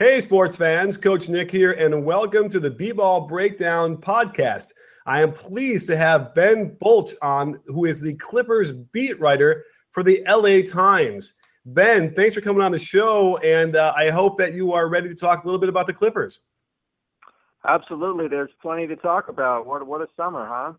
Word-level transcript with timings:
Hey, 0.00 0.20
sports 0.20 0.56
fans, 0.56 0.98
Coach 0.98 1.28
Nick 1.28 1.52
here, 1.52 1.70
and 1.70 2.04
welcome 2.04 2.48
to 2.48 2.58
the 2.58 2.68
B 2.68 2.90
Ball 2.90 3.28
Breakdown 3.28 3.96
podcast. 3.96 4.72
I 5.06 5.22
am 5.22 5.32
pleased 5.32 5.86
to 5.86 5.96
have 5.96 6.34
Ben 6.34 6.76
Bolch 6.80 7.14
on, 7.22 7.60
who 7.66 7.84
is 7.84 8.00
the 8.00 8.14
Clippers 8.14 8.72
beat 8.72 9.20
writer 9.20 9.64
for 9.92 10.02
the 10.02 10.20
LA 10.26 10.62
Times. 10.68 11.38
Ben, 11.64 12.12
thanks 12.12 12.34
for 12.34 12.40
coming 12.40 12.60
on 12.60 12.72
the 12.72 12.78
show, 12.78 13.36
and 13.36 13.76
uh, 13.76 13.94
I 13.96 14.10
hope 14.10 14.36
that 14.38 14.52
you 14.52 14.72
are 14.72 14.88
ready 14.88 15.08
to 15.08 15.14
talk 15.14 15.44
a 15.44 15.46
little 15.46 15.60
bit 15.60 15.68
about 15.68 15.86
the 15.86 15.94
Clippers. 15.94 16.40
Absolutely. 17.64 18.26
There's 18.26 18.50
plenty 18.60 18.88
to 18.88 18.96
talk 18.96 19.28
about. 19.28 19.64
What, 19.64 19.86
what 19.86 20.00
a 20.00 20.08
summer, 20.16 20.44
huh? 20.44 20.72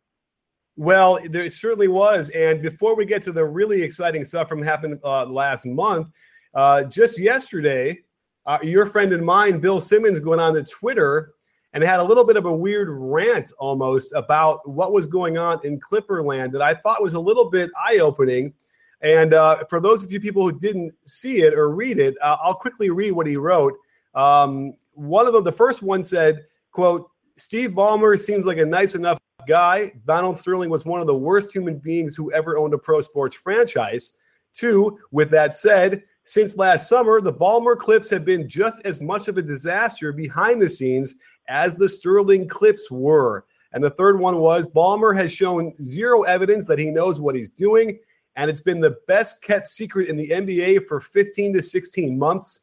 Well, 0.76 1.20
there 1.30 1.50
certainly 1.50 1.88
was. 1.88 2.28
And 2.32 2.62
before 2.62 2.98
we 2.98 3.06
get 3.06 3.22
to 3.22 3.32
the 3.32 3.46
really 3.46 3.82
exciting 3.82 4.26
stuff 4.26 4.50
from 4.50 4.62
happened 4.62 5.00
uh, 5.06 5.26
last 5.26 5.66
month, 5.66 6.10
uh, 6.54 6.84
just 6.84 7.18
yesterday, 7.18 8.02
uh, 8.46 8.60
your 8.62 8.86
friend 8.86 9.14
and 9.14 9.26
mine, 9.26 9.60
Bill 9.60 9.82
Simmons, 9.82 10.20
going 10.20 10.40
on 10.40 10.54
to 10.54 10.64
Twitter 10.64 11.34
and 11.76 11.84
had 11.84 12.00
a 12.00 12.04
little 12.04 12.24
bit 12.24 12.38
of 12.38 12.46
a 12.46 12.56
weird 12.56 12.88
rant 12.90 13.52
almost 13.60 14.14
about 14.14 14.68
what 14.68 14.94
was 14.94 15.08
going 15.08 15.38
on 15.38 15.60
in 15.66 15.80
Clipperland 15.80 16.54
that 16.54 16.62
I 16.62 16.74
thought 16.74 17.04
was 17.04 17.16
a 17.16 17.20
little 17.20 17.50
bit 17.50 17.70
eye 17.78 17.98
opening. 17.98 18.54
And 19.02 19.34
uh, 19.34 19.66
for 19.70 19.82
those 19.82 20.02
of 20.04 20.12
you 20.12 20.22
people 20.22 20.44
who 20.44 20.58
didn't 20.58 20.94
see 21.06 21.42
it 21.42 21.54
or 21.54 21.70
read 21.70 22.00
it, 22.00 22.16
uh, 22.22 22.38
I'll 22.42 22.56
quickly 22.56 22.90
read 22.92 23.12
what 23.12 23.28
he 23.28 23.36
wrote. 23.36 23.74
Um, 24.16 24.74
one 24.94 25.28
of 25.28 25.34
them, 25.34 25.44
the 25.44 25.52
first 25.52 25.82
one 25.82 26.02
said, 26.02 26.46
"quote 26.72 27.10
Steve 27.36 27.72
Ballmer 27.72 28.18
seems 28.18 28.46
like 28.46 28.58
a 28.58 28.66
nice 28.66 28.96
enough 28.96 29.20
guy. 29.46 29.92
Donald 30.08 30.38
Sterling 30.38 30.70
was 30.70 30.86
one 30.86 31.02
of 31.02 31.08
the 31.08 31.16
worst 31.16 31.52
human 31.52 31.78
beings 31.78 32.16
who 32.16 32.32
ever 32.32 32.58
owned 32.58 32.74
a 32.74 32.78
pro 32.78 33.02
sports 33.02 33.36
franchise." 33.36 34.16
Two, 34.54 34.98
with 35.12 35.30
that 35.32 35.54
said, 35.54 36.04
since 36.26 36.58
last 36.58 36.90
summer, 36.90 37.22
the 37.22 37.32
Ballmer 37.32 37.78
clips 37.78 38.10
have 38.10 38.26
been 38.26 38.50
just 38.50 38.84
as 38.84 39.00
much 39.00 39.28
of 39.28 39.38
a 39.38 39.44
disaster 39.44 40.12
behind 40.12 40.60
the 40.60 40.68
scenes 40.68 41.16
as 41.48 41.76
the 41.76 41.88
Sterling 41.88 42.48
clips 42.48 42.90
were. 42.90 43.46
And 43.74 43.84
the 43.84 43.92
third 43.92 44.20
one 44.20 44.40
was 44.40 44.68
Ballmer 44.68 45.16
has 45.16 45.32
shown 45.32 45.76
zero 45.76 46.24
evidence 46.24 46.66
that 46.66 46.80
he 46.80 46.90
knows 46.90 47.22
what 47.22 47.36
he's 47.36 47.52
doing. 47.52 48.00
And 48.38 48.50
it's 48.50 48.60
been 48.60 48.80
the 48.80 48.98
best 49.08 49.44
kept 49.44 49.68
secret 49.68 50.10
in 50.10 50.18
the 50.18 50.30
NBA 50.30 50.88
for 50.88 51.00
15 51.00 51.54
to 51.54 51.62
16 51.62 52.18
months. 52.18 52.62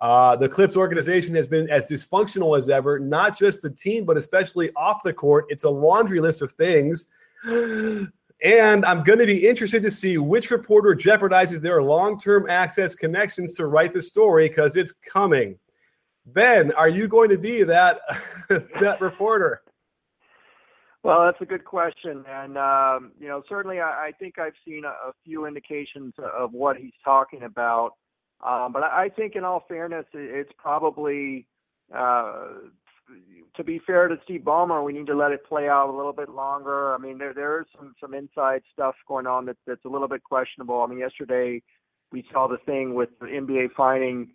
Uh, 0.00 0.34
the 0.34 0.48
Clips 0.48 0.74
organization 0.74 1.36
has 1.36 1.46
been 1.46 1.70
as 1.70 1.88
dysfunctional 1.88 2.58
as 2.58 2.68
ever, 2.68 2.98
not 2.98 3.38
just 3.38 3.62
the 3.62 3.70
team, 3.70 4.04
but 4.04 4.16
especially 4.16 4.72
off 4.74 5.04
the 5.04 5.12
court. 5.12 5.46
It's 5.50 5.64
a 5.64 5.70
laundry 5.70 6.18
list 6.18 6.42
of 6.42 6.50
things. 6.52 7.12
And 8.42 8.84
I'm 8.84 9.04
going 9.04 9.18
to 9.20 9.26
be 9.26 9.46
interested 9.46 9.82
to 9.84 9.90
see 9.90 10.18
which 10.18 10.50
reporter 10.50 10.94
jeopardizes 10.94 11.60
their 11.60 11.82
long 11.82 12.18
term 12.18 12.48
access 12.48 12.94
connections 12.94 13.54
to 13.54 13.66
write 13.66 13.94
the 13.94 14.02
story 14.02 14.48
because 14.48 14.76
it's 14.76 14.92
coming. 14.92 15.58
Ben, 16.26 16.72
are 16.72 16.88
you 16.88 17.06
going 17.06 17.30
to 17.30 17.38
be 17.38 17.62
that 17.62 18.00
that 18.48 19.00
reporter? 19.00 19.62
Well, 21.02 21.26
that's 21.26 21.40
a 21.42 21.44
good 21.44 21.66
question, 21.66 22.24
and 22.26 22.56
um, 22.56 23.12
you 23.20 23.28
know, 23.28 23.42
certainly, 23.46 23.78
I, 23.78 24.06
I 24.06 24.12
think 24.18 24.38
I've 24.38 24.54
seen 24.66 24.84
a, 24.86 24.88
a, 24.88 25.12
few 25.22 25.44
indications 25.44 26.14
of 26.18 26.54
what 26.54 26.78
he's 26.78 26.94
talking 27.04 27.42
about. 27.42 27.90
Um, 28.42 28.72
but 28.72 28.84
I, 28.84 29.04
I, 29.04 29.08
think, 29.10 29.36
in 29.36 29.44
all 29.44 29.64
fairness, 29.68 30.06
it's 30.14 30.50
probably 30.56 31.46
uh, 31.94 32.46
to 33.56 33.64
be 33.64 33.80
fair 33.86 34.08
to 34.08 34.16
Steve 34.24 34.42
Ballmer, 34.42 34.84
we 34.84 34.92
need 34.92 35.06
to 35.06 35.16
let 35.16 35.32
it 35.32 35.44
play 35.44 35.68
out 35.68 35.88
a 35.88 35.96
little 35.96 36.12
bit 36.12 36.28
longer. 36.28 36.94
I 36.94 36.98
mean, 36.98 37.18
there 37.18 37.34
there 37.34 37.60
is 37.60 37.66
some 37.76 37.94
some 38.00 38.14
inside 38.14 38.62
stuff 38.72 38.94
going 39.06 39.26
on 39.26 39.46
that 39.46 39.56
that's 39.66 39.84
a 39.84 39.88
little 39.88 40.08
bit 40.08 40.22
questionable. 40.24 40.82
I 40.82 40.86
mean, 40.86 40.98
yesterday 40.98 41.62
we 42.10 42.24
saw 42.32 42.48
the 42.48 42.58
thing 42.58 42.94
with 42.94 43.10
the 43.20 43.26
NBA 43.26 43.72
finding 43.76 44.30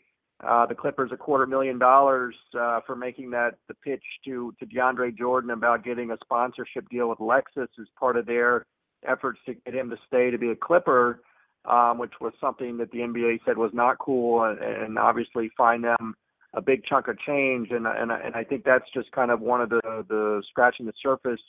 uh, 0.46 0.66
the 0.66 0.76
Clippers 0.76 1.12
a 1.14 1.18
quarter 1.18 1.46
million 1.46 1.78
dollars 1.78 2.36
uh, 2.58 2.80
for 2.86 2.96
making 2.96 3.32
that 3.32 3.56
the 3.68 3.74
pitch 3.74 4.04
to 4.26 4.54
to 4.60 4.66
DeAndre 4.66 5.18
Jordan 5.18 5.52
about 5.52 5.84
getting 5.84 6.12
a 6.12 6.18
sponsorship 6.24 6.88
deal 6.90 7.10
with 7.10 7.20
Lexus 7.20 7.68
as 7.80 7.88
part 8.00 8.16
of 8.16 8.26
their 8.26 8.66
efforts 9.08 9.40
to 9.46 9.54
get 9.54 9.76
him 9.76 9.90
to 9.90 9.98
stay 10.08 10.30
to 10.30 10.38
be 10.38 10.50
a 10.50 10.56
Clipper, 10.56 11.22
um, 11.66 11.98
which 11.98 12.14
was 12.22 12.34
something 12.40 12.78
that 12.78 12.92
the 12.92 13.00
NBA 13.00 13.40
said 13.46 13.58
was 13.58 13.72
not 13.74 13.98
cool, 14.00 14.44
and, 14.44 14.60
and 14.60 14.98
obviously 14.98 15.50
find 15.58 15.84
them 15.84 16.16
a 16.54 16.62
big 16.62 16.84
chunk 16.86 17.08
of 17.08 17.20
change, 17.20 17.70
and 17.72 17.86
and 17.86 18.12
and 18.12 18.36
I 18.36 18.44
think 18.44 18.64
that's 18.64 18.86
just 18.94 19.12
kind 19.12 19.32
of 19.32 19.40
one 19.40 19.62
of 19.62 19.70
the 19.70 19.82
the 20.08 20.44
scratching 20.50 20.86
the 20.86 20.94
surface 21.02 21.42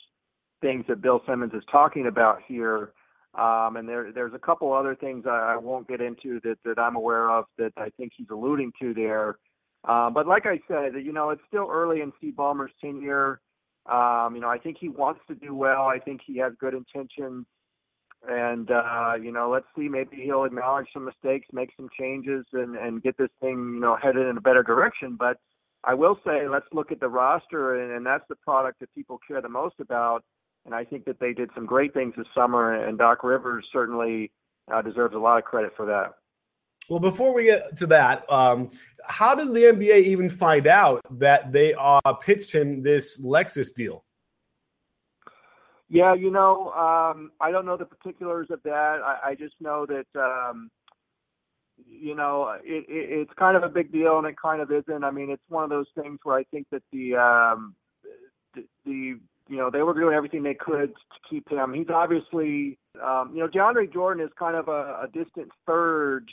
things 0.61 0.85
that 0.87 1.01
Bill 1.01 1.21
Simmons 1.27 1.53
is 1.53 1.63
talking 1.71 2.07
about 2.07 2.39
here. 2.47 2.93
Um, 3.33 3.77
and 3.77 3.87
there 3.87 4.11
there's 4.11 4.33
a 4.33 4.39
couple 4.39 4.73
other 4.73 4.95
things 4.95 5.25
I, 5.25 5.53
I 5.53 5.57
won't 5.57 5.87
get 5.87 6.01
into 6.01 6.39
that 6.43 6.57
that 6.65 6.77
I'm 6.77 6.95
aware 6.95 7.31
of 7.31 7.45
that 7.57 7.71
I 7.77 7.89
think 7.97 8.11
he's 8.15 8.27
alluding 8.29 8.73
to 8.81 8.93
there. 8.93 9.37
Uh, 9.87 10.09
but 10.09 10.27
like 10.27 10.45
I 10.45 10.59
said, 10.67 10.93
you 11.03 11.11
know, 11.11 11.31
it's 11.31 11.41
still 11.47 11.67
early 11.71 12.01
in 12.01 12.11
Steve 12.17 12.35
Ballmer's 12.35 12.71
tenure. 12.79 13.39
Um, 13.87 14.35
you 14.35 14.41
know, 14.41 14.49
I 14.49 14.59
think 14.59 14.77
he 14.79 14.89
wants 14.89 15.21
to 15.27 15.33
do 15.33 15.55
well. 15.55 15.83
I 15.87 15.97
think 15.97 16.21
he 16.25 16.37
has 16.37 16.53
good 16.59 16.75
intentions 16.75 17.47
and 18.29 18.69
uh, 18.69 19.13
you 19.21 19.31
know, 19.31 19.49
let's 19.49 19.65
see. 19.75 19.89
Maybe 19.89 20.17
he'll 20.23 20.43
acknowledge 20.43 20.87
some 20.93 21.05
mistakes, 21.05 21.47
make 21.51 21.69
some 21.75 21.89
changes, 21.97 22.45
and 22.53 22.75
and 22.75 23.01
get 23.01 23.17
this 23.17 23.29
thing 23.41 23.73
you 23.75 23.79
know 23.79 23.97
headed 24.01 24.27
in 24.27 24.37
a 24.37 24.41
better 24.41 24.63
direction. 24.63 25.15
But 25.17 25.37
I 25.83 25.93
will 25.95 26.19
say, 26.25 26.47
let's 26.47 26.67
look 26.71 26.91
at 26.91 26.99
the 26.99 27.09
roster, 27.09 27.81
and, 27.81 27.91
and 27.95 28.05
that's 28.05 28.25
the 28.29 28.35
product 28.35 28.79
that 28.81 28.93
people 28.93 29.19
care 29.27 29.41
the 29.41 29.49
most 29.49 29.75
about. 29.79 30.23
And 30.65 30.75
I 30.75 30.83
think 30.83 31.05
that 31.05 31.19
they 31.19 31.33
did 31.33 31.49
some 31.55 31.65
great 31.65 31.93
things 31.93 32.13
this 32.15 32.27
summer, 32.35 32.73
and 32.73 32.97
Doc 32.97 33.23
Rivers 33.23 33.65
certainly 33.73 34.31
uh, 34.71 34.83
deserves 34.83 35.15
a 35.15 35.19
lot 35.19 35.39
of 35.39 35.43
credit 35.43 35.71
for 35.75 35.87
that. 35.87 36.13
Well, 36.87 36.99
before 36.99 37.33
we 37.33 37.45
get 37.45 37.77
to 37.77 37.87
that, 37.87 38.31
um, 38.31 38.69
how 39.03 39.33
did 39.33 39.53
the 39.53 39.61
NBA 39.61 40.03
even 40.03 40.29
find 40.29 40.67
out 40.67 41.01
that 41.19 41.51
they 41.51 41.73
uh, 41.73 42.13
pitched 42.13 42.51
him 42.51 42.83
this 42.83 43.19
Lexus 43.23 43.73
deal? 43.73 44.03
Yeah, 45.93 46.13
you 46.13 46.31
know, 46.31 46.69
um, 46.69 47.31
I 47.41 47.51
don't 47.51 47.65
know 47.65 47.75
the 47.75 47.83
particulars 47.83 48.47
of 48.49 48.63
that. 48.63 49.01
I, 49.03 49.31
I 49.31 49.35
just 49.35 49.55
know 49.59 49.85
that, 49.87 50.05
um, 50.17 50.71
you 51.85 52.15
know, 52.15 52.55
it, 52.63 52.85
it, 52.87 53.19
it's 53.19 53.31
kind 53.37 53.57
of 53.57 53.63
a 53.63 53.67
big 53.67 53.91
deal, 53.91 54.17
and 54.17 54.25
it 54.25 54.35
kind 54.41 54.61
of 54.61 54.71
isn't. 54.71 55.03
I 55.03 55.11
mean, 55.11 55.29
it's 55.29 55.43
one 55.49 55.65
of 55.65 55.69
those 55.69 55.87
things 56.01 56.19
where 56.23 56.37
I 56.37 56.45
think 56.45 56.67
that 56.71 56.81
the, 56.93 57.17
um, 57.17 57.75
the, 58.55 58.63
the 58.85 59.19
you 59.49 59.57
know, 59.57 59.69
they 59.69 59.81
were 59.81 59.93
doing 59.93 60.15
everything 60.15 60.43
they 60.43 60.53
could 60.53 60.93
to 60.95 61.29
keep 61.29 61.51
him. 61.51 61.73
He's 61.73 61.89
obviously, 61.93 62.77
um, 63.05 63.33
you 63.33 63.41
know, 63.41 63.49
DeAndre 63.49 63.91
Jordan 63.91 64.23
is 64.23 64.31
kind 64.39 64.55
of 64.55 64.69
a, 64.69 65.01
a 65.03 65.07
distant 65.13 65.49
third 65.67 66.29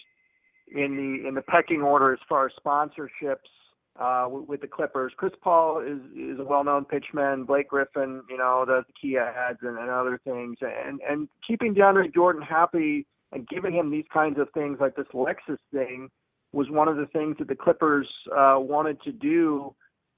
in 0.72 0.96
the 0.96 1.26
in 1.26 1.34
the 1.34 1.42
pecking 1.42 1.82
order 1.82 2.12
as 2.12 2.20
far 2.28 2.46
as 2.46 2.52
sponsorships 2.64 3.50
uh, 3.98 4.28
with, 4.30 4.60
the 4.60 4.66
Clippers. 4.66 5.12
Chris 5.16 5.32
Paul 5.42 5.80
is 5.80 5.98
is 6.16 6.38
a 6.38 6.44
well-known 6.44 6.84
pitchman. 6.84 7.46
Blake 7.46 7.68
Griffin, 7.68 8.22
you 8.30 8.38
know, 8.38 8.64
does 8.66 8.84
the 8.86 8.92
Kia 9.00 9.22
ads 9.22 9.58
and, 9.62 9.76
and 9.76 9.90
other 9.90 10.20
things, 10.24 10.58
and 10.60 11.00
and 11.08 11.28
keeping 11.46 11.74
DeAndre 11.74 12.14
Jordan 12.14 12.42
happy 12.42 13.06
and 13.32 13.46
giving 13.48 13.74
him 13.74 13.90
these 13.90 14.06
kinds 14.12 14.38
of 14.38 14.48
things 14.54 14.78
like 14.80 14.96
this 14.96 15.06
Lexus 15.12 15.58
thing 15.72 16.08
was 16.52 16.70
one 16.70 16.88
of 16.88 16.96
the 16.96 17.06
things 17.06 17.36
that 17.38 17.48
the 17.48 17.54
Clippers 17.54 18.08
uh, 18.32 18.56
wanted 18.58 19.02
to 19.02 19.12
do 19.12 19.74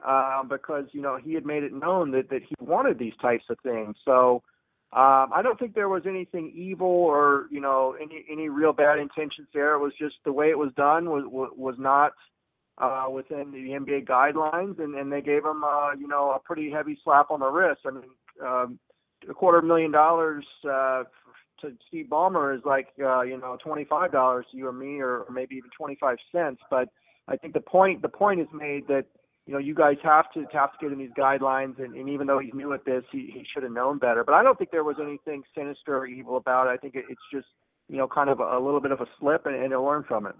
uh, 0.06 0.44
because 0.44 0.84
you 0.92 1.00
know 1.00 1.18
he 1.22 1.32
had 1.34 1.46
made 1.46 1.62
it 1.62 1.72
known 1.72 2.10
that 2.12 2.28
that 2.30 2.42
he 2.42 2.54
wanted 2.60 2.98
these 2.98 3.14
types 3.20 3.44
of 3.50 3.56
things. 3.62 3.96
So. 4.04 4.42
Um, 4.92 5.30
I 5.32 5.40
don't 5.40 5.56
think 5.56 5.76
there 5.76 5.88
was 5.88 6.02
anything 6.04 6.52
evil 6.52 6.88
or 6.88 7.46
you 7.48 7.60
know 7.60 7.94
any 8.02 8.24
any 8.28 8.48
real 8.48 8.72
bad 8.72 8.98
intentions 8.98 9.46
there. 9.54 9.74
It 9.74 9.78
was 9.78 9.92
just 9.96 10.16
the 10.24 10.32
way 10.32 10.50
it 10.50 10.58
was 10.58 10.72
done 10.76 11.08
was 11.08 11.22
was 11.30 11.76
not 11.78 12.10
uh, 12.80 13.06
within 13.10 13.50
the 13.52 13.78
NBA 13.78 14.06
guidelines, 14.06 14.78
and, 14.78 14.94
and 14.94 15.12
they 15.12 15.20
gave 15.20 15.44
him, 15.44 15.62
uh, 15.62 15.92
you 15.98 16.08
know, 16.08 16.32
a 16.32 16.38
pretty 16.38 16.70
heavy 16.70 16.98
slap 17.04 17.30
on 17.30 17.40
the 17.40 17.46
wrist. 17.46 17.82
I 17.86 17.90
mean, 17.90 18.04
um, 18.44 18.78
a 19.28 19.34
quarter 19.34 19.60
million 19.60 19.90
dollars 19.90 20.44
uh, 20.64 21.04
to 21.60 21.72
Steve 21.88 22.06
Ballmer 22.10 22.56
is 22.56 22.62
like, 22.64 22.88
uh, 23.02 23.20
you 23.22 23.38
know, 23.38 23.58
twenty-five 23.62 24.12
dollars 24.12 24.46
to 24.50 24.56
you 24.56 24.66
or 24.66 24.72
me, 24.72 25.00
or, 25.00 25.20
or 25.20 25.30
maybe 25.30 25.56
even 25.56 25.70
twenty-five 25.76 26.16
cents. 26.32 26.60
But 26.70 26.88
I 27.28 27.36
think 27.36 27.52
the 27.52 27.60
point 27.60 28.00
the 28.02 28.08
point 28.08 28.40
is 28.40 28.48
made 28.52 28.88
that 28.88 29.04
you 29.46 29.52
know 29.52 29.58
you 29.58 29.74
guys 29.74 29.96
have 30.02 30.32
to 30.32 30.46
have 30.52 30.72
to 30.72 30.78
get 30.80 30.92
in 30.92 30.98
these 30.98 31.10
guidelines, 31.18 31.78
and, 31.78 31.94
and 31.94 32.08
even 32.08 32.26
though 32.26 32.38
he's 32.38 32.54
new 32.54 32.72
at 32.72 32.86
this, 32.86 33.04
he, 33.12 33.30
he 33.32 33.44
should 33.52 33.62
have 33.62 33.72
known 33.72 33.98
better. 33.98 34.24
But 34.24 34.34
I 34.34 34.42
don't 34.42 34.56
think 34.56 34.70
there 34.70 34.84
was 34.84 34.96
anything 35.02 35.42
sinister 35.54 35.98
or 35.98 36.06
evil 36.06 36.38
about 36.38 36.66
it. 36.66 36.70
I 36.70 36.76
think 36.78 36.94
it, 36.94 37.04
it's 37.10 37.20
just 37.32 37.46
you 37.88 37.98
know 37.98 38.08
kind 38.08 38.30
of 38.30 38.40
a, 38.40 38.44
a 38.44 38.60
little 38.60 38.80
bit 38.80 38.92
of 38.92 39.02
a 39.02 39.06
slip, 39.18 39.44
and, 39.44 39.54
and 39.54 39.70
to 39.70 39.80
learn 39.82 40.04
from 40.08 40.26
it. 40.26 40.34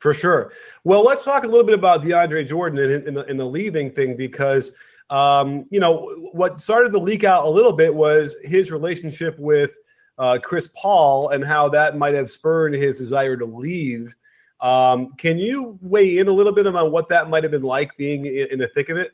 For 0.00 0.14
sure. 0.14 0.52
Well, 0.82 1.04
let's 1.04 1.24
talk 1.24 1.44
a 1.44 1.46
little 1.46 1.64
bit 1.64 1.74
about 1.74 2.02
DeAndre 2.02 2.48
Jordan 2.48 2.78
and, 2.78 3.06
and, 3.06 3.16
the, 3.16 3.24
and 3.26 3.38
the 3.38 3.44
leaving 3.44 3.90
thing 3.90 4.16
because, 4.16 4.74
um, 5.10 5.66
you 5.70 5.78
know, 5.78 6.08
what 6.32 6.58
started 6.58 6.90
to 6.92 6.98
leak 6.98 7.22
out 7.22 7.44
a 7.44 7.48
little 7.48 7.72
bit 7.72 7.94
was 7.94 8.34
his 8.42 8.72
relationship 8.72 9.38
with 9.38 9.72
uh, 10.16 10.38
Chris 10.42 10.72
Paul 10.74 11.28
and 11.28 11.44
how 11.44 11.68
that 11.68 11.98
might 11.98 12.14
have 12.14 12.30
spurred 12.30 12.74
his 12.74 12.96
desire 12.96 13.36
to 13.36 13.44
leave. 13.44 14.14
Um, 14.60 15.10
can 15.16 15.38
you 15.38 15.78
weigh 15.82 16.18
in 16.18 16.28
a 16.28 16.32
little 16.32 16.52
bit 16.52 16.66
about 16.66 16.92
what 16.92 17.10
that 17.10 17.28
might 17.28 17.44
have 17.44 17.52
been 17.52 17.62
like 17.62 17.94
being 17.98 18.24
in, 18.24 18.48
in 18.52 18.58
the 18.58 18.68
thick 18.68 18.88
of 18.88 18.96
it? 18.96 19.12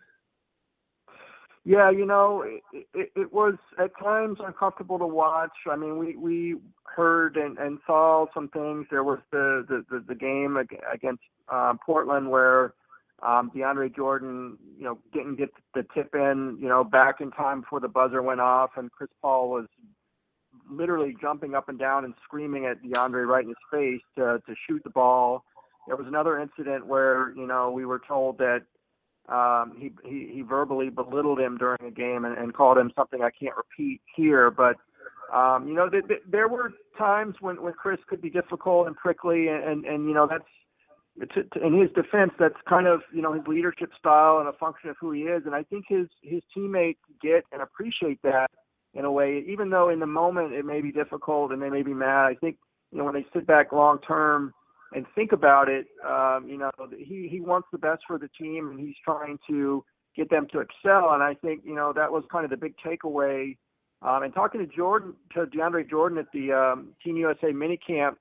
Yeah, 1.68 1.90
you 1.90 2.06
know, 2.06 2.44
it, 2.46 2.86
it, 2.94 3.10
it, 3.16 3.32
was 3.32 3.54
at 3.76 3.90
times 3.98 4.38
uncomfortable 4.38 5.00
to 5.00 5.06
watch. 5.06 5.50
I 5.68 5.74
mean, 5.74 5.98
we 5.98 6.14
we 6.14 6.56
heard 6.84 7.36
and, 7.36 7.58
and 7.58 7.80
saw 7.84 8.26
some 8.32 8.46
things. 8.50 8.86
There 8.88 9.02
was 9.02 9.18
the 9.32 9.66
the, 9.68 9.84
the, 9.90 10.04
the 10.06 10.14
game 10.14 10.56
against 10.56 11.24
um, 11.48 11.80
Portland 11.84 12.30
where 12.30 12.74
um, 13.20 13.50
DeAndre 13.52 13.92
Jordan, 13.96 14.56
you 14.78 14.84
know, 14.84 14.98
didn't 15.12 15.38
get 15.38 15.48
the 15.74 15.84
tip 15.92 16.14
in, 16.14 16.56
you 16.60 16.68
know, 16.68 16.84
back 16.84 17.20
in 17.20 17.32
time 17.32 17.62
before 17.62 17.80
the 17.80 17.88
buzzer 17.88 18.22
went 18.22 18.40
off, 18.40 18.70
and 18.76 18.92
Chris 18.92 19.10
Paul 19.20 19.50
was 19.50 19.66
literally 20.70 21.16
jumping 21.20 21.56
up 21.56 21.68
and 21.68 21.80
down 21.80 22.04
and 22.04 22.14
screaming 22.22 22.66
at 22.66 22.80
DeAndre 22.80 23.26
right 23.26 23.42
in 23.42 23.48
his 23.48 23.56
face 23.72 24.02
to 24.16 24.40
to 24.46 24.54
shoot 24.68 24.84
the 24.84 24.90
ball. 24.90 25.42
There 25.88 25.96
was 25.96 26.06
another 26.06 26.38
incident 26.38 26.86
where 26.86 27.32
you 27.34 27.48
know 27.48 27.72
we 27.72 27.84
were 27.84 28.00
told 28.06 28.38
that 28.38 28.62
um, 29.28 29.72
he, 29.78 29.90
he 30.04 30.30
he 30.34 30.42
verbally 30.42 30.88
belittled 30.88 31.40
him 31.40 31.58
during 31.58 31.78
a 31.86 31.90
game 31.90 32.24
and, 32.24 32.38
and 32.38 32.54
called 32.54 32.78
him 32.78 32.92
something 32.96 33.22
I 33.22 33.30
can't 33.30 33.56
repeat 33.56 34.00
here. 34.14 34.50
But 34.50 34.76
um, 35.34 35.66
you 35.66 35.74
know, 35.74 35.88
th- 35.88 36.06
th- 36.06 36.22
there 36.30 36.48
were 36.48 36.72
times 36.96 37.34
when 37.40 37.60
when 37.62 37.72
Chris 37.72 37.98
could 38.08 38.22
be 38.22 38.30
difficult 38.30 38.86
and 38.86 38.96
prickly, 38.96 39.48
and 39.48 39.64
and, 39.64 39.84
and 39.84 40.08
you 40.08 40.14
know 40.14 40.28
that's 40.30 40.44
to, 41.34 41.42
to, 41.42 41.66
in 41.66 41.80
his 41.80 41.90
defense, 41.92 42.32
that's 42.38 42.54
kind 42.68 42.86
of 42.86 43.00
you 43.12 43.22
know 43.22 43.32
his 43.32 43.42
leadership 43.48 43.90
style 43.98 44.38
and 44.38 44.48
a 44.48 44.52
function 44.52 44.90
of 44.90 44.96
who 45.00 45.10
he 45.12 45.22
is. 45.22 45.42
And 45.44 45.54
I 45.54 45.64
think 45.64 45.86
his 45.88 46.06
his 46.22 46.42
teammates 46.54 47.00
get 47.20 47.44
and 47.52 47.62
appreciate 47.62 48.20
that 48.22 48.50
in 48.94 49.04
a 49.04 49.10
way, 49.10 49.44
even 49.48 49.70
though 49.70 49.88
in 49.88 49.98
the 49.98 50.06
moment 50.06 50.52
it 50.52 50.64
may 50.64 50.80
be 50.80 50.92
difficult 50.92 51.52
and 51.52 51.60
they 51.60 51.70
may 51.70 51.82
be 51.82 51.94
mad. 51.94 52.26
I 52.26 52.34
think 52.34 52.58
you 52.92 52.98
know 52.98 53.04
when 53.04 53.14
they 53.14 53.26
sit 53.34 53.46
back 53.46 53.72
long 53.72 53.98
term 54.06 54.54
and 54.92 55.04
think 55.14 55.32
about 55.32 55.68
it, 55.68 55.86
um, 56.06 56.46
you 56.48 56.56
know, 56.58 56.70
he 56.96 57.28
he 57.30 57.40
wants 57.40 57.68
the 57.72 57.78
best 57.78 58.02
for 58.06 58.18
the 58.18 58.28
team, 58.40 58.70
and 58.70 58.78
he's 58.78 58.94
trying 59.04 59.38
to 59.48 59.84
get 60.16 60.30
them 60.30 60.46
to 60.52 60.60
excel. 60.60 61.12
And 61.12 61.22
I 61.22 61.34
think 61.34 61.62
you 61.64 61.74
know 61.74 61.92
that 61.92 62.10
was 62.10 62.24
kind 62.30 62.44
of 62.44 62.50
the 62.50 62.56
big 62.56 62.74
takeaway. 62.84 63.56
Um, 64.02 64.22
and 64.22 64.32
talking 64.32 64.60
to 64.60 64.66
Jordan, 64.66 65.14
to 65.34 65.46
DeAndre 65.46 65.88
Jordan 65.88 66.18
at 66.18 66.26
the 66.32 66.52
um, 66.52 66.88
Team 67.02 67.16
USA 67.16 67.48
minicamp 67.48 68.16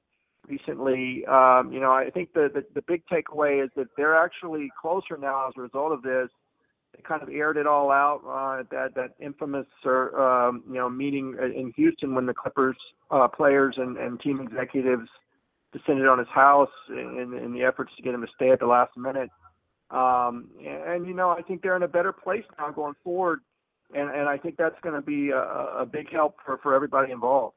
recently, 0.47 1.25
um, 1.25 1.71
you 1.71 1.79
know, 1.79 1.91
I 1.91 2.09
think 2.13 2.33
the, 2.33 2.49
the 2.53 2.65
the 2.73 2.81
big 2.81 3.03
takeaway 3.11 3.63
is 3.63 3.69
that 3.75 3.87
they're 3.97 4.15
actually 4.15 4.69
closer 4.81 5.17
now 5.17 5.47
as 5.47 5.53
a 5.57 5.61
result 5.61 5.91
of 5.91 6.01
this. 6.01 6.29
They 6.95 7.03
kind 7.03 7.21
of 7.21 7.29
aired 7.29 7.57
it 7.57 7.67
all 7.67 7.91
out 7.91 8.21
uh, 8.25 8.61
at 8.61 8.69
that 8.71 8.95
that 8.95 9.15
infamous 9.19 9.67
or 9.83 10.19
um, 10.19 10.63
you 10.67 10.75
know 10.75 10.89
meeting 10.89 11.35
in 11.39 11.73
Houston 11.75 12.15
when 12.15 12.25
the 12.25 12.33
Clippers 12.33 12.77
uh, 13.11 13.27
players 13.27 13.75
and, 13.77 13.97
and 13.97 14.19
team 14.19 14.39
executives 14.39 15.09
descended 15.75 16.07
on 16.07 16.19
his 16.19 16.27
house 16.29 16.69
in, 16.89 17.37
in 17.43 17.53
the 17.53 17.63
efforts 17.63 17.91
to 17.97 18.01
get 18.01 18.13
him 18.13 18.21
to 18.21 18.27
stay 18.35 18.49
at 18.51 18.59
the 18.59 18.65
last 18.65 18.95
minute. 18.95 19.29
Um, 19.91 20.49
and, 20.65 21.05
you 21.05 21.13
know, 21.13 21.29
I 21.29 21.41
think 21.41 21.61
they're 21.61 21.75
in 21.75 21.83
a 21.83 21.87
better 21.87 22.13
place 22.13 22.43
now 22.57 22.71
going 22.71 22.95
forward. 23.03 23.41
And, 23.93 24.09
and 24.09 24.27
I 24.27 24.37
think 24.37 24.57
that's 24.57 24.79
going 24.81 24.95
to 24.95 25.01
be 25.01 25.29
a, 25.29 25.39
a 25.39 25.85
big 25.85 26.11
help 26.11 26.37
for, 26.45 26.57
for 26.57 26.73
everybody 26.73 27.11
involved. 27.11 27.55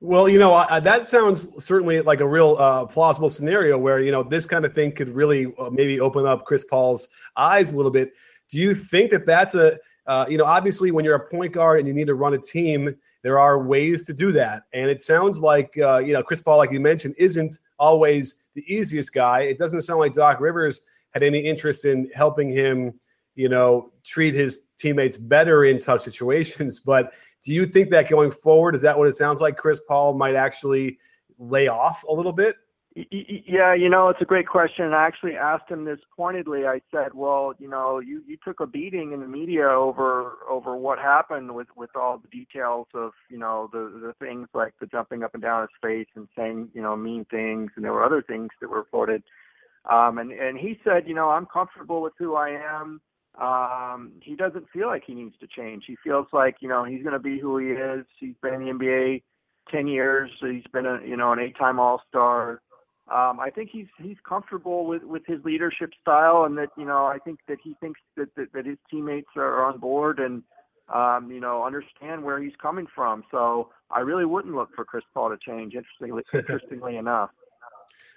Well, 0.00 0.28
you 0.28 0.38
know, 0.38 0.54
I, 0.54 0.80
that 0.80 1.06
sounds 1.06 1.64
certainly 1.64 2.00
like 2.02 2.20
a 2.20 2.26
real 2.26 2.56
uh, 2.58 2.86
plausible 2.86 3.30
scenario 3.30 3.78
where, 3.78 3.98
you 4.00 4.12
know, 4.12 4.22
this 4.22 4.46
kind 4.46 4.64
of 4.64 4.74
thing 4.74 4.92
could 4.92 5.08
really 5.08 5.52
uh, 5.58 5.70
maybe 5.70 6.00
open 6.00 6.26
up 6.26 6.44
Chris 6.44 6.64
Paul's 6.64 7.08
eyes 7.36 7.72
a 7.72 7.76
little 7.76 7.90
bit. 7.90 8.12
Do 8.50 8.58
you 8.58 8.74
think 8.74 9.10
that 9.10 9.26
that's 9.26 9.54
a, 9.54 9.78
uh, 10.06 10.26
you 10.28 10.38
know, 10.38 10.44
obviously 10.44 10.90
when 10.90 11.04
you're 11.04 11.16
a 11.16 11.28
point 11.30 11.52
guard 11.52 11.78
and 11.80 11.88
you 11.88 11.94
need 11.94 12.06
to 12.06 12.14
run 12.14 12.34
a 12.34 12.38
team, 12.38 12.94
there 13.26 13.40
are 13.40 13.60
ways 13.60 14.06
to 14.06 14.14
do 14.14 14.30
that. 14.30 14.62
And 14.72 14.88
it 14.88 15.02
sounds 15.02 15.40
like, 15.40 15.76
uh, 15.78 15.98
you 15.98 16.12
know, 16.12 16.22
Chris 16.22 16.40
Paul, 16.40 16.58
like 16.58 16.70
you 16.70 16.78
mentioned, 16.78 17.16
isn't 17.18 17.58
always 17.76 18.44
the 18.54 18.62
easiest 18.72 19.12
guy. 19.12 19.40
It 19.40 19.58
doesn't 19.58 19.82
sound 19.82 19.98
like 19.98 20.12
Doc 20.12 20.38
Rivers 20.38 20.82
had 21.10 21.24
any 21.24 21.40
interest 21.40 21.84
in 21.84 22.08
helping 22.14 22.48
him, 22.48 22.94
you 23.34 23.48
know, 23.48 23.90
treat 24.04 24.34
his 24.34 24.60
teammates 24.78 25.18
better 25.18 25.64
in 25.64 25.80
tough 25.80 26.02
situations. 26.02 26.78
But 26.84 27.14
do 27.42 27.52
you 27.52 27.66
think 27.66 27.90
that 27.90 28.08
going 28.08 28.30
forward, 28.30 28.76
is 28.76 28.82
that 28.82 28.96
what 28.96 29.08
it 29.08 29.16
sounds 29.16 29.40
like? 29.40 29.56
Chris 29.56 29.80
Paul 29.88 30.14
might 30.14 30.36
actually 30.36 31.00
lay 31.36 31.66
off 31.66 32.04
a 32.04 32.12
little 32.12 32.32
bit? 32.32 32.54
Yeah, 32.98 33.74
you 33.74 33.90
know, 33.90 34.08
it's 34.08 34.22
a 34.22 34.24
great 34.24 34.48
question. 34.48 34.94
I 34.94 35.06
actually 35.06 35.36
asked 35.36 35.70
him 35.70 35.84
this 35.84 35.98
pointedly. 36.16 36.66
I 36.66 36.80
said, 36.90 37.12
"Well, 37.12 37.52
you 37.58 37.68
know, 37.68 37.98
you 37.98 38.22
you 38.26 38.38
took 38.42 38.60
a 38.60 38.66
beating 38.66 39.12
in 39.12 39.20
the 39.20 39.28
media 39.28 39.68
over 39.68 40.38
over 40.48 40.74
what 40.74 40.98
happened 40.98 41.54
with 41.54 41.66
with 41.76 41.90
all 41.94 42.16
the 42.16 42.28
details 42.28 42.86
of 42.94 43.12
you 43.28 43.36
know 43.36 43.68
the 43.70 43.92
the 44.00 44.14
things 44.18 44.48
like 44.54 44.72
the 44.80 44.86
jumping 44.86 45.22
up 45.22 45.34
and 45.34 45.42
down 45.42 45.60
his 45.60 45.70
face 45.82 46.08
and 46.14 46.26
saying 46.34 46.70
you 46.72 46.80
know 46.80 46.96
mean 46.96 47.26
things, 47.26 47.70
and 47.76 47.84
there 47.84 47.92
were 47.92 48.02
other 48.04 48.22
things 48.22 48.48
that 48.62 48.70
were 48.70 48.78
reported." 48.78 49.22
Um, 49.90 50.16
and 50.16 50.32
and 50.32 50.56
he 50.56 50.80
said, 50.82 51.06
"You 51.06 51.14
know, 51.14 51.28
I'm 51.28 51.44
comfortable 51.44 52.00
with 52.00 52.14
who 52.18 52.34
I 52.34 52.48
am." 52.48 53.02
Um, 53.38 54.12
he 54.22 54.36
doesn't 54.36 54.70
feel 54.70 54.86
like 54.86 55.02
he 55.06 55.12
needs 55.12 55.36
to 55.40 55.46
change. 55.46 55.84
He 55.86 55.96
feels 56.02 56.28
like 56.32 56.56
you 56.60 56.68
know 56.70 56.84
he's 56.84 57.02
going 57.02 57.12
to 57.12 57.18
be 57.18 57.38
who 57.38 57.58
he 57.58 57.66
is. 57.72 58.06
He's 58.18 58.36
been 58.42 58.54
in 58.54 58.64
the 58.64 58.72
NBA 58.72 59.22
ten 59.70 59.86
years. 59.86 60.30
He's 60.40 60.64
been 60.72 60.86
a 60.86 60.98
you 61.04 61.18
know 61.18 61.32
an 61.32 61.40
eight-time 61.40 61.78
All-Star 61.78 62.62
um, 63.08 63.38
I 63.38 63.50
think 63.50 63.70
he's 63.72 63.86
he's 64.02 64.16
comfortable 64.28 64.84
with 64.84 65.04
with 65.04 65.22
his 65.26 65.44
leadership 65.44 65.90
style, 66.00 66.44
and 66.44 66.58
that 66.58 66.70
you 66.76 66.84
know 66.84 67.06
I 67.06 67.18
think 67.18 67.38
that 67.46 67.58
he 67.62 67.76
thinks 67.80 68.00
that 68.16 68.34
that, 68.34 68.52
that 68.52 68.66
his 68.66 68.78
teammates 68.90 69.28
are 69.36 69.64
on 69.64 69.78
board 69.78 70.18
and 70.18 70.42
um, 70.92 71.30
you 71.30 71.40
know 71.40 71.64
understand 71.64 72.24
where 72.24 72.42
he's 72.42 72.54
coming 72.60 72.86
from. 72.92 73.22
So 73.30 73.70
I 73.92 74.00
really 74.00 74.24
wouldn't 74.24 74.54
look 74.54 74.70
for 74.74 74.84
Chris 74.84 75.04
Paul 75.14 75.30
to 75.30 75.36
change. 75.36 75.74
Interestingly, 75.74 76.24
interestingly 76.34 76.96
enough. 76.96 77.30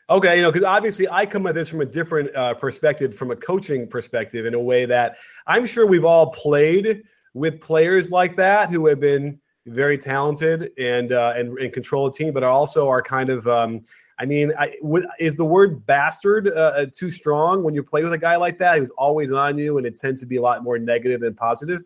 Okay, 0.09 0.37
you 0.37 0.41
know, 0.41 0.51
because 0.51 0.65
obviously 0.65 1.07
I 1.07 1.27
come 1.27 1.45
at 1.45 1.53
this 1.53 1.69
from 1.69 1.81
a 1.81 1.85
different 1.85 2.35
uh, 2.35 2.55
perspective, 2.55 3.13
from 3.13 3.29
a 3.29 3.35
coaching 3.35 3.87
perspective, 3.87 4.47
in 4.47 4.55
a 4.55 4.59
way 4.59 4.85
that 4.85 5.17
I'm 5.45 5.67
sure 5.67 5.85
we've 5.85 6.05
all 6.05 6.31
played 6.31 7.03
with 7.35 7.61
players 7.61 8.09
like 8.09 8.37
that 8.37 8.71
who 8.71 8.87
have 8.87 8.99
been 8.99 9.39
very 9.67 9.99
talented 9.99 10.71
and 10.79 11.13
uh, 11.13 11.33
and, 11.35 11.55
and 11.59 11.71
control 11.71 12.07
a 12.07 12.11
team, 12.11 12.33
but 12.33 12.43
also 12.43 12.89
are 12.89 13.03
kind 13.03 13.29
of 13.29 13.47
um, 13.47 13.85
I 14.19 14.25
mean, 14.25 14.51
I, 14.59 14.75
is 15.17 15.37
the 15.37 15.45
word 15.45 15.85
bastard 15.85 16.49
uh, 16.49 16.73
uh, 16.75 16.85
too 16.93 17.09
strong 17.09 17.63
when 17.63 17.73
you 17.73 17.81
play 17.81 18.03
with 18.03 18.11
a 18.11 18.17
guy 18.17 18.35
like 18.35 18.57
that? 18.57 18.77
He's 18.77 18.89
always 18.91 19.31
on 19.31 19.57
you, 19.57 19.77
and 19.77 19.87
it 19.87 19.97
tends 19.97 20.19
to 20.19 20.25
be 20.25 20.35
a 20.35 20.41
lot 20.41 20.61
more 20.61 20.77
negative 20.77 21.21
than 21.21 21.35
positive. 21.35 21.83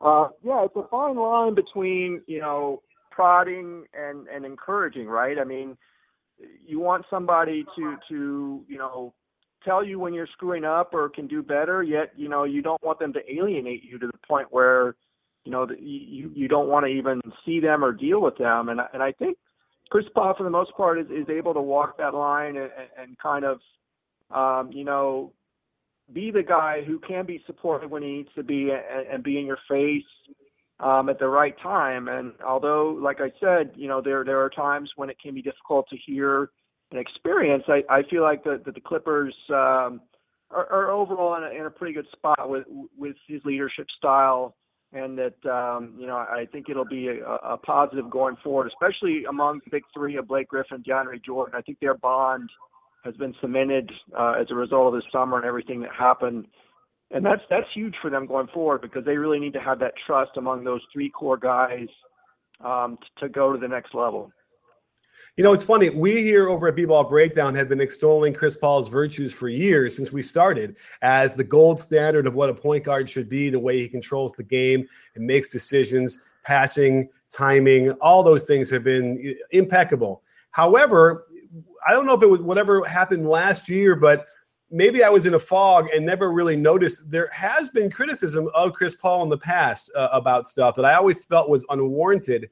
Uh, 0.00 0.28
yeah, 0.42 0.64
it's 0.64 0.74
a 0.76 0.88
fine 0.90 1.16
line 1.16 1.54
between 1.54 2.22
you 2.26 2.40
know 2.40 2.82
prodding 3.10 3.84
and 3.92 4.26
and 4.28 4.46
encouraging, 4.46 5.06
right? 5.06 5.38
I 5.38 5.44
mean, 5.44 5.76
you 6.66 6.80
want 6.80 7.04
somebody 7.10 7.66
to 7.76 7.96
to 8.08 8.64
you 8.66 8.78
know 8.78 9.12
tell 9.62 9.84
you 9.84 9.98
when 9.98 10.14
you're 10.14 10.28
screwing 10.32 10.64
up 10.64 10.94
or 10.94 11.10
can 11.10 11.26
do 11.26 11.42
better, 11.42 11.82
yet 11.82 12.12
you 12.16 12.30
know 12.30 12.44
you 12.44 12.62
don't 12.62 12.82
want 12.82 12.98
them 12.98 13.12
to 13.12 13.20
alienate 13.30 13.84
you 13.84 13.98
to 13.98 14.06
the 14.06 14.18
point 14.26 14.48
where 14.50 14.96
you 15.44 15.52
know 15.52 15.68
you 15.78 16.32
you 16.34 16.48
don't 16.48 16.68
want 16.68 16.86
to 16.86 16.90
even 16.90 17.20
see 17.44 17.60
them 17.60 17.84
or 17.84 17.92
deal 17.92 18.22
with 18.22 18.38
them. 18.38 18.70
And 18.70 18.80
and 18.94 19.02
I 19.02 19.12
think 19.12 19.36
Chris 19.90 20.06
Paul, 20.14 20.34
for 20.36 20.44
the 20.44 20.50
most 20.50 20.74
part, 20.76 21.00
is, 21.00 21.06
is 21.10 21.28
able 21.28 21.52
to 21.52 21.60
walk 21.60 21.98
that 21.98 22.14
line 22.14 22.56
and, 22.56 22.70
and 22.98 23.18
kind 23.18 23.44
of, 23.44 23.58
um, 24.30 24.72
you 24.72 24.84
know, 24.84 25.32
be 26.12 26.30
the 26.30 26.42
guy 26.42 26.82
who 26.86 26.98
can 27.00 27.26
be 27.26 27.42
supportive 27.46 27.90
when 27.90 28.02
he 28.02 28.08
needs 28.08 28.28
to 28.34 28.42
be 28.42 28.70
and, 28.70 29.06
and 29.12 29.24
be 29.24 29.38
in 29.38 29.46
your 29.46 29.58
face 29.68 30.04
um, 30.78 31.08
at 31.08 31.18
the 31.18 31.28
right 31.28 31.54
time. 31.60 32.08
And 32.08 32.32
although, 32.46 32.90
like 33.00 33.18
I 33.20 33.32
said, 33.40 33.72
you 33.74 33.88
know, 33.88 34.00
there 34.00 34.24
there 34.24 34.40
are 34.40 34.50
times 34.50 34.90
when 34.96 35.10
it 35.10 35.16
can 35.20 35.34
be 35.34 35.42
difficult 35.42 35.88
to 35.90 35.96
hear 35.96 36.50
and 36.90 37.00
experience. 37.00 37.64
I, 37.68 37.82
I 37.90 38.02
feel 38.08 38.22
like 38.22 38.44
the 38.44 38.60
the, 38.64 38.72
the 38.72 38.80
Clippers 38.80 39.34
um, 39.50 40.00
are, 40.50 40.66
are 40.70 40.90
overall 40.90 41.36
in 41.36 41.44
a, 41.44 41.60
in 41.60 41.66
a 41.66 41.70
pretty 41.70 41.94
good 41.94 42.06
spot 42.12 42.48
with 42.48 42.64
with 42.96 43.16
his 43.26 43.40
leadership 43.44 43.86
style 43.98 44.54
and 44.92 45.18
that 45.18 45.50
um, 45.50 45.94
you 45.98 46.06
know 46.06 46.16
I 46.16 46.46
think 46.50 46.68
it'll 46.68 46.84
be 46.84 47.08
a, 47.08 47.24
a, 47.24 47.56
positive 47.56 48.10
going 48.10 48.36
forward, 48.42 48.68
especially 48.68 49.24
among 49.28 49.60
the 49.64 49.70
big 49.70 49.84
three 49.94 50.16
of 50.16 50.28
Blake 50.28 50.48
Griffin, 50.48 50.82
DeAndre 50.82 51.24
Jordan. 51.24 51.54
I 51.56 51.62
think 51.62 51.78
their 51.80 51.94
bond 51.94 52.50
has 53.04 53.14
been 53.16 53.34
cemented 53.40 53.90
uh, 54.18 54.34
as 54.40 54.46
a 54.50 54.54
result 54.54 54.92
of 54.92 55.00
this 55.00 55.10
summer 55.12 55.36
and 55.36 55.46
everything 55.46 55.80
that 55.80 55.90
happened. 55.96 56.46
And 57.12 57.24
that's 57.24 57.42
that's 57.50 57.66
huge 57.74 57.94
for 58.00 58.10
them 58.10 58.26
going 58.26 58.48
forward 58.48 58.82
because 58.82 59.04
they 59.04 59.16
really 59.16 59.40
need 59.40 59.52
to 59.54 59.60
have 59.60 59.78
that 59.80 59.94
trust 60.06 60.32
among 60.36 60.64
those 60.64 60.80
three 60.92 61.10
core 61.10 61.36
guys 61.36 61.88
um, 62.64 62.98
to 63.18 63.28
go 63.28 63.52
to 63.52 63.58
the 63.58 63.68
next 63.68 63.94
level. 63.94 64.32
You 65.36 65.44
know, 65.44 65.52
it's 65.52 65.64
funny. 65.64 65.88
We 65.90 66.22
here 66.22 66.48
over 66.48 66.68
at 66.68 66.76
B-Ball 66.76 67.04
Breakdown 67.04 67.54
have 67.54 67.68
been 67.68 67.80
extolling 67.80 68.34
Chris 68.34 68.56
Paul's 68.56 68.88
virtues 68.88 69.32
for 69.32 69.48
years 69.48 69.96
since 69.96 70.12
we 70.12 70.22
started 70.22 70.76
as 71.02 71.34
the 71.34 71.44
gold 71.44 71.80
standard 71.80 72.26
of 72.26 72.34
what 72.34 72.50
a 72.50 72.54
point 72.54 72.84
guard 72.84 73.08
should 73.08 73.28
be, 73.28 73.48
the 73.48 73.58
way 73.58 73.78
he 73.78 73.88
controls 73.88 74.32
the 74.34 74.42
game 74.42 74.86
and 75.14 75.26
makes 75.26 75.50
decisions, 75.50 76.18
passing, 76.44 77.08
timing, 77.30 77.92
all 77.92 78.22
those 78.22 78.44
things 78.44 78.68
have 78.70 78.84
been 78.84 79.36
impeccable. 79.52 80.22
However, 80.50 81.26
I 81.86 81.92
don't 81.92 82.06
know 82.06 82.14
if 82.14 82.22
it 82.22 82.26
was 82.26 82.40
whatever 82.40 82.84
happened 82.84 83.28
last 83.28 83.68
year, 83.68 83.94
but 83.94 84.26
maybe 84.70 85.02
I 85.02 85.08
was 85.08 85.26
in 85.26 85.34
a 85.34 85.38
fog 85.38 85.88
and 85.94 86.04
never 86.04 86.32
really 86.32 86.56
noticed. 86.56 87.10
There 87.10 87.30
has 87.32 87.70
been 87.70 87.90
criticism 87.90 88.48
of 88.54 88.72
Chris 88.72 88.94
Paul 88.94 89.22
in 89.22 89.28
the 89.28 89.38
past 89.38 89.90
uh, 89.96 90.08
about 90.12 90.48
stuff 90.48 90.76
that 90.76 90.84
I 90.84 90.94
always 90.94 91.24
felt 91.24 91.48
was 91.48 91.64
unwarranted. 91.70 92.50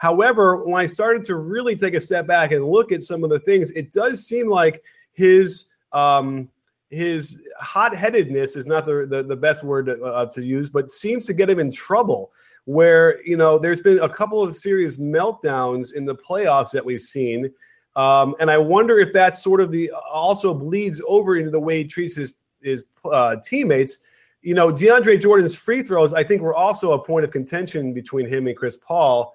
However, 0.00 0.64
when 0.64 0.80
I 0.80 0.86
started 0.86 1.24
to 1.26 1.36
really 1.36 1.76
take 1.76 1.94
a 1.94 2.00
step 2.00 2.26
back 2.26 2.52
and 2.52 2.64
look 2.64 2.90
at 2.90 3.04
some 3.04 3.22
of 3.22 3.30
the 3.30 3.38
things, 3.40 3.70
it 3.72 3.92
does 3.92 4.26
seem 4.26 4.48
like 4.48 4.82
his 5.12 5.70
um, 5.92 6.48
his 6.88 7.40
hot-headedness 7.60 8.56
is 8.56 8.66
not 8.66 8.84
the, 8.84 9.06
the, 9.08 9.22
the 9.22 9.36
best 9.36 9.62
word 9.62 9.86
to, 9.86 10.02
uh, 10.02 10.26
to 10.26 10.44
use, 10.44 10.68
but 10.68 10.90
seems 10.90 11.24
to 11.26 11.32
get 11.32 11.48
him 11.48 11.60
in 11.60 11.70
trouble. 11.70 12.32
Where 12.66 13.22
you 13.26 13.36
know 13.36 13.58
there's 13.58 13.80
been 13.80 14.00
a 14.00 14.08
couple 14.08 14.42
of 14.42 14.54
serious 14.54 14.98
meltdowns 14.98 15.94
in 15.94 16.04
the 16.04 16.14
playoffs 16.14 16.70
that 16.72 16.84
we've 16.84 17.00
seen 17.00 17.52
um, 17.96 18.36
and 18.38 18.50
I 18.50 18.58
wonder 18.58 18.98
if 18.98 19.12
that 19.14 19.36
sort 19.36 19.60
of 19.60 19.72
the 19.72 19.90
also 19.90 20.54
bleeds 20.54 21.02
over 21.06 21.36
into 21.36 21.50
the 21.50 21.60
way 21.60 21.78
he 21.78 21.84
treats 21.84 22.14
his 22.16 22.34
his 22.62 22.84
uh, 23.04 23.36
teammates. 23.44 23.98
You 24.42 24.54
know, 24.54 24.72
DeAndre 24.72 25.20
Jordan's 25.20 25.54
free 25.54 25.82
throws, 25.82 26.14
I 26.14 26.22
think, 26.22 26.40
were 26.40 26.54
also 26.54 26.92
a 26.92 26.98
point 26.98 27.24
of 27.24 27.30
contention 27.30 27.92
between 27.92 28.26
him 28.26 28.46
and 28.46 28.56
Chris 28.56 28.76
Paul. 28.76 29.34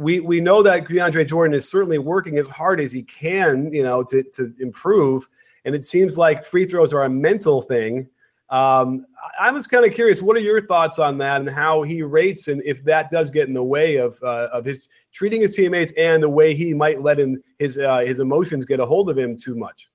We 0.00 0.20
we 0.20 0.40
know 0.40 0.62
that 0.62 0.86
DeAndre 0.86 1.26
Jordan 1.26 1.54
is 1.54 1.68
certainly 1.68 1.98
working 1.98 2.38
as 2.38 2.48
hard 2.48 2.80
as 2.80 2.90
he 2.90 3.02
can, 3.02 3.70
you 3.70 3.82
know, 3.82 4.02
to 4.04 4.22
to 4.22 4.54
improve. 4.58 5.28
And 5.66 5.74
it 5.74 5.84
seems 5.84 6.16
like 6.16 6.42
free 6.42 6.64
throws 6.64 6.94
are 6.94 7.04
a 7.04 7.10
mental 7.10 7.60
thing. 7.60 8.08
Um, 8.48 9.04
I 9.38 9.52
was 9.52 9.66
kind 9.66 9.84
of 9.84 9.92
curious. 9.92 10.22
What 10.22 10.36
are 10.38 10.40
your 10.40 10.66
thoughts 10.66 10.98
on 10.98 11.18
that, 11.18 11.42
and 11.42 11.50
how 11.50 11.82
he 11.82 12.02
rates, 12.02 12.48
and 12.48 12.62
if 12.64 12.82
that 12.84 13.10
does 13.10 13.30
get 13.30 13.46
in 13.46 13.54
the 13.54 13.62
way 13.62 13.96
of 13.96 14.18
uh, 14.22 14.48
of 14.52 14.64
his 14.64 14.88
treating 15.12 15.42
his 15.42 15.54
teammates, 15.54 15.92
and 15.98 16.22
the 16.22 16.30
way 16.30 16.54
he 16.54 16.72
might 16.72 17.02
let 17.02 17.20
him 17.20 17.42
his 17.58 17.76
uh, 17.76 17.98
his 17.98 18.20
emotions 18.20 18.64
get 18.64 18.80
a 18.80 18.86
hold 18.86 19.10
of 19.10 19.18
him 19.18 19.36
too 19.36 19.54
much? 19.54 19.90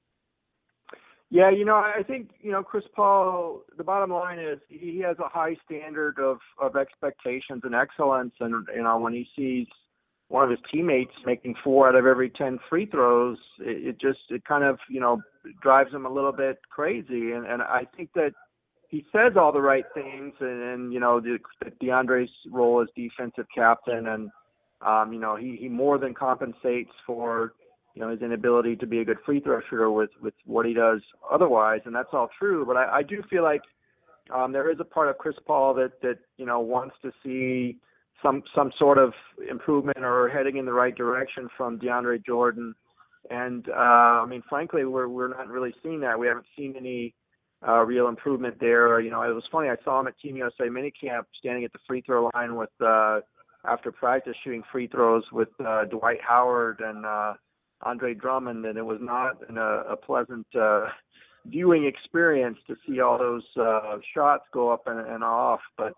Yeah, 1.32 1.50
you 1.50 1.66
know, 1.66 1.76
I 1.76 2.04
think 2.04 2.30
you 2.42 2.52
know 2.52 2.64
Chris 2.64 2.86
Paul. 2.96 3.64
The 3.76 3.84
bottom 3.84 4.12
line 4.12 4.40
is 4.40 4.60
he 4.70 5.00
has 5.00 5.18
a 5.20 5.28
high 5.28 5.58
standard 5.66 6.20
of 6.20 6.38
of 6.62 6.76
expectations 6.76 7.62
and 7.64 7.74
excellence, 7.74 8.36
and 8.40 8.68
you 8.74 8.84
know 8.84 9.00
when 9.00 9.14
he 9.14 9.28
sees 9.36 9.68
one 10.28 10.44
of 10.44 10.50
his 10.50 10.60
teammates 10.72 11.14
making 11.26 11.56
four 11.64 11.88
out 11.88 11.96
of 11.96 12.06
every 12.06 12.30
ten 12.30 12.60
free 12.70 12.86
throws, 12.86 13.38
it, 13.60 13.90
it 13.90 14.02
just 14.02 14.20
it 14.30 14.44
kind 14.46 14.64
of 14.64 14.80
you 14.90 15.00
know 15.00 15.22
drives 15.62 15.94
him 15.94 16.06
a 16.06 16.12
little 16.12 16.32
bit 16.32 16.60
crazy, 16.70 17.32
and 17.32 17.46
and 17.46 17.62
I 17.62 17.88
think 17.96 18.10
that 18.16 18.32
he 18.90 19.06
says 19.12 19.34
all 19.38 19.52
the 19.52 19.62
right 19.62 19.86
things, 19.94 20.34
and, 20.40 20.64
and 20.64 20.94
you 20.94 21.00
know, 21.00 21.20
the, 21.20 21.38
the 21.64 21.72
DeAndre's 21.86 22.32
role 22.52 22.82
as 22.82 22.88
defensive 22.96 23.46
captain, 23.54 24.08
and 24.08 24.30
um, 24.86 25.14
you 25.14 25.20
know, 25.20 25.36
he 25.36 25.58
he 25.60 25.70
more 25.70 25.98
than 25.98 26.14
compensates 26.14 26.92
for 27.06 27.54
you 27.94 28.02
know 28.02 28.10
his 28.10 28.22
inability 28.22 28.76
to 28.78 28.88
be 28.88 29.00
a 29.00 29.06
good 29.06 29.18
free 29.26 29.40
throw 29.40 29.60
shooter 29.70 29.92
with 29.92 30.12
with 30.22 30.34
what 30.46 30.66
he 30.66 30.74
does 30.74 31.02
otherwise, 31.32 31.82
and 31.86 31.96
that's 31.96 32.10
all 32.14 32.30
true. 32.38 32.66
But 32.66 32.78
I, 32.78 32.98
I 32.98 33.04
do 33.04 33.22
feel 33.30 33.44
like 33.44 33.62
um, 34.34 34.52
there 34.52 34.72
is 34.72 34.78
a 34.80 34.86
part 34.86 35.10
of 35.10 35.18
Chris 35.18 35.36
Paul 35.46 35.74
that 35.76 36.02
that 36.02 36.20
you 36.38 36.46
know 36.46 36.60
wants 36.60 36.96
to 37.02 37.12
see 37.24 37.78
some 38.22 38.44
some 38.56 38.72
sort 38.78 38.98
of 38.98 39.14
improvement 39.50 40.00
or 40.00 40.30
heading 40.30 40.58
in 40.58 40.66
the 40.66 40.74
right 40.74 40.96
direction 40.96 41.50
from 41.56 41.80
DeAndre 41.80 42.26
Jordan. 42.26 42.74
And 43.30 43.68
uh, 43.70 44.24
I 44.24 44.26
mean, 44.26 44.44
frankly, 44.50 44.86
we're 44.86 45.08
we're 45.08 45.30
not 45.30 45.48
really 45.48 45.74
seeing 45.84 46.00
that. 46.02 46.18
We 46.18 46.28
haven't 46.28 46.46
seen 46.58 46.76
any 46.78 47.14
uh, 47.68 47.82
real 47.84 48.08
improvement 48.08 48.58
there. 48.60 49.00
You 49.00 49.12
know, 49.12 49.22
it 49.24 49.34
was 49.34 49.44
funny. 49.52 49.70
I 49.70 49.76
saw 49.84 50.00
him 50.00 50.08
at 50.08 50.18
Team 50.20 50.36
USA 50.38 50.66
minicamp 50.66 51.24
standing 51.40 51.64
at 51.64 51.74
the 51.74 51.80
free 51.88 52.02
throw 52.02 52.30
line 52.36 52.56
with 52.56 52.70
uh, 52.84 53.22
after 53.68 53.92
practice 53.92 54.36
shooting 54.44 54.64
free 54.72 54.88
throws 54.88 55.24
with 55.32 55.50
Dwight 55.90 56.20
Howard 56.28 56.82
and 56.82 57.04
Andre 57.82 58.14
Drummond, 58.14 58.66
and 58.66 58.78
it 58.78 58.86
was 58.86 59.00
not 59.02 59.38
a, 59.50 59.96
pleasant 59.98 60.46
viewing 61.48 61.86
experience 61.86 62.58
to 62.68 62.76
see 62.86 63.00
all 63.00 63.18
those 63.18 63.44
shots 64.14 64.44
go 64.54 64.70
up 64.72 64.84
and, 64.86 65.24
off. 65.24 65.62
But 65.78 65.96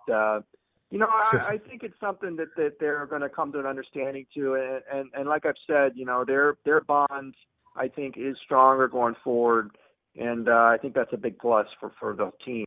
you 0.90 1.00
know, 1.00 1.08
I, 1.10 1.38
I 1.50 1.58
think 1.58 1.84
it's 1.84 2.00
something 2.00 2.38
that, 2.38 2.56
that 2.56 2.80
they're 2.80 3.06
going 3.06 3.22
to 3.22 3.30
come 3.30 3.52
to 3.52 3.60
an 3.60 3.66
understanding 3.66 4.26
to, 4.36 4.56
and, 4.56 4.82
and 4.92 5.10
and 5.14 5.30
like 5.30 5.46
I've 5.46 5.56
said, 5.66 5.94
you 5.96 6.06
know, 6.06 6.24
their 6.26 6.58
their 6.66 6.82
bond 6.82 7.36
I 7.76 7.88
think 7.88 8.16
is 8.18 8.38
stronger 8.44 8.88
going 8.88 9.16
forward 9.24 9.72
and 10.18 10.50
uh, 10.50 10.52
I 10.52 10.78
think 10.82 10.96
that's 10.96 11.14
a 11.14 11.18
big 11.18 11.38
plus 11.38 11.68
for 11.80 11.92
for 12.00 12.16
the 12.16 12.32
team. 12.44 12.66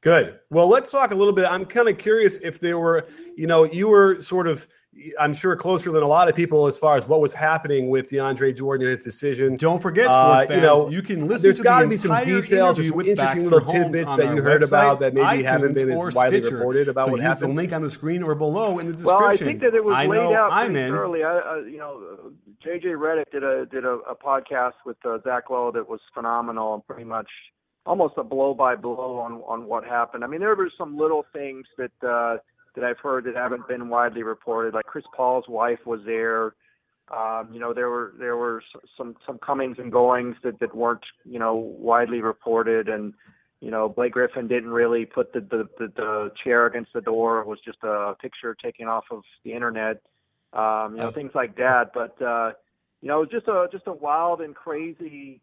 Good. 0.00 0.38
Well, 0.50 0.68
let's 0.68 0.90
talk 0.90 1.10
a 1.10 1.14
little 1.14 1.32
bit. 1.32 1.46
I'm 1.46 1.64
kind 1.64 1.88
of 1.88 1.98
curious 1.98 2.38
if 2.38 2.60
there 2.60 2.78
were, 2.78 3.08
you 3.36 3.46
know, 3.46 3.64
you 3.64 3.88
were 3.88 4.20
sort 4.20 4.46
of, 4.46 4.68
I'm 5.18 5.34
sure, 5.34 5.54
closer 5.56 5.90
than 5.92 6.02
a 6.02 6.06
lot 6.06 6.28
of 6.28 6.36
people 6.36 6.66
as 6.66 6.78
far 6.78 6.96
as 6.96 7.06
what 7.06 7.20
was 7.20 7.32
happening 7.32 7.88
with 7.88 8.08
DeAndre 8.10 8.56
Jordan 8.56 8.86
and 8.86 8.92
his 8.92 9.04
decision. 9.04 9.56
Don't 9.56 9.80
forget, 9.80 10.06
sports 10.06 10.16
uh, 10.16 10.46
fans, 10.46 10.56
you 10.56 10.60
know, 10.62 10.88
you 10.88 11.02
can 11.02 11.26
listen. 11.26 11.44
There's 11.44 11.60
got 11.60 11.82
to 11.82 11.88
be 11.88 11.96
some 11.96 12.16
details 12.24 12.78
or 12.78 12.84
some 12.84 13.00
interesting 13.00 13.50
little 13.50 13.60
tidbits 13.72 14.16
that 14.16 14.34
you 14.34 14.42
heard 14.42 14.62
about 14.62 15.00
that 15.00 15.14
maybe 15.14 15.26
iTunes 15.26 15.44
haven't 15.44 15.74
been 15.74 15.90
as 15.90 16.14
widely 16.14 16.40
Stitcher. 16.40 16.56
reported 16.56 16.88
about 16.88 17.06
so 17.06 17.12
what 17.12 17.18
use 17.18 17.26
happened. 17.26 17.50
the 17.52 17.54
link 17.56 17.72
on 17.72 17.82
the 17.82 17.90
screen 17.90 18.22
or 18.22 18.34
below 18.34 18.78
in 18.78 18.86
the 18.86 18.92
description. 18.92 19.20
Well, 19.20 19.30
I 19.30 19.36
think 19.36 19.60
that 19.60 19.74
it 19.74 19.84
was 19.84 19.94
I 19.94 20.06
laid 20.06 20.34
out 20.34 20.52
I'm 20.52 20.74
in. 20.74 20.92
early. 20.92 21.22
I, 21.22 21.38
uh, 21.38 21.56
you 21.58 21.78
know, 21.78 22.32
JJ 22.64 22.84
Redick 22.96 23.30
did 23.30 23.44
a 23.44 23.66
did 23.66 23.84
a, 23.84 23.98
a 24.08 24.14
podcast 24.16 24.74
with 24.84 24.96
uh, 25.04 25.18
Zach 25.22 25.50
Lowe 25.50 25.70
that 25.72 25.88
was 25.88 26.00
phenomenal 26.12 26.74
and 26.74 26.86
pretty 26.86 27.04
much 27.04 27.28
almost 27.86 28.14
a 28.16 28.24
blow 28.24 28.54
by 28.54 28.76
blow 28.76 29.18
on 29.18 29.42
on 29.46 29.66
what 29.66 29.84
happened. 29.84 30.24
I 30.24 30.26
mean, 30.26 30.40
there 30.40 30.54
were 30.54 30.70
some 30.76 30.96
little 30.96 31.24
things 31.32 31.66
that 31.76 31.92
uh, 32.06 32.38
that 32.74 32.84
I've 32.84 32.98
heard 32.98 33.24
that 33.24 33.34
haven't 33.34 33.68
been 33.68 33.88
widely 33.88 34.22
reported. 34.22 34.74
Like 34.74 34.86
Chris 34.86 35.04
Paul's 35.16 35.48
wife 35.48 35.80
was 35.86 36.00
there. 36.04 36.54
Um, 37.14 37.48
you 37.52 37.58
know, 37.58 37.72
there 37.72 37.88
were 37.88 38.12
there 38.18 38.36
were 38.36 38.62
some 38.96 39.16
some 39.26 39.38
comings 39.38 39.76
and 39.78 39.90
goings 39.90 40.36
that 40.42 40.60
that 40.60 40.74
weren't 40.74 41.04
you 41.24 41.38
know 41.38 41.54
widely 41.54 42.20
reported, 42.20 42.88
and 42.88 43.14
you 43.60 43.70
know 43.70 43.88
Blake 43.88 44.12
Griffin 44.12 44.48
didn't 44.48 44.70
really 44.70 45.06
put 45.06 45.32
the 45.32 45.40
the, 45.40 45.68
the, 45.78 45.92
the 45.96 46.32
chair 46.44 46.66
against 46.66 46.92
the 46.92 47.00
door. 47.00 47.40
It 47.40 47.46
was 47.46 47.58
just 47.64 47.78
a 47.82 48.14
picture 48.20 48.54
taken 48.54 48.88
off 48.88 49.04
of 49.10 49.22
the 49.44 49.52
internet 49.52 50.02
um, 50.52 50.96
you 50.96 51.02
know, 51.02 51.12
things 51.12 51.32
like 51.34 51.56
that. 51.56 51.90
But 51.94 52.20
uh, 52.22 52.52
you 53.00 53.08
know, 53.08 53.22
it 53.22 53.30
was 53.30 53.30
just 53.30 53.48
a 53.48 53.66
just 53.70 53.86
a 53.86 53.92
wild 53.92 54.40
and 54.40 54.54
crazy 54.54 55.40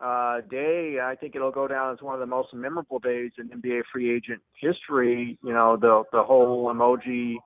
uh, 0.00 0.40
day. 0.50 0.98
I 1.02 1.14
think 1.14 1.34
it'll 1.34 1.50
go 1.50 1.68
down 1.68 1.92
as 1.92 2.02
one 2.02 2.14
of 2.14 2.20
the 2.20 2.26
most 2.26 2.52
memorable 2.52 2.98
days 2.98 3.32
in 3.38 3.48
NBA 3.48 3.82
free 3.92 4.14
agent 4.14 4.42
history. 4.60 5.38
You 5.42 5.52
know, 5.52 5.76
the 5.76 6.04
the 6.12 6.22
whole 6.22 6.72
emoji 6.72 7.36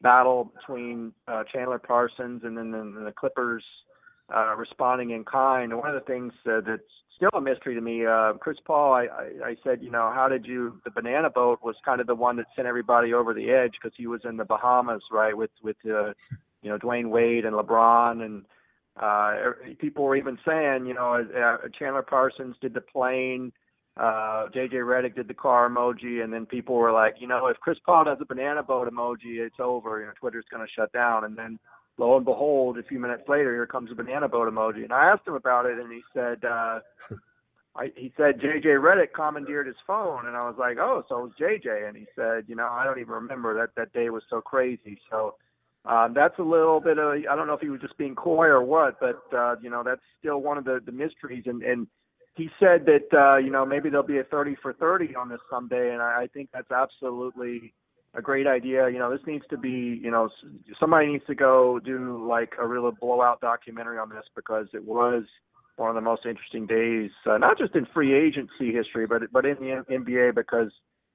battle 0.00 0.52
between 0.56 1.12
uh, 1.26 1.44
Chandler 1.52 1.78
Parsons 1.78 2.42
and 2.44 2.56
then 2.56 2.70
the, 2.70 3.04
the 3.04 3.12
Clippers 3.12 3.64
uh, 4.34 4.54
responding 4.56 5.10
in 5.10 5.24
kind. 5.24 5.76
one 5.76 5.88
of 5.88 5.94
the 5.94 6.06
things 6.06 6.32
uh, 6.46 6.60
that's 6.66 6.82
still 7.18 7.30
a 7.34 7.40
mystery 7.40 7.74
to 7.74 7.80
me, 7.80 8.06
uh, 8.06 8.34
Chris 8.34 8.58
Paul, 8.64 8.92
I, 8.92 9.06
I, 9.06 9.48
I 9.48 9.56
said, 9.64 9.82
you 9.82 9.90
know, 9.90 10.12
how 10.14 10.28
did 10.28 10.46
you? 10.46 10.80
The 10.84 10.90
banana 10.90 11.28
boat 11.28 11.58
was 11.62 11.74
kind 11.84 12.00
of 12.00 12.06
the 12.06 12.14
one 12.14 12.36
that 12.36 12.46
sent 12.54 12.68
everybody 12.68 13.12
over 13.12 13.34
the 13.34 13.50
edge 13.50 13.72
because 13.72 13.94
he 13.96 14.06
was 14.06 14.20
in 14.24 14.36
the 14.36 14.44
Bahamas, 14.44 15.02
right, 15.12 15.36
with 15.36 15.50
with 15.62 15.76
uh, 15.84 16.12
you 16.62 16.70
know 16.70 16.78
Dwyane 16.78 17.10
Wade 17.10 17.44
and 17.44 17.56
LeBron 17.56 18.24
and 18.24 18.44
uh, 19.00 19.32
er, 19.36 19.58
people 19.78 20.04
were 20.04 20.16
even 20.16 20.38
saying, 20.46 20.86
you 20.86 20.94
know, 20.94 21.14
uh, 21.14 21.68
Chandler 21.78 22.02
Parsons 22.02 22.56
did 22.60 22.74
the 22.74 22.80
plane, 22.80 23.52
uh, 23.98 24.46
JJ 24.54 24.74
Redick 24.74 25.16
did 25.16 25.26
the 25.26 25.34
car 25.34 25.68
emoji, 25.68 26.22
and 26.22 26.32
then 26.32 26.46
people 26.46 26.76
were 26.76 26.92
like, 26.92 27.16
you 27.18 27.26
know, 27.26 27.48
if 27.48 27.56
Chris 27.58 27.78
Paul 27.84 28.04
does 28.04 28.18
a 28.20 28.24
banana 28.24 28.62
boat 28.62 28.88
emoji, 28.92 29.40
it's 29.44 29.58
over. 29.58 30.00
You 30.00 30.06
know, 30.06 30.12
Twitter's 30.20 30.44
going 30.50 30.64
to 30.64 30.72
shut 30.72 30.92
down. 30.92 31.24
And 31.24 31.36
then 31.36 31.58
lo 31.98 32.16
and 32.16 32.24
behold, 32.24 32.78
a 32.78 32.84
few 32.84 33.00
minutes 33.00 33.24
later, 33.28 33.52
here 33.52 33.66
comes 33.66 33.90
a 33.90 33.96
banana 33.96 34.28
boat 34.28 34.52
emoji. 34.52 34.84
And 34.84 34.92
I 34.92 35.10
asked 35.10 35.26
him 35.26 35.34
about 35.34 35.66
it, 35.66 35.78
and 35.78 35.92
he 35.92 36.02
said, 36.14 36.44
uh, 36.44 36.78
I, 37.76 37.92
he 37.96 38.12
said 38.16 38.40
JJ 38.40 38.66
Redick 38.80 39.12
commandeered 39.14 39.66
his 39.66 39.76
phone, 39.84 40.26
and 40.26 40.36
I 40.36 40.46
was 40.48 40.56
like, 40.58 40.78
oh, 40.78 41.04
so 41.08 41.18
it 41.18 41.22
was 41.22 41.32
JJ. 41.40 41.88
And 41.88 41.96
he 41.96 42.06
said, 42.14 42.44
you 42.46 42.54
know, 42.54 42.68
I 42.68 42.84
don't 42.84 43.00
even 43.00 43.14
remember 43.14 43.54
that 43.54 43.74
that 43.76 43.92
day 43.92 44.10
was 44.10 44.22
so 44.30 44.40
crazy. 44.40 45.00
So 45.10 45.34
um, 45.84 46.12
that's 46.14 46.38
a 46.38 46.42
little 46.42 46.80
bit 46.80 46.98
of 46.98 47.14
I 47.30 47.36
don't 47.36 47.46
know 47.46 47.54
if 47.54 47.60
he 47.60 47.70
was 47.70 47.80
just 47.80 47.96
being 47.96 48.14
coy 48.14 48.46
or 48.46 48.62
what, 48.62 48.98
but 49.00 49.22
uh, 49.36 49.56
you 49.62 49.70
know 49.70 49.82
that's 49.82 50.02
still 50.18 50.42
one 50.42 50.58
of 50.58 50.64
the, 50.64 50.80
the 50.84 50.92
mysteries. 50.92 51.44
And, 51.46 51.62
and 51.62 51.86
he 52.34 52.48
said 52.60 52.86
that 52.86 53.08
uh, 53.16 53.36
you 53.38 53.50
know 53.50 53.64
maybe 53.64 53.88
there'll 53.90 54.06
be 54.06 54.18
a 54.18 54.24
30 54.24 54.56
for 54.62 54.72
30 54.72 55.14
on 55.16 55.28
this 55.28 55.40
someday, 55.50 55.92
and 55.92 56.02
I, 56.02 56.22
I 56.22 56.26
think 56.32 56.50
that's 56.52 56.70
absolutely 56.70 57.72
a 58.14 58.22
great 58.22 58.46
idea. 58.46 58.88
You 58.88 58.98
know, 58.98 59.10
this 59.10 59.26
needs 59.26 59.44
to 59.50 59.56
be 59.56 60.00
you 60.02 60.10
know 60.10 60.28
somebody 60.78 61.06
needs 61.06 61.24
to 61.26 61.34
go 61.34 61.78
do 61.78 62.26
like 62.28 62.52
a 62.60 62.66
real 62.66 62.90
blowout 63.00 63.40
documentary 63.40 63.98
on 63.98 64.10
this 64.10 64.24
because 64.34 64.66
it 64.74 64.84
was 64.84 65.24
one 65.76 65.88
of 65.88 65.94
the 65.94 66.00
most 66.00 66.26
interesting 66.26 66.66
days, 66.66 67.10
uh, 67.30 67.38
not 67.38 67.56
just 67.56 67.74
in 67.76 67.86
free 67.94 68.14
agency 68.14 68.72
history, 68.72 69.06
but 69.06 69.22
but 69.32 69.46
in 69.46 69.54
the 69.56 69.84
NBA 69.90 70.34
because 70.34 70.70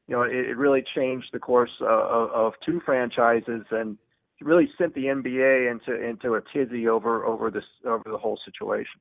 you 0.07 0.15
know 0.15 0.23
it, 0.23 0.33
it 0.33 0.57
really 0.57 0.83
changed 0.95 1.27
the 1.31 1.39
course 1.39 1.71
of, 1.81 2.31
of 2.31 2.53
two 2.65 2.81
franchises 2.85 3.65
and 3.71 3.97
really 4.43 4.69
sent 4.77 4.93
the 4.95 5.05
NBA 5.05 5.71
into 5.71 6.01
into 6.01 6.35
a 6.35 6.41
tizzy 6.53 6.87
over 6.87 7.25
over 7.25 7.49
this 7.49 7.63
over 7.85 8.03
the 8.05 8.17
whole 8.17 8.39
situation. 8.45 8.99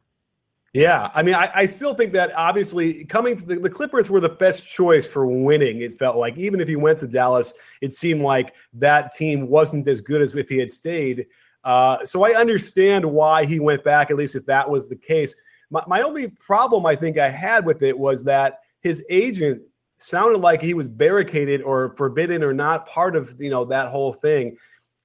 Yeah, 0.73 1.11
I 1.15 1.23
mean, 1.23 1.35
I, 1.35 1.51
I 1.55 1.67
still 1.67 1.93
think 1.93 2.15
that 2.15 2.33
obviously 2.35 3.05
coming 3.05 3.37
to 3.37 3.45
the, 3.45 3.57
the, 3.57 3.69
Clippers 3.69 4.09
were 4.09 4.21
the 4.21 4.31
best 4.31 4.67
choice 4.67 5.07
for 5.07 5.27
winning. 5.27 5.83
It 5.83 5.99
felt 5.99 6.17
like 6.17 6.39
even 6.39 6.61
if 6.61 6.69
he 6.69 6.77
went 6.77 6.99
to 7.01 7.07
Dallas, 7.07 7.53
it 7.83 7.93
seemed 7.93 8.23
like 8.23 8.55
that 8.73 9.13
team 9.13 9.49
wasn't 9.49 9.87
as 9.87 10.01
good 10.01 10.23
as 10.23 10.35
if 10.35 10.49
he 10.49 10.57
had 10.57 10.73
stayed. 10.73 11.27
Uh, 11.63 12.07
so 12.07 12.25
I 12.25 12.41
understand 12.41 13.05
why 13.05 13.45
he 13.45 13.61
went 13.61 13.85
back, 13.85 14.11
at 14.11 14.17
least 14.17 14.35
if 14.35 14.47
that 14.47 14.69
was 14.69 14.89
the 14.89 14.97
case. 14.97 15.35
My, 15.69 15.83
my 15.87 16.01
only 16.01 16.29
problem 16.29 16.87
I 16.87 16.97
think 16.97 17.19
I 17.19 17.29
had 17.29 17.67
with 17.67 17.83
it 17.83 17.99
was 17.99 18.25
that 18.25 18.61
his 18.81 19.05
agent 19.11 19.61
sounded 19.97 20.39
like 20.39 20.63
he 20.63 20.75
was 20.75 20.89
barricaded 20.89 21.63
or 21.63 21.95
forbidden 21.97 22.43
or 22.43 22.53
not 22.53 22.87
part 22.87 23.15
of 23.15 23.37
you 23.39 23.51
know 23.51 23.65
that 23.67 23.89
whole 23.89 24.13
thing. 24.13 24.57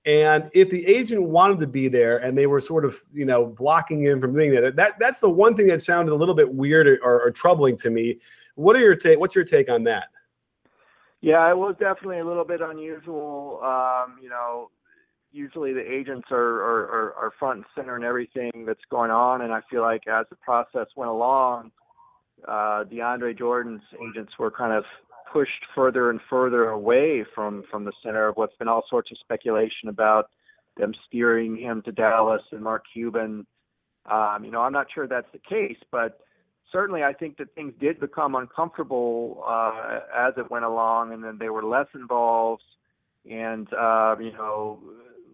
And 0.07 0.49
if 0.53 0.69
the 0.69 0.87
agent 0.87 1.21
wanted 1.21 1.59
to 1.59 1.67
be 1.67 1.89
there 1.89 2.19
and 2.19 2.37
they 2.37 2.47
were 2.47 2.61
sort 2.61 2.85
of, 2.85 2.97
you 3.13 3.25
know, 3.25 3.45
blocking 3.45 4.01
him 4.01 4.21
from 4.21 4.33
doing 4.33 4.55
that, 4.55 4.77
that 4.77 4.97
that's 4.99 5.19
the 5.19 5.29
one 5.29 5.55
thing 5.57 5.67
that 5.67 5.81
sounded 5.81 6.13
a 6.13 6.15
little 6.15 6.33
bit 6.33 6.49
weird 6.51 6.87
or, 6.87 6.97
or, 7.03 7.23
or 7.23 7.31
troubling 7.31 7.75
to 7.77 7.89
me. 7.89 8.17
What 8.55 8.77
are 8.77 8.79
your 8.79 8.95
take? 8.95 9.19
What's 9.19 9.35
your 9.35 9.43
take 9.43 9.69
on 9.69 9.83
that? 9.83 10.07
Yeah, 11.19 11.49
it 11.49 11.57
was 11.57 11.75
definitely 11.77 12.19
a 12.19 12.25
little 12.25 12.45
bit 12.45 12.61
unusual. 12.61 13.59
Um, 13.61 14.17
you 14.21 14.29
know, 14.29 14.69
usually 15.33 15.73
the 15.73 15.81
agents 15.81 16.29
are, 16.31 16.37
are, 16.37 17.13
are 17.15 17.33
front 17.37 17.57
and 17.57 17.65
center 17.75 17.97
in 17.97 18.05
everything 18.05 18.63
that's 18.65 18.79
going 18.89 19.11
on, 19.11 19.41
and 19.41 19.51
I 19.51 19.59
feel 19.69 19.81
like 19.81 20.07
as 20.07 20.25
the 20.29 20.37
process 20.37 20.87
went 20.95 21.11
along, 21.11 21.71
uh, 22.47 22.85
DeAndre 22.85 23.37
Jordan's 23.37 23.81
agents 24.09 24.33
were 24.39 24.51
kind 24.51 24.71
of 24.71 24.85
pushed 25.31 25.65
further 25.75 26.09
and 26.09 26.19
further 26.29 26.69
away 26.69 27.25
from 27.35 27.63
from 27.69 27.85
the 27.85 27.91
center 28.03 28.27
of 28.27 28.35
what's 28.37 28.55
been 28.57 28.67
all 28.67 28.83
sorts 28.89 29.11
of 29.11 29.17
speculation 29.19 29.89
about 29.89 30.29
them 30.77 30.93
steering 31.07 31.57
him 31.57 31.81
to 31.83 31.91
Dallas 31.91 32.41
and 32.51 32.61
Mark 32.61 32.83
Cuban. 32.93 33.45
Um, 34.09 34.43
you 34.45 34.51
know, 34.51 34.61
I'm 34.61 34.73
not 34.73 34.87
sure 34.93 35.07
that's 35.07 35.31
the 35.33 35.39
case, 35.39 35.77
but 35.91 36.19
certainly 36.71 37.03
I 37.03 37.13
think 37.13 37.37
that 37.37 37.53
things 37.55 37.73
did 37.79 37.99
become 37.99 38.35
uncomfortable 38.35 39.43
uh, 39.47 39.99
as 40.15 40.33
it 40.37 40.49
went 40.49 40.65
along, 40.65 41.13
and 41.13 41.23
then 41.23 41.37
they 41.39 41.49
were 41.49 41.63
less 41.63 41.87
involved. 41.93 42.63
And 43.29 43.67
uh, 43.73 44.15
you 44.19 44.31
know, 44.31 44.79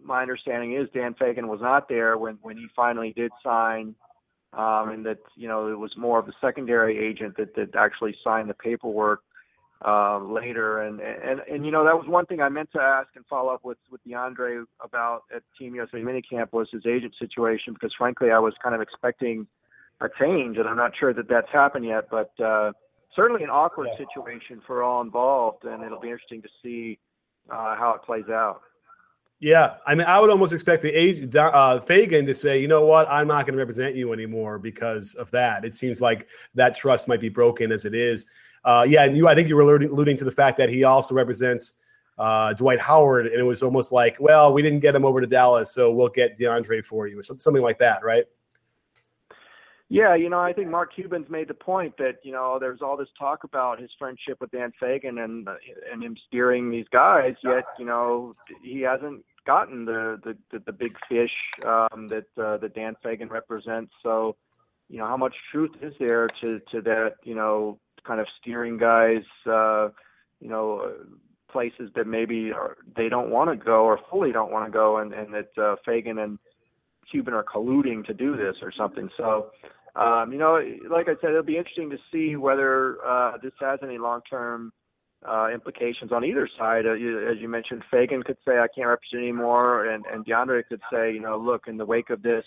my 0.02 0.22
understanding 0.22 0.74
is 0.74 0.88
Dan 0.92 1.14
Fegan 1.14 1.48
was 1.48 1.60
not 1.60 1.88
there 1.88 2.18
when 2.18 2.38
when 2.42 2.56
he 2.56 2.66
finally 2.74 3.12
did 3.14 3.30
sign, 3.42 3.94
um, 4.52 4.90
and 4.90 5.06
that 5.06 5.18
you 5.36 5.48
know 5.48 5.68
it 5.68 5.78
was 5.78 5.92
more 5.96 6.18
of 6.18 6.28
a 6.28 6.32
secondary 6.40 6.98
agent 6.98 7.36
that 7.36 7.54
that 7.54 7.76
actually 7.76 8.16
signed 8.24 8.48
the 8.48 8.54
paperwork 8.54 9.23
uh, 9.84 10.18
later. 10.18 10.82
And, 10.82 11.00
and, 11.00 11.40
and, 11.50 11.64
you 11.64 11.70
know, 11.70 11.84
that 11.84 11.96
was 11.96 12.06
one 12.08 12.26
thing 12.26 12.40
I 12.40 12.48
meant 12.48 12.72
to 12.72 12.80
ask 12.80 13.08
and 13.16 13.24
follow 13.26 13.52
up 13.52 13.64
with, 13.64 13.78
with 13.90 14.00
DeAndre 14.06 14.64
about 14.82 15.24
at 15.34 15.42
Team 15.58 15.74
USA 15.74 15.98
minicamp 15.98 16.52
was 16.52 16.68
his 16.72 16.86
agent 16.86 17.14
situation, 17.18 17.74
because 17.74 17.92
frankly, 17.96 18.30
I 18.30 18.38
was 18.38 18.54
kind 18.62 18.74
of 18.74 18.80
expecting 18.80 19.46
a 20.00 20.08
change 20.18 20.56
and 20.56 20.68
I'm 20.68 20.76
not 20.76 20.92
sure 20.98 21.12
that 21.12 21.28
that's 21.28 21.50
happened 21.52 21.84
yet, 21.84 22.08
but, 22.10 22.32
uh, 22.42 22.72
certainly 23.14 23.44
an 23.44 23.50
awkward 23.50 23.88
situation 23.96 24.60
for 24.66 24.82
all 24.82 25.00
involved. 25.00 25.64
And 25.64 25.84
it'll 25.84 26.00
be 26.00 26.10
interesting 26.10 26.42
to 26.42 26.48
see, 26.62 26.98
uh, 27.50 27.76
how 27.76 27.94
it 27.94 28.02
plays 28.04 28.28
out. 28.28 28.62
Yeah, 29.40 29.74
I 29.86 29.94
mean, 29.94 30.06
I 30.06 30.20
would 30.20 30.30
almost 30.30 30.54
expect 30.54 30.82
the 30.82 30.92
agent 30.92 31.34
uh, 31.36 31.78
Fegan 31.86 32.24
to 32.26 32.34
say, 32.34 32.60
you 32.60 32.68
know 32.68 32.86
what, 32.86 33.06
I'm 33.10 33.28
not 33.28 33.44
going 33.44 33.52
to 33.52 33.58
represent 33.58 33.94
you 33.94 34.14
anymore 34.14 34.58
because 34.58 35.14
of 35.16 35.30
that. 35.32 35.66
It 35.66 35.74
seems 35.74 36.00
like 36.00 36.28
that 36.54 36.74
trust 36.74 37.08
might 37.08 37.20
be 37.20 37.28
broken 37.28 37.70
as 37.70 37.84
it 37.84 37.94
is. 37.94 38.26
Uh, 38.64 38.86
yeah, 38.88 39.04
and 39.04 39.16
you, 39.16 39.28
I 39.28 39.34
think 39.34 39.48
you 39.48 39.56
were 39.56 39.62
alluding, 39.62 40.16
to 40.16 40.24
the 40.24 40.32
fact 40.32 40.58
that 40.58 40.70
he 40.70 40.84
also 40.84 41.14
represents 41.14 41.74
uh, 42.18 42.54
Dwight 42.54 42.80
Howard, 42.80 43.26
and 43.26 43.38
it 43.38 43.42
was 43.42 43.62
almost 43.62 43.92
like, 43.92 44.16
well, 44.18 44.52
we 44.52 44.62
didn't 44.62 44.80
get 44.80 44.94
him 44.94 45.04
over 45.04 45.20
to 45.20 45.26
Dallas, 45.26 45.72
so 45.72 45.92
we'll 45.92 46.08
get 46.08 46.38
DeAndre 46.38 46.84
for 46.84 47.06
you, 47.06 47.18
or 47.18 47.22
something 47.22 47.62
like 47.62 47.78
that, 47.78 48.02
right? 48.04 48.24
Yeah, 49.90 50.14
you 50.14 50.30
know, 50.30 50.40
I 50.40 50.52
think 50.52 50.70
Mark 50.70 50.94
Cuban's 50.94 51.28
made 51.28 51.48
the 51.48 51.54
point 51.54 51.96
that 51.98 52.16
you 52.22 52.32
know 52.32 52.58
there's 52.58 52.80
all 52.80 52.96
this 52.96 53.08
talk 53.18 53.44
about 53.44 53.78
his 53.78 53.90
friendship 53.98 54.38
with 54.40 54.50
Dan 54.50 54.72
Fegan 54.82 55.22
and 55.22 55.46
and 55.92 56.02
him 56.02 56.16
steering 56.26 56.70
these 56.70 56.86
guys, 56.90 57.34
yet 57.44 57.64
you 57.78 57.84
know 57.84 58.34
he 58.62 58.80
hasn't 58.80 59.22
gotten 59.46 59.84
the 59.84 60.18
the 60.24 60.36
the, 60.50 60.64
the 60.64 60.72
big 60.72 60.96
fish 61.08 61.30
um, 61.66 62.08
that 62.08 62.24
uh, 62.42 62.56
that 62.56 62.74
Dan 62.74 62.96
Fegan 63.04 63.30
represents. 63.30 63.92
So, 64.02 64.36
you 64.88 64.98
know, 64.98 65.06
how 65.06 65.18
much 65.18 65.34
truth 65.52 65.72
is 65.82 65.92
there 66.00 66.28
to 66.40 66.60
to 66.72 66.80
that 66.80 67.16
you 67.22 67.34
know 67.34 67.78
kind 68.06 68.20
of 68.20 68.26
steering 68.40 68.78
guys, 68.78 69.22
uh, 69.46 69.88
you 70.40 70.48
know, 70.48 70.92
places 71.50 71.90
that 71.94 72.06
maybe 72.06 72.50
are, 72.52 72.76
they 72.96 73.08
don't 73.08 73.30
want 73.30 73.50
to 73.50 73.56
go 73.56 73.84
or 73.84 73.98
fully 74.10 74.32
don't 74.32 74.50
want 74.50 74.66
to 74.66 74.72
go, 74.72 74.98
and, 74.98 75.12
and 75.12 75.32
that 75.32 75.50
uh, 75.56 75.76
Fegan 75.86 76.22
and 76.22 76.38
Cuban 77.10 77.34
are 77.34 77.44
colluding 77.44 78.04
to 78.06 78.14
do 78.14 78.36
this 78.36 78.56
or 78.62 78.72
something. 78.76 79.08
So, 79.16 79.50
um, 79.94 80.32
you 80.32 80.38
know, 80.38 80.60
like 80.90 81.08
I 81.08 81.14
said, 81.20 81.30
it'll 81.30 81.42
be 81.44 81.56
interesting 81.56 81.90
to 81.90 81.98
see 82.12 82.36
whether 82.36 82.98
uh, 83.06 83.38
this 83.42 83.52
has 83.60 83.78
any 83.82 83.98
long-term 83.98 84.72
uh, 85.26 85.48
implications 85.52 86.12
on 86.12 86.24
either 86.24 86.48
side. 86.58 86.86
Uh, 86.86 86.92
as 86.92 87.38
you 87.38 87.48
mentioned, 87.48 87.82
Fegan 87.92 88.24
could 88.24 88.36
say, 88.46 88.58
"I 88.58 88.66
can't 88.74 88.88
represent 88.88 89.22
anymore," 89.22 89.86
and 89.86 90.04
and 90.12 90.26
DeAndre 90.26 90.66
could 90.68 90.82
say, 90.92 91.12
"You 91.12 91.20
know, 91.20 91.38
look, 91.38 91.66
in 91.66 91.76
the 91.76 91.86
wake 91.86 92.10
of 92.10 92.22
this, 92.22 92.44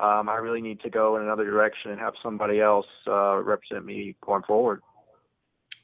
um, 0.00 0.28
I 0.28 0.36
really 0.36 0.60
need 0.60 0.80
to 0.80 0.90
go 0.90 1.16
in 1.16 1.22
another 1.22 1.44
direction 1.44 1.90
and 1.90 2.00
have 2.00 2.14
somebody 2.22 2.60
else 2.60 2.86
uh, 3.06 3.36
represent 3.36 3.84
me 3.84 4.16
going 4.20 4.42
forward. 4.42 4.80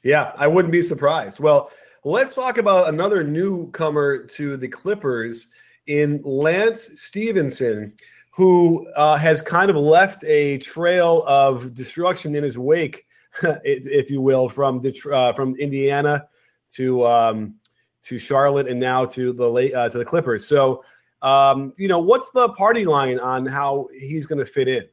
Yeah, 0.03 0.31
I 0.37 0.47
wouldn't 0.47 0.71
be 0.71 0.81
surprised. 0.81 1.39
Well, 1.39 1.71
let's 2.03 2.35
talk 2.35 2.57
about 2.57 2.89
another 2.89 3.23
newcomer 3.23 4.19
to 4.19 4.55
the 4.55 4.67
Clippers 4.67 5.49
in 5.87 6.21
Lance 6.23 7.01
Stephenson, 7.01 7.93
who 8.31 8.87
uh, 8.95 9.17
has 9.17 9.41
kind 9.41 9.69
of 9.69 9.75
left 9.75 10.23
a 10.25 10.59
trail 10.59 11.23
of 11.27 11.73
destruction 11.73 12.35
in 12.35 12.43
his 12.43 12.57
wake, 12.57 13.05
if 13.43 14.09
you 14.09 14.21
will, 14.21 14.47
from 14.47 14.81
uh, 15.11 15.33
from 15.33 15.55
Indiana 15.55 16.27
to 16.71 17.05
um, 17.05 17.55
to 18.03 18.19
Charlotte 18.19 18.67
and 18.67 18.79
now 18.79 19.05
to 19.05 19.33
the 19.33 19.49
late, 19.49 19.73
uh, 19.73 19.89
to 19.89 19.97
the 19.97 20.05
Clippers. 20.05 20.45
So 20.45 20.83
um, 21.25 21.73
you 21.75 21.87
know, 21.87 21.99
what's 21.99 22.29
the 22.31 22.49
party 22.49 22.85
line 22.85 23.19
on 23.19 23.47
how 23.47 23.89
he's 23.91 24.27
going 24.27 24.37
to 24.37 24.45
fit 24.45 24.67
in? 24.67 24.87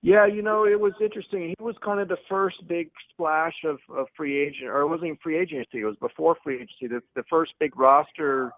Yeah, 0.00 0.26
you 0.26 0.40
know, 0.40 0.64
it 0.64 0.80
was 0.80 0.94
interesting. 1.02 1.54
He 1.58 1.62
was 1.62 1.74
kind 1.84 2.00
of 2.00 2.08
the 2.08 2.16
first 2.30 2.66
big 2.66 2.90
splash 3.10 3.56
of, 3.64 3.78
of 3.94 4.06
free 4.16 4.40
agent, 4.40 4.70
or 4.70 4.80
it 4.80 4.88
wasn't 4.88 5.08
even 5.08 5.18
free 5.22 5.38
agency. 5.38 5.80
It 5.80 5.84
was 5.84 5.96
before 6.00 6.36
free 6.42 6.54
agency. 6.54 6.86
The, 6.86 7.02
the 7.14 7.24
first 7.28 7.52
big 7.60 7.78
roster 7.78 8.52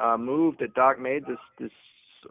uh, 0.00 0.16
move 0.16 0.56
that 0.60 0.72
Doc 0.74 0.98
made 0.98 1.26
this 1.26 1.38
this 1.58 1.72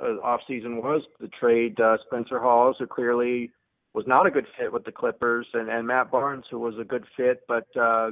uh, 0.01 0.19
off 0.23 0.41
season 0.47 0.77
was 0.77 1.03
the 1.19 1.27
trade 1.27 1.79
uh, 1.79 1.97
Spencer 2.07 2.39
Hawes, 2.39 2.77
who 2.79 2.87
clearly 2.87 3.51
was 3.93 4.07
not 4.07 4.25
a 4.25 4.31
good 4.31 4.47
fit 4.57 4.73
with 4.73 4.85
the 4.85 4.91
Clippers, 4.91 5.45
and, 5.53 5.69
and 5.69 5.85
Matt 5.85 6.09
Barnes, 6.09 6.45
who 6.49 6.57
was 6.57 6.75
a 6.79 6.83
good 6.83 7.05
fit, 7.15 7.41
but 7.47 7.67
uh, 7.79 8.11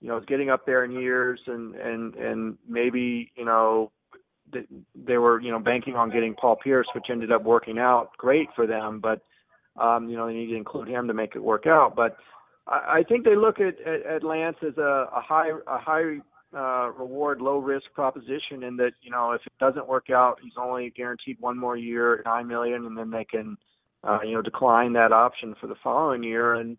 you 0.00 0.08
know, 0.08 0.16
is 0.16 0.24
getting 0.26 0.50
up 0.50 0.66
there 0.66 0.84
in 0.84 0.90
years, 0.90 1.38
and 1.46 1.76
and 1.76 2.14
and 2.16 2.58
maybe 2.68 3.30
you 3.36 3.44
know 3.44 3.92
they 4.52 5.18
were 5.18 5.40
you 5.40 5.50
know 5.50 5.58
banking 5.58 5.94
on 5.94 6.10
getting 6.10 6.34
Paul 6.34 6.56
Pierce, 6.56 6.86
which 6.94 7.06
ended 7.10 7.32
up 7.32 7.42
working 7.42 7.78
out 7.78 8.10
great 8.16 8.48
for 8.54 8.66
them. 8.66 9.00
But 9.00 9.22
um, 9.80 10.08
you 10.08 10.16
know 10.16 10.26
they 10.26 10.34
need 10.34 10.48
to 10.48 10.56
include 10.56 10.88
him 10.88 11.08
to 11.08 11.14
make 11.14 11.34
it 11.34 11.42
work 11.42 11.66
out. 11.66 11.94
But 11.96 12.16
I, 12.66 12.98
I 12.98 13.02
think 13.08 13.24
they 13.24 13.36
look 13.36 13.60
at, 13.60 13.80
at, 13.80 14.06
at 14.06 14.24
Lance 14.24 14.56
as 14.66 14.76
a, 14.78 15.08
a 15.14 15.20
high 15.20 15.50
a 15.66 15.78
high 15.78 16.18
uh, 16.54 16.90
reward, 16.92 17.40
low 17.40 17.58
risk 17.58 17.86
proposition, 17.94 18.62
in 18.62 18.76
that 18.76 18.92
you 19.02 19.10
know 19.10 19.32
if 19.32 19.42
it 19.46 19.52
doesn't 19.58 19.88
work 19.88 20.10
out, 20.10 20.38
he's 20.42 20.52
only 20.58 20.90
guaranteed 20.96 21.36
one 21.40 21.58
more 21.58 21.76
year, 21.76 22.22
nine 22.24 22.46
million, 22.46 22.86
and 22.86 22.96
then 22.96 23.10
they 23.10 23.24
can 23.24 23.56
uh, 24.04 24.20
you 24.24 24.34
know 24.34 24.42
decline 24.42 24.92
that 24.94 25.12
option 25.12 25.54
for 25.60 25.66
the 25.66 25.76
following 25.82 26.22
year. 26.22 26.54
And 26.54 26.76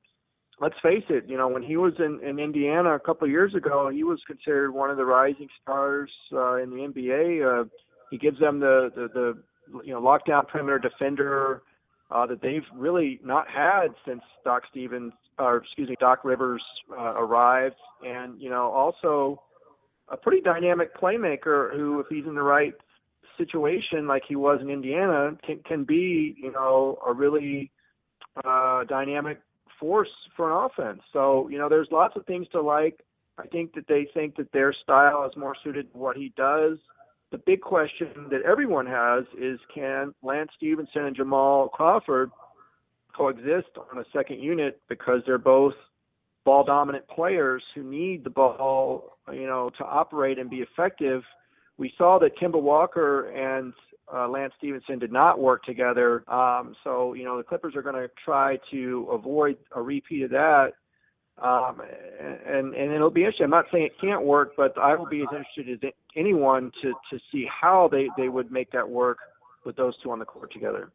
let's 0.60 0.76
face 0.82 1.04
it, 1.10 1.26
you 1.28 1.38
know, 1.38 1.48
when 1.48 1.64
he 1.64 1.78
was 1.78 1.94
in, 2.00 2.20
in 2.28 2.40
Indiana 2.40 2.96
a 2.96 3.00
couple 3.00 3.26
of 3.26 3.32
years 3.32 3.54
ago, 3.54 3.90
he 3.90 4.04
was 4.04 4.20
considered 4.26 4.72
one 4.72 4.90
of 4.90 4.98
the 4.98 5.06
rising 5.06 5.48
stars 5.62 6.12
uh, 6.34 6.56
in 6.56 6.70
the 6.70 6.78
NBA. 6.78 7.62
Uh, 7.62 7.68
he 8.10 8.18
gives 8.18 8.40
them 8.40 8.60
the, 8.60 8.92
the, 8.96 9.08
the 9.14 9.82
you 9.84 9.94
know 9.94 10.02
lockdown 10.02 10.48
perimeter 10.48 10.80
defender 10.80 11.62
uh, 12.10 12.26
that 12.26 12.42
they've 12.42 12.66
really 12.76 13.20
not 13.24 13.48
had 13.50 13.88
since 14.06 14.22
Doc 14.44 14.64
Stevens, 14.72 15.14
or 15.38 15.58
excuse 15.58 15.90
me, 15.90 15.96
Doc 16.00 16.24
Rivers 16.24 16.64
uh, 16.98 17.14
arrived, 17.16 17.76
and 18.06 18.42
you 18.42 18.50
know 18.50 18.72
also 18.72 19.42
a 20.10 20.18
pretty 20.18 20.42
dynamic 20.42 20.98
playmaker 20.98 21.76
who, 21.76 22.00
if 22.00 22.08
he's 22.10 22.26
in 22.26 22.36
the 22.36 22.42
right 22.42 22.74
situation 23.38 24.08
like 24.08 24.24
he 24.28 24.36
was 24.36 24.60
in 24.62 24.70
Indiana, 24.70 25.38
can 25.46 25.60
can 25.68 25.84
be 25.84 26.36
you 26.42 26.52
know 26.52 26.98
a 27.06 27.14
really 27.14 27.70
uh, 28.46 28.86
dynamic 28.86 29.40
force 29.80 30.10
for 30.36 30.52
an 30.52 30.66
offense. 30.66 31.02
So, 31.14 31.48
you 31.50 31.58
know, 31.58 31.70
there's 31.70 31.88
lots 31.92 32.16
of 32.16 32.26
things 32.26 32.48
to 32.52 32.62
like. 32.62 33.00
I 33.38 33.48
think 33.48 33.74
that 33.76 33.88
they 33.88 34.08
think 34.14 34.36
that 34.38 34.52
their 34.52 34.74
style 34.74 35.26
is 35.30 35.38
more 35.38 35.56
suited 35.64 35.92
to 35.92 35.98
what 35.98 36.18
he 36.18 36.34
does. 36.36 36.78
the 37.32 37.38
big 37.38 37.62
question 37.62 38.28
that 38.32 38.42
everyone 38.44 38.86
has 38.86 39.26
is 39.38 39.60
can 39.74 40.14
Lance 40.24 40.50
Stephenson 40.56 41.06
and 41.06 41.16
Jamal 41.16 41.68
Crawford 41.70 42.32
coexist 43.16 43.70
on 43.92 44.00
a 44.00 44.06
second 44.14 44.42
unit 44.42 44.80
because 44.88 45.22
they're 45.26 45.38
both 45.38 45.74
ball 46.46 46.64
dominant 46.64 47.06
players 47.10 47.64
who 47.76 47.84
need 47.84 48.24
the 48.24 48.30
ball, 48.30 49.18
you 49.34 49.46
know, 49.46 49.70
to 49.78 49.84
operate 49.84 50.40
and 50.40 50.50
be 50.50 50.58
effective. 50.58 51.24
We 51.78 51.94
saw 51.98 52.20
that 52.20 52.38
Kemba 52.38 52.62
Walker 52.62 53.30
and 53.30 53.74
uh, 54.14 54.28
Lance 54.28 54.54
Stephenson 54.58 55.00
did 55.00 55.12
not 55.12 55.40
work 55.40 55.64
together. 55.64 56.24
Um, 56.32 56.76
so, 56.84 57.14
you 57.14 57.24
know, 57.24 57.38
the 57.38 57.44
Clippers 57.44 57.76
are 57.76 57.82
going 57.82 57.96
to 57.96 58.10
try 58.24 58.60
to 58.72 59.08
avoid 59.12 59.58
a 59.76 59.82
repeat 59.82 60.24
of 60.24 60.32
that. 60.32 60.74
Um, 61.42 61.82
and, 62.20 62.74
and 62.74 62.92
it'll 62.92 63.12
be 63.12 63.22
interesting. 63.22 63.44
I'm 63.44 63.52
not 63.52 63.66
saying 63.72 63.86
it 63.86 64.00
can't 64.02 64.24
work, 64.24 64.54
but 64.58 64.78
I 64.78 64.96
will 64.96 65.06
be 65.06 65.22
as 65.22 65.28
interested 65.32 65.70
as 65.70 65.92
anyone 66.16 66.72
to, 66.82 66.94
to 67.12 67.20
see 67.32 67.46
how 67.46 67.90
they, 67.92 68.10
they 68.18 68.30
would 68.30 68.52
make 68.52 68.72
that 68.72 68.90
work 68.90 69.20
with 69.64 69.76
those 69.76 69.94
two 70.02 70.10
on 70.12 70.20
the 70.20 70.26
court 70.26 70.52
together. 70.52 70.92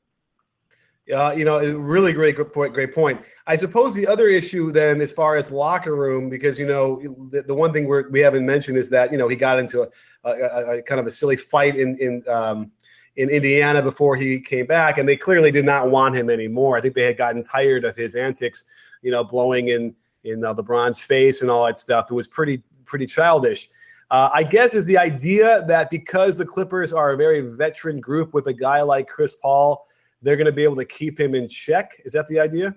Uh, 1.13 1.35
you 1.37 1.45
know, 1.45 1.59
really 1.59 2.13
great, 2.13 2.37
great 2.37 2.53
point. 2.53 2.73
Great 2.73 2.95
point. 2.95 3.21
I 3.47 3.57
suppose 3.57 3.93
the 3.93 4.07
other 4.07 4.29
issue 4.29 4.71
then, 4.71 5.01
as 5.01 5.11
far 5.11 5.37
as 5.37 5.51
locker 5.51 5.97
room, 5.97 6.29
because 6.29 6.61
you 6.61 6.67
know, 6.67 7.01
the, 7.31 7.43
the 7.43 7.55
one 7.55 7.73
thing 7.73 7.87
we're, 7.87 8.09
we 8.11 8.21
haven't 8.21 8.47
mentioned 8.47 8.79
is 8.79 8.89
that 8.91 9.11
you 9.11 9.19
know 9.19 9.27
he 9.27 9.35
got 9.35 9.59
into 9.59 9.83
a, 9.83 9.89
a, 10.25 10.79
a 10.79 10.83
kind 10.83 11.01
of 11.01 11.07
a 11.09 11.11
silly 11.11 11.35
fight 11.35 11.77
in 11.77 11.97
in 11.99 12.23
um, 12.29 12.71
in 13.17 13.29
Indiana 13.29 13.83
before 13.83 14.17
he 14.17 14.41
came 14.41 14.67
back, 14.67 14.99
and 14.99 15.09
they 15.09 15.17
clearly 15.17 15.51
did 15.51 15.65
not 15.65 15.91
want 15.91 16.17
him 16.17 16.31
anymore. 16.31 16.77
I 16.77 16.81
think 16.81 16.95
they 16.95 17.05
had 17.05 17.19
gotten 17.19 17.43
tired 17.43 17.85
of 17.85 17.95
his 17.95 18.15
antics, 18.15 18.65
you 19.03 19.11
know, 19.11 19.25
blowing 19.25 19.69
in 19.69 19.95
in 20.25 20.45
uh, 20.45 20.55
LeBron's 20.55 21.01
face 21.01 21.43
and 21.43 21.51
all 21.51 21.67
that 21.67 21.79
stuff. 21.79 22.11
It 22.11 22.15
was 22.15 22.29
pretty 22.29 22.63
pretty 22.85 23.07
childish. 23.07 23.69
Uh, 24.11 24.29
I 24.33 24.43
guess 24.43 24.75
is 24.75 24.85
the 24.85 24.99
idea 24.99 25.65
that 25.69 25.91
because 25.91 26.37
the 26.37 26.45
Clippers 26.45 26.93
are 26.93 27.13
a 27.13 27.17
very 27.17 27.41
veteran 27.41 27.99
group 28.01 28.35
with 28.35 28.47
a 28.47 28.53
guy 28.53 28.83
like 28.83 29.09
Chris 29.09 29.35
Paul 29.37 29.87
they're 30.23 30.37
going 30.37 30.47
to 30.47 30.53
be 30.53 30.65
able 30.65 30.77
to 30.77 30.85
keep 30.85 31.19
him 31.19 31.35
in 31.35 31.49
check. 31.49 32.01
Is 32.05 32.13
that 32.13 32.27
the 32.29 32.41
idea? 32.41 32.75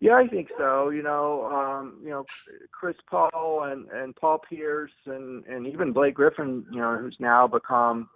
Yeah, 0.00 0.14
I 0.14 0.28
think 0.28 0.48
so. 0.56 0.90
You 0.90 1.02
know, 1.02 1.46
um, 1.46 1.98
you 2.02 2.10
know, 2.10 2.24
Chris 2.70 2.96
Paul 3.08 3.64
and, 3.64 3.88
and 3.88 4.14
Paul 4.14 4.40
Pierce 4.48 4.92
and, 5.06 5.44
and 5.46 5.66
even 5.66 5.92
Blake 5.92 6.14
Griffin, 6.14 6.64
you 6.70 6.78
know, 6.78 6.96
who's 6.96 7.16
now 7.18 7.46
become 7.48 8.08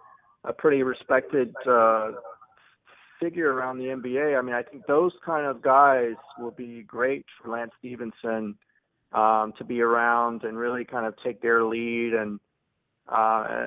a 0.43 0.53
pretty 0.53 0.83
respected 0.83 1.53
uh, 1.67 2.11
figure 3.19 3.53
around 3.53 3.77
the 3.77 3.85
NBA. 3.85 4.37
I 4.37 4.41
mean, 4.41 4.55
I 4.55 4.63
think 4.63 4.85
those 4.87 5.13
kind 5.25 5.45
of 5.45 5.61
guys 5.61 6.15
will 6.37 6.51
be 6.51 6.83
great 6.83 7.25
for 7.41 7.51
Lance 7.51 7.71
Stephenson 7.79 8.55
um, 9.13 9.53
to 9.57 9.63
be 9.63 9.81
around 9.81 10.43
and 10.43 10.57
really 10.57 10.83
kind 10.83 11.05
of 11.05 11.13
take 11.23 11.41
their 11.41 11.63
lead 11.63 12.13
and 12.13 12.39
uh, 13.07 13.65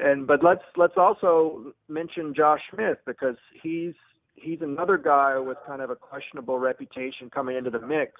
and 0.00 0.28
but 0.28 0.44
let's 0.44 0.62
let's 0.76 0.96
also 0.96 1.72
mention 1.88 2.32
Josh 2.32 2.60
Smith 2.72 2.98
because 3.04 3.34
he's 3.60 3.94
he's 4.36 4.60
another 4.60 4.96
guy 4.96 5.38
with 5.38 5.58
kind 5.66 5.82
of 5.82 5.90
a 5.90 5.96
questionable 5.96 6.58
reputation 6.58 7.28
coming 7.28 7.56
into 7.56 7.70
the 7.70 7.80
mix. 7.80 8.12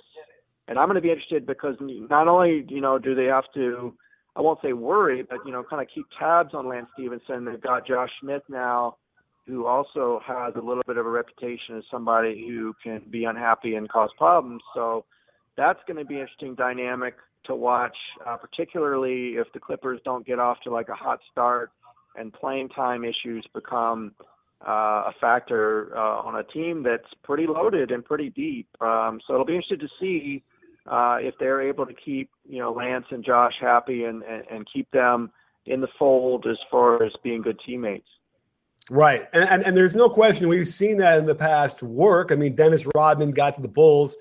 And 0.67 0.77
I'm 0.77 0.87
going 0.89 0.97
to 0.97 1.01
be 1.01 1.11
interested 1.11 1.47
because 1.47 1.77
not 1.81 2.27
only 2.27 2.65
you 2.69 2.81
know 2.81 2.99
do 2.99 3.15
they 3.15 3.27
have 3.27 3.45
to 3.55 3.95
I 4.37 4.43
won't 4.43 4.61
say 4.63 4.75
worry, 4.75 5.23
but 5.23 5.39
you 5.47 5.53
know 5.53 5.65
kind 5.69 5.83
of 5.83 5.89
keep 5.93 6.07
tabs 6.19 6.55
on 6.55 6.69
Lance 6.69 6.89
Stephenson. 6.95 7.45
They've 7.45 7.61
got 7.61 7.87
Josh 7.87 8.11
Smith 8.21 8.43
now, 8.49 8.97
who 9.47 9.67
also 9.67 10.21
has 10.27 10.55
a 10.57 10.61
little 10.61 10.83
bit 10.87 10.99
of 10.99 11.07
a 11.07 11.11
reputation 11.11 11.79
as 11.79 11.85
somebody 11.91 12.47
who 12.47 12.75
can 12.83 13.03
be 13.11 13.25
unhappy 13.25 13.77
and 13.77 13.89
cause 13.89 14.11
problems. 14.19 14.63
So 14.75 15.05
that's 15.57 15.79
going 15.87 15.97
to 15.97 16.05
be 16.05 16.17
an 16.17 16.21
interesting 16.23 16.55
dynamic 16.55 17.15
to 17.47 17.55
watch, 17.55 17.97
uh, 18.27 18.37
particularly 18.37 19.37
if 19.37 19.47
the 19.55 19.61
Clippers 19.61 20.01
don't 20.05 20.27
get 20.27 20.39
off 20.39 20.59
to 20.65 20.71
like 20.71 20.89
a 20.89 20.95
hot 20.95 21.21
start 21.33 21.71
and 22.17 22.33
playing 22.33 22.69
time 22.71 23.05
issues 23.05 23.47
become 23.55 24.13
uh, 24.67 25.11
a 25.11 25.13
factor 25.21 25.97
uh, 25.97 26.21
on 26.21 26.37
a 26.37 26.45
team 26.45 26.83
that's 26.83 27.09
pretty 27.23 27.47
loaded 27.47 27.91
and 27.91 28.05
pretty 28.05 28.31
deep. 28.31 28.69
Um, 28.81 29.21
so 29.27 29.35
it'll 29.35 29.47
be 29.47 29.55
interesting 29.55 29.81
to 29.81 29.89
see 30.01 30.43
if 30.91 31.35
they're 31.39 31.63
able 31.63 31.87
to 31.87 31.95
keep 31.95 32.31
you 32.49 32.59
know 32.59 32.73
Lance 32.73 33.07
and 33.11 33.25
Josh 33.25 33.55
happy 33.61 34.05
and, 34.05 34.23
and, 34.23 34.45
and 34.51 34.67
keep 34.73 34.91
them 34.91 35.31
in 35.67 35.81
the 35.81 35.89
fold 35.99 36.47
as 36.47 36.59
far 36.71 37.03
as 37.03 37.13
being 37.23 37.43
good 37.43 37.59
teammates. 37.67 38.09
Right, 38.89 39.27
and, 39.33 39.49
and 39.49 39.65
and 39.65 39.77
there's 39.77 39.97
no 39.97 40.09
question 40.09 40.49
we've 40.49 40.69
seen 40.69 40.99
that 40.99 41.19
in 41.19 41.27
the 41.27 41.35
past 41.35 41.83
work. 41.83 42.31
I 42.31 42.37
mean, 42.37 42.55
Dennis 42.55 42.87
Rodman 42.95 43.33
got 43.33 43.55
to 43.57 43.63
the 43.63 43.69
Bulls 43.69 44.17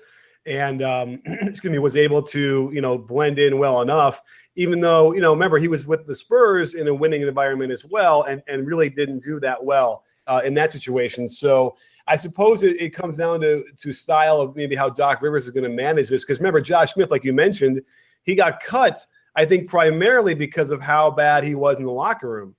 and 0.46 0.82
um, 0.82 1.20
excuse 1.26 1.70
me, 1.70 1.78
was 1.78 1.96
able 1.96 2.22
to 2.22 2.70
you 2.72 2.80
know 2.80 2.96
blend 2.96 3.38
in 3.38 3.58
well 3.58 3.82
enough. 3.82 4.22
Even 4.54 4.80
though 4.80 5.12
you 5.12 5.20
know, 5.20 5.32
remember 5.32 5.58
he 5.58 5.68
was 5.68 5.86
with 5.86 6.06
the 6.06 6.14
Spurs 6.14 6.74
in 6.74 6.88
a 6.88 6.94
winning 6.94 7.22
environment 7.22 7.72
as 7.72 7.84
well, 7.84 8.22
and 8.22 8.42
and 8.46 8.66
really 8.66 8.88
didn't 8.88 9.22
do 9.22 9.40
that 9.40 9.62
well 9.62 10.04
uh, 10.26 10.40
in 10.44 10.54
that 10.54 10.72
situation. 10.72 11.28
So 11.28 11.76
I 12.08 12.16
suppose 12.16 12.62
it, 12.62 12.80
it, 12.80 12.90
comes 12.90 13.16
down 13.16 13.40
to 13.40 13.64
to 13.76 13.92
style 13.92 14.40
of 14.40 14.54
maybe 14.54 14.76
how 14.76 14.88
Doc 14.88 15.22
Rivers 15.22 15.46
is 15.46 15.50
going 15.50 15.64
to 15.64 15.70
manage 15.70 16.08
this. 16.08 16.24
Because 16.24 16.38
remember, 16.38 16.60
Josh 16.60 16.92
Smith, 16.92 17.10
like 17.10 17.24
you 17.24 17.32
mentioned, 17.32 17.82
he 18.22 18.34
got 18.34 18.60
cut. 18.60 19.04
I 19.34 19.44
think 19.44 19.68
primarily 19.68 20.34
because 20.34 20.70
of 20.70 20.80
how 20.80 21.10
bad 21.10 21.44
he 21.44 21.54
was 21.54 21.78
in 21.78 21.84
the 21.84 21.92
locker 21.92 22.28
room, 22.28 22.54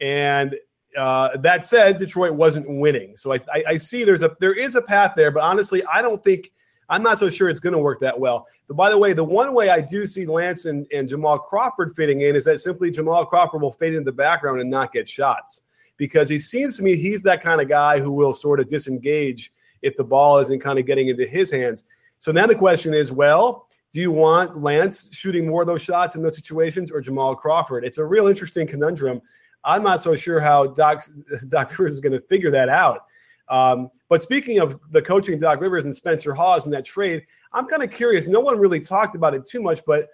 and 0.00 0.54
uh, 0.96 1.36
that 1.38 1.64
said, 1.64 1.98
Detroit 1.98 2.32
wasn't 2.32 2.66
winning. 2.68 3.16
So 3.16 3.32
I, 3.32 3.38
I, 3.52 3.64
I 3.68 3.76
see 3.76 4.04
there's 4.04 4.22
a 4.22 4.36
there 4.40 4.54
is 4.54 4.74
a 4.74 4.82
path 4.82 5.12
there, 5.16 5.30
but 5.30 5.42
honestly, 5.42 5.82
I 5.92 6.00
don't 6.00 6.22
think 6.22 6.52
I'm 6.88 7.02
not 7.02 7.18
so 7.18 7.28
sure 7.28 7.48
it's 7.48 7.60
going 7.60 7.72
to 7.72 7.78
work 7.78 8.00
that 8.00 8.18
well. 8.18 8.46
But 8.68 8.76
by 8.76 8.90
the 8.90 8.98
way, 8.98 9.12
the 9.12 9.24
one 9.24 9.54
way 9.54 9.70
I 9.70 9.80
do 9.80 10.06
see 10.06 10.26
Lance 10.26 10.66
and, 10.66 10.86
and 10.92 11.08
Jamal 11.08 11.38
Crawford 11.38 11.94
fitting 11.94 12.20
in 12.22 12.36
is 12.36 12.44
that 12.44 12.60
simply 12.60 12.90
Jamal 12.90 13.26
Crawford 13.26 13.62
will 13.62 13.72
fade 13.72 13.94
into 13.94 14.04
the 14.04 14.12
background 14.12 14.60
and 14.60 14.70
not 14.70 14.92
get 14.92 15.08
shots 15.08 15.62
because 16.02 16.28
he 16.28 16.36
seems 16.36 16.76
to 16.76 16.82
me 16.82 16.96
he's 16.96 17.22
that 17.22 17.44
kind 17.44 17.60
of 17.60 17.68
guy 17.68 18.00
who 18.00 18.10
will 18.10 18.34
sort 18.34 18.58
of 18.58 18.68
disengage 18.68 19.52
if 19.82 19.96
the 19.96 20.02
ball 20.02 20.38
isn't 20.38 20.58
kind 20.58 20.76
of 20.80 20.84
getting 20.84 21.06
into 21.06 21.24
his 21.24 21.48
hands. 21.48 21.84
So 22.18 22.32
now 22.32 22.48
the 22.48 22.56
question 22.56 22.92
is, 22.92 23.12
well, 23.12 23.68
do 23.92 24.00
you 24.00 24.10
want 24.10 24.60
Lance 24.60 25.14
shooting 25.14 25.46
more 25.46 25.60
of 25.60 25.68
those 25.68 25.80
shots 25.80 26.16
in 26.16 26.22
those 26.24 26.34
situations 26.34 26.90
or 26.90 27.00
Jamal 27.00 27.36
Crawford? 27.36 27.84
It's 27.84 27.98
a 27.98 28.04
real 28.04 28.26
interesting 28.26 28.66
conundrum. 28.66 29.22
I'm 29.62 29.84
not 29.84 30.02
so 30.02 30.16
sure 30.16 30.40
how 30.40 30.66
Doc, 30.66 31.04
Doc 31.46 31.70
Rivers 31.70 31.92
is 31.92 32.00
going 32.00 32.14
to 32.14 32.20
figure 32.22 32.50
that 32.50 32.68
out. 32.68 33.04
Um, 33.48 33.88
but 34.08 34.24
speaking 34.24 34.58
of 34.58 34.80
the 34.90 35.02
coaching, 35.02 35.38
Doc 35.38 35.60
Rivers 35.60 35.84
and 35.84 35.94
Spencer 35.94 36.34
Hawes 36.34 36.64
in 36.64 36.72
that 36.72 36.84
trade, 36.84 37.24
I'm 37.52 37.68
kind 37.68 37.84
of 37.84 37.92
curious. 37.92 38.26
No 38.26 38.40
one 38.40 38.58
really 38.58 38.80
talked 38.80 39.14
about 39.14 39.36
it 39.36 39.46
too 39.46 39.62
much, 39.62 39.82
but 39.86 40.08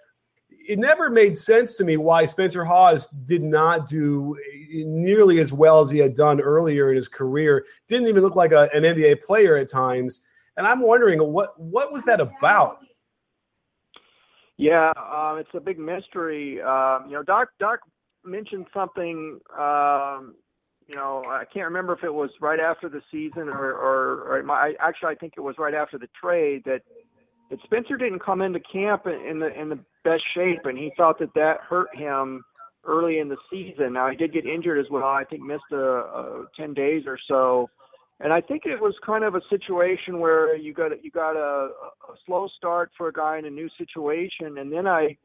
it 0.69 0.77
never 0.77 1.09
made 1.09 1.35
sense 1.35 1.75
to 1.75 1.83
me 1.83 1.97
why 1.97 2.27
Spencer 2.27 2.63
Hawes 2.63 3.07
did 3.07 3.41
not 3.41 3.89
do 3.89 4.37
nearly 4.71 5.39
as 5.39 5.51
well 5.51 5.81
as 5.81 5.89
he 5.89 5.97
had 5.97 6.13
done 6.13 6.39
earlier 6.39 6.91
in 6.91 6.95
his 6.95 7.07
career. 7.07 7.65
Didn't 7.87 8.07
even 8.07 8.21
look 8.21 8.35
like 8.35 8.51
a, 8.51 8.69
an 8.73 8.83
NBA 8.83 9.23
player 9.23 9.57
at 9.57 9.67
times. 9.67 10.19
And 10.57 10.67
I'm 10.67 10.81
wondering 10.81 11.19
what 11.19 11.59
what 11.59 11.91
was 11.91 12.05
that 12.05 12.21
about? 12.21 12.85
Yeah, 14.57 14.91
um, 14.95 15.39
it's 15.39 15.49
a 15.55 15.59
big 15.59 15.79
mystery. 15.79 16.61
Um, 16.61 17.05
you 17.07 17.13
know, 17.13 17.23
Doc 17.23 17.49
Doc 17.59 17.79
mentioned 18.23 18.67
something 18.71 19.39
um, 19.57 20.35
you 20.87 20.95
know, 20.95 21.23
I 21.27 21.45
can't 21.45 21.65
remember 21.65 21.93
if 21.93 22.03
it 22.03 22.13
was 22.13 22.31
right 22.41 22.59
after 22.59 22.89
the 22.89 23.01
season 23.11 23.47
or, 23.47 23.73
or, 23.73 24.23
or 24.23 24.43
my, 24.43 24.73
actually, 24.79 25.09
I 25.09 25.15
think 25.15 25.33
it 25.37 25.41
was 25.41 25.55
right 25.59 25.75
after 25.75 25.99
the 25.99 26.09
trade 26.19 26.63
that 26.65 26.81
that 27.49 27.59
Spencer 27.63 27.97
didn't 27.97 28.23
come 28.23 28.41
into 28.41 28.59
camp 28.59 29.05
in 29.07 29.39
the 29.39 29.59
in 29.59 29.69
the 29.69 29.79
best 30.03 30.23
shape, 30.35 30.65
and 30.65 30.77
he 30.77 30.91
thought 30.95 31.19
that 31.19 31.33
that 31.35 31.57
hurt 31.67 31.95
him 31.95 32.43
early 32.85 33.19
in 33.19 33.27
the 33.27 33.37
season. 33.51 33.93
Now 33.93 34.09
he 34.09 34.15
did 34.15 34.33
get 34.33 34.45
injured 34.45 34.79
as 34.79 34.89
well. 34.91 35.03
I 35.03 35.23
think 35.23 35.41
missed 35.41 35.63
a, 35.71 35.77
a 35.77 36.45
ten 36.57 36.73
days 36.73 37.03
or 37.07 37.17
so, 37.27 37.69
and 38.19 38.31
I 38.31 38.41
think 38.41 38.63
it 38.65 38.79
was 38.79 38.93
kind 39.05 39.23
of 39.23 39.35
a 39.35 39.41
situation 39.49 40.19
where 40.19 40.55
you 40.55 40.73
got 40.73 41.03
you 41.03 41.11
got 41.11 41.35
a, 41.35 41.69
a 42.09 42.15
slow 42.25 42.47
start 42.57 42.91
for 42.97 43.07
a 43.07 43.13
guy 43.13 43.37
in 43.37 43.45
a 43.45 43.49
new 43.49 43.69
situation, 43.77 44.57
and 44.57 44.71
then 44.71 44.87
I. 44.87 45.17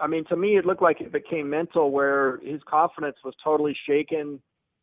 I 0.00 0.06
mean, 0.08 0.24
to 0.30 0.36
me, 0.36 0.56
it 0.56 0.64
looked 0.64 0.82
like 0.82 1.00
it 1.00 1.12
became 1.12 1.48
mental, 1.48 1.92
where 1.92 2.38
his 2.38 2.60
confidence 2.68 3.16
was 3.24 3.34
totally 3.44 3.76
shaken 3.86 4.40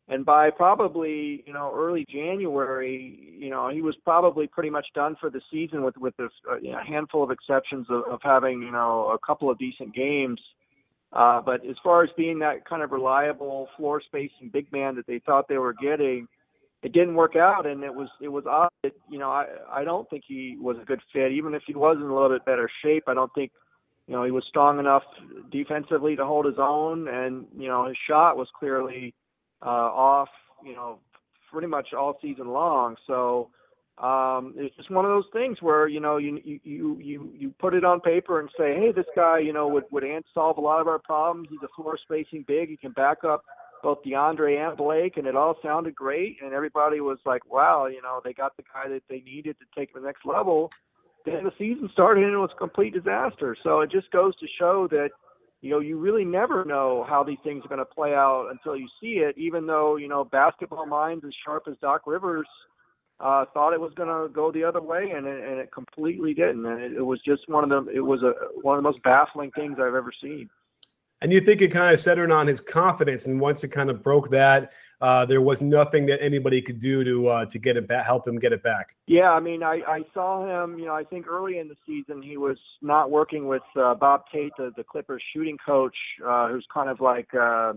and 0.10 0.26
by 0.26 0.50
probably 0.50 1.43
you 1.45 1.54
know 1.54 1.72
early 1.74 2.06
January, 2.10 3.38
you 3.38 3.50
know 3.50 3.69
he 3.69 3.82
was 3.82 3.95
probably 4.04 4.48
pretty 4.48 4.69
much 4.69 4.88
done 4.93 5.15
for 5.19 5.30
the 5.30 5.41
season 5.52 5.84
with 5.84 5.95
with 5.98 6.17
this, 6.17 6.32
uh, 6.52 6.58
you 6.58 6.72
know, 6.72 6.80
handful 6.86 7.24
of 7.24 7.32
exceptions 7.32 7.86
of, 7.89 8.04
of 8.12 8.19
having 8.24 8.62
you 8.62 8.72
know 8.72 9.12
a 9.13 9.19
couple 9.26 9.50
of 9.50 9.58
decent 9.60 9.93
games. 9.93 10.41
Uh, 11.12 11.41
but 11.41 11.65
as 11.65 11.76
far 11.84 12.04
as 12.04 12.10
being 12.17 12.39
that 12.39 12.67
kind 12.67 12.84
of 12.84 12.91
reliable 12.91 13.67
floor 13.78 14.02
spacing 14.06 14.50
big 14.52 14.72
man 14.72 14.95
that 14.95 15.08
they 15.08 15.19
thought 15.26 15.48
they 15.48 15.58
were 15.58 15.74
getting, 15.74 16.28
it 16.84 16.93
didn't 16.93 17.15
work 17.15 17.36
out, 17.36 17.65
and 17.65 17.84
it 17.84 17.93
was 17.93 18.10
it 18.19 18.30
was 18.30 18.45
odd. 18.48 18.91
You 19.10 19.19
know, 19.19 19.30
I 19.30 19.45
I 19.72 19.84
don't 19.84 20.10
think 20.10 20.24
he 20.28 20.58
was 20.60 20.78
a 20.82 20.86
good 20.86 21.02
fit, 21.13 21.32
even 21.32 21.54
if 21.54 21.62
he 21.67 21.76
was 21.76 21.98
in 21.98 22.04
a 22.04 22.13
little 22.13 22.30
bit 22.30 22.45
better 22.45 22.69
shape. 22.84 23.04
I 23.08 23.13
don't 23.13 23.34
think 23.36 23.52
you 24.08 24.15
know 24.15 24.24
he 24.24 24.32
was 24.32 24.43
strong 24.50 24.80
enough 24.80 25.04
defensively 25.52 26.15
to 26.15 26.26
hold 26.26 26.45
his 26.45 26.58
own, 26.58 27.08
and 27.08 27.45
you 27.56 27.67
know 27.67 27.86
his 27.86 27.98
shot 28.08 28.38
was 28.38 28.48
clearly 28.58 29.13
uh, 29.62 29.65
off, 29.65 30.30
you 30.63 30.76
know, 30.76 31.00
pretty 31.52 31.67
much 31.67 31.93
all 31.93 32.17
season 32.22 32.50
long. 32.50 32.95
So 33.08 33.50
um, 33.98 34.54
it's 34.56 34.76
just 34.76 34.89
one 34.89 35.06
of 35.06 35.12
those 35.12 35.26
things 35.34 35.58
where 35.62 35.88
you 35.88 36.00
know 36.00 36.17
you 36.17 36.39
you 36.45 36.98
you 37.02 37.32
you 37.38 37.54
put 37.60 37.74
it 37.74 37.84
on 37.84 38.00
paper 38.00 38.39
and 38.39 38.50
say, 38.58 38.76
hey, 38.76 38.91
this 38.95 39.06
guy 39.15 39.39
you 39.39 39.54
know 39.54 39.67
would 39.67 39.86
would 39.91 40.04
solve 40.34 40.58
a 40.58 40.62
lot 40.62 40.80
of 40.80 40.88
our 40.88 41.00
problems. 41.00 41.50
He's 41.52 41.60
a 41.63 41.82
floor 41.82 41.98
spacing 42.02 42.45
big. 42.48 42.69
He 42.69 42.78
can 42.78 42.91
back 42.91 43.24
up 43.24 43.43
both 43.82 44.04
DeAndre 44.04 44.67
and 44.67 44.78
Blake, 44.78 45.17
and 45.17 45.28
it 45.28 45.36
all 45.36 45.56
sounded 45.63 45.95
great. 45.95 46.38
And 46.43 46.54
everybody 46.54 47.00
was 47.00 47.17
like, 47.26 47.50
wow, 47.50 47.88
you 47.88 48.02
know, 48.02 48.22
they 48.24 48.34
got 48.34 48.56
the 48.58 48.63
guy 48.74 48.89
that 48.89 49.04
they 49.10 49.22
needed 49.22 49.58
to 49.60 49.65
take 49.80 49.93
the 49.93 50.02
next 50.02 50.26
level. 50.26 50.72
Then 51.26 51.43
the 51.43 51.52
season 51.58 51.89
started 51.91 52.24
and 52.24 52.34
it 52.34 52.38
was 52.38 52.52
a 52.54 52.58
complete 52.58 52.93
disaster. 52.93 53.56
So 53.63 53.82
it 53.82 53.91
just 53.91 54.10
goes 54.12 54.36
to 54.38 54.48
show 54.58 54.88
that 54.91 55.10
you 55.62 55.72
know, 55.72 55.80
you 55.80 55.98
really 55.98 56.24
never 56.24 56.63
know 56.63 57.06
how 57.08 57.24
these 57.24 57.38
things 57.43 57.65
are 57.65 57.67
going 57.67 57.80
to 57.80 57.86
play 57.86 58.13
out 58.13 58.48
until 58.50 58.78
you 58.78 58.88
see 59.02 59.19
it. 59.19 59.38
Even 59.38 59.67
though 59.67 59.98
you 59.98 60.08
know 60.08 60.24
basketball 60.24 60.86
minds 60.86 61.26
as 61.26 61.34
sharp 61.45 61.63
as 61.67 61.76
Doc 61.82 62.04
Rivers 62.06 62.48
uh, 63.19 63.45
thought 63.54 63.74
it 63.74 63.82
was 63.82 63.91
going 63.95 64.08
to 64.08 64.34
go 64.34 64.52
the 64.52 64.63
other 64.63 64.82
way, 64.82 65.12
and 65.15 65.28
it, 65.28 65.43
and 65.43 65.60
it 65.60 65.72
completely 65.72 66.34
didn't. 66.34 66.65
And 66.65 66.82
it, 66.82 66.93
it 66.93 67.06
was 67.06 67.19
just 67.26 67.50
one 67.50 67.69
of 67.69 67.86
the 67.86 67.91
it 67.91 68.00
was 68.00 68.24
a 68.24 68.34
one 68.62 68.78
of 68.78 68.84
the 68.84 68.89
most 68.89 69.04
baffling 69.04 69.52
things 69.52 69.78
I've 69.80 69.95
ever 69.95 70.12
seen. 70.22 70.50
And 71.22 71.34
you 71.34 71.41
think 71.41 71.62
it 71.62 71.72
kind 71.72 71.93
of 71.93 72.00
centered 72.00 72.32
on 72.32 72.48
his 72.48 72.62
confidence, 72.62 73.26
and 73.26 73.41
once 73.41 73.63
it 73.63 73.69
kind 73.69 73.89
of 73.89 74.02
broke 74.02 74.30
that, 74.30 74.72
uh, 75.02 75.26
there 75.26 75.42
was 75.42 75.62
nothing 75.62 76.06
that 76.08 76.22
anybody 76.22 76.62
could 76.62 76.80
do 76.80 77.04
to 77.04 77.28
uh, 77.28 77.46
to 77.46 77.60
get 77.60 77.78
it 77.78 77.88
back, 77.88 78.06
help 78.06 78.28
him 78.28 78.38
get 78.38 78.52
it 78.52 78.62
back. 78.62 78.96
Yeah, 79.08 79.32
I 79.32 79.40
mean, 79.40 79.64
I, 79.64 79.82
I 79.88 80.02
saw 80.14 80.64
him. 80.64 80.78
You 80.78 80.86
know, 80.86 80.96
I 80.96 81.04
think 81.04 81.28
early 81.28 81.60
in 81.60 81.68
the 81.68 81.78
season 81.86 82.22
he 82.22 82.38
was 82.38 82.58
not 82.82 83.10
working 83.10 83.48
with 83.48 83.64
uh, 83.76 83.96
Bob 83.96 84.24
Thate, 84.32 84.52
the, 84.58 84.72
the 84.76 84.84
Clippers 84.84 85.24
shooting 85.34 85.58
coach, 85.66 85.96
uh, 86.26 86.50
who's 86.50 86.66
kind 86.74 86.90
of 86.90 87.00
like 87.00 87.34
uh, 87.34 87.74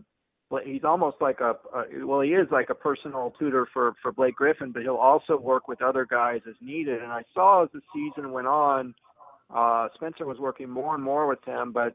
he's 0.65 0.85
almost 0.85 1.17
like 1.21 1.41
a, 1.41 1.57
a 1.75 2.05
well, 2.05 2.21
he 2.21 2.31
is 2.31 2.49
like 2.51 2.71
a 2.71 2.75
personal 2.75 3.33
tutor 3.39 3.67
for 3.73 3.95
for 4.03 4.13
Blake 4.13 4.35
Griffin, 4.35 4.73
but 4.73 4.83
he'll 4.83 4.97
also 4.97 5.39
work 5.39 5.69
with 5.69 5.81
other 5.81 6.05
guys 6.05 6.41
as 6.49 6.55
needed. 6.61 7.03
And 7.03 7.13
I 7.13 7.23
saw 7.35 7.63
as 7.63 7.69
the 7.73 7.81
season 7.95 8.33
went 8.33 8.49
on, 8.49 8.95
uh, 9.55 9.89
Spencer 9.95 10.27
was 10.27 10.39
working 10.39 10.69
more 10.69 10.95
and 10.95 11.05
more 11.05 11.29
with 11.29 11.45
him, 11.45 11.73
but 11.73 11.95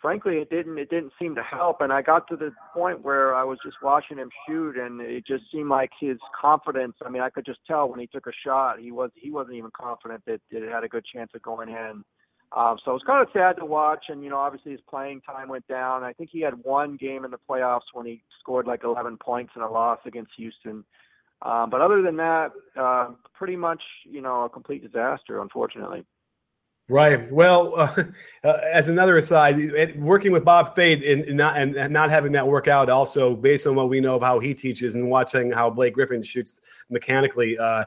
frankly, 0.00 0.36
it 0.36 0.50
didn't 0.50 0.78
it 0.78 0.90
didn't 0.90 1.12
seem 1.18 1.34
to 1.34 1.42
help. 1.42 1.80
And 1.80 1.92
I 1.92 2.02
got 2.02 2.28
to 2.28 2.36
the 2.36 2.52
point 2.72 3.02
where 3.02 3.34
I 3.34 3.44
was 3.44 3.58
just 3.64 3.76
watching 3.82 4.18
him 4.18 4.30
shoot, 4.46 4.76
and 4.76 5.00
it 5.00 5.26
just 5.26 5.44
seemed 5.52 5.68
like 5.68 5.90
his 6.00 6.18
confidence. 6.40 6.96
I 7.04 7.10
mean, 7.10 7.22
I 7.22 7.30
could 7.30 7.46
just 7.46 7.60
tell 7.66 7.88
when 7.88 8.00
he 8.00 8.06
took 8.06 8.26
a 8.26 8.32
shot, 8.44 8.78
he 8.80 8.92
was 8.92 9.10
he 9.14 9.30
wasn't 9.30 9.56
even 9.56 9.70
confident 9.78 10.24
that, 10.26 10.40
that 10.50 10.62
it 10.62 10.72
had 10.72 10.84
a 10.84 10.88
good 10.88 11.04
chance 11.04 11.30
of 11.34 11.42
going 11.42 11.68
in. 11.68 12.04
Um, 12.52 12.78
so 12.84 12.90
it 12.90 12.94
was 12.94 13.02
kind 13.06 13.22
of 13.22 13.32
sad 13.32 13.56
to 13.58 13.64
watch, 13.64 14.06
and 14.08 14.24
you 14.24 14.30
know, 14.30 14.38
obviously 14.38 14.72
his 14.72 14.80
playing 14.88 15.20
time 15.20 15.48
went 15.48 15.68
down. 15.68 16.02
I 16.02 16.12
think 16.12 16.30
he 16.32 16.40
had 16.40 16.54
one 16.64 16.96
game 16.96 17.24
in 17.24 17.30
the 17.30 17.38
playoffs 17.48 17.92
when 17.92 18.06
he 18.06 18.22
scored 18.40 18.66
like 18.66 18.82
11 18.82 19.18
points 19.18 19.52
in 19.54 19.62
a 19.62 19.70
loss 19.70 20.00
against 20.04 20.32
Houston. 20.36 20.84
Um, 21.42 21.70
but 21.70 21.80
other 21.80 22.02
than 22.02 22.16
that, 22.16 22.50
uh, 22.78 23.10
pretty 23.34 23.56
much, 23.56 23.80
you 24.04 24.20
know, 24.20 24.44
a 24.44 24.48
complete 24.48 24.82
disaster, 24.82 25.40
unfortunately. 25.40 26.04
Right. 26.90 27.30
Well, 27.30 27.76
uh, 28.44 28.58
as 28.64 28.88
another 28.88 29.16
aside, 29.16 29.96
working 29.96 30.32
with 30.32 30.44
Bob 30.44 30.74
Thate 30.74 31.04
and, 31.04 31.36
not 31.36 31.56
and 31.56 31.92
not 31.92 32.10
having 32.10 32.32
that 32.32 32.48
work 32.48 32.66
out, 32.66 32.90
also 32.90 33.36
based 33.36 33.68
on 33.68 33.76
what 33.76 33.88
we 33.88 34.00
know 34.00 34.16
of 34.16 34.22
how 34.22 34.40
he 34.40 34.54
teaches 34.54 34.96
and 34.96 35.08
watching 35.08 35.52
how 35.52 35.70
Blake 35.70 35.94
Griffin 35.94 36.20
shoots 36.24 36.60
mechanically, 36.88 37.56
uh, 37.56 37.84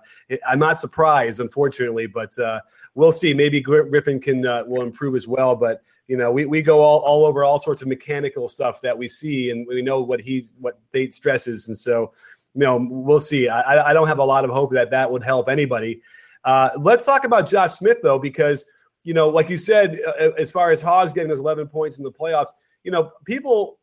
I'm 0.48 0.60
not 0.60 0.80
surprised, 0.80 1.42
unfortunately, 1.42 2.08
but 2.08 2.40
uh, 2.40 2.62
we'll 2.96 3.12
see. 3.12 3.34
Maybe 3.34 3.60
Griffin 3.60 4.22
can 4.22 4.48
uh, 4.48 4.64
will 4.66 4.84
improve 4.84 5.16
as 5.16 5.28
well. 5.28 5.58
But 5.58 5.82
you 6.08 6.16
know, 6.16 6.32
we, 6.32 6.46
we 6.46 6.62
go 6.62 6.80
all, 6.80 7.00
all 7.00 7.26
over 7.26 7.44
all 7.44 7.60
sorts 7.60 7.82
of 7.82 7.90
mechanical 7.90 8.48
stuff 8.48 8.82
that 8.84 8.98
we 8.98 9.10
see, 9.10 9.50
and 9.50 9.68
we 9.68 9.82
know 9.82 10.02
what 10.02 10.22
he's 10.22 10.54
what 10.62 10.80
Thate 10.94 11.14
stresses, 11.14 11.68
and 11.68 11.78
so 11.78 12.14
you 12.56 12.62
know, 12.62 12.88
we'll 12.90 13.20
see. 13.20 13.50
I, 13.50 13.90
I 13.90 13.94
don't 13.94 14.08
have 14.08 14.20
a 14.20 14.24
lot 14.24 14.46
of 14.46 14.52
hope 14.52 14.72
that 14.72 14.92
that 14.92 15.12
would 15.12 15.26
help 15.26 15.50
anybody. 15.50 16.02
Uh, 16.46 16.70
let's 16.78 17.04
talk 17.04 17.26
about 17.26 17.50
Josh 17.50 17.74
Smith 17.74 17.98
though, 18.02 18.20
because 18.20 18.64
you 19.04 19.14
know, 19.14 19.30
like 19.30 19.50
you 19.50 19.58
said, 19.58 20.00
uh, 20.06 20.32
as 20.38 20.52
far 20.52 20.72
as 20.72 20.82
Hawes 20.82 21.12
getting 21.12 21.30
those 21.30 21.40
11 21.40 21.68
points 21.68 21.98
in 21.98 22.04
the 22.04 22.12
playoffs, 22.12 22.50
you 22.84 22.92
know, 22.92 23.12
people, 23.26 23.78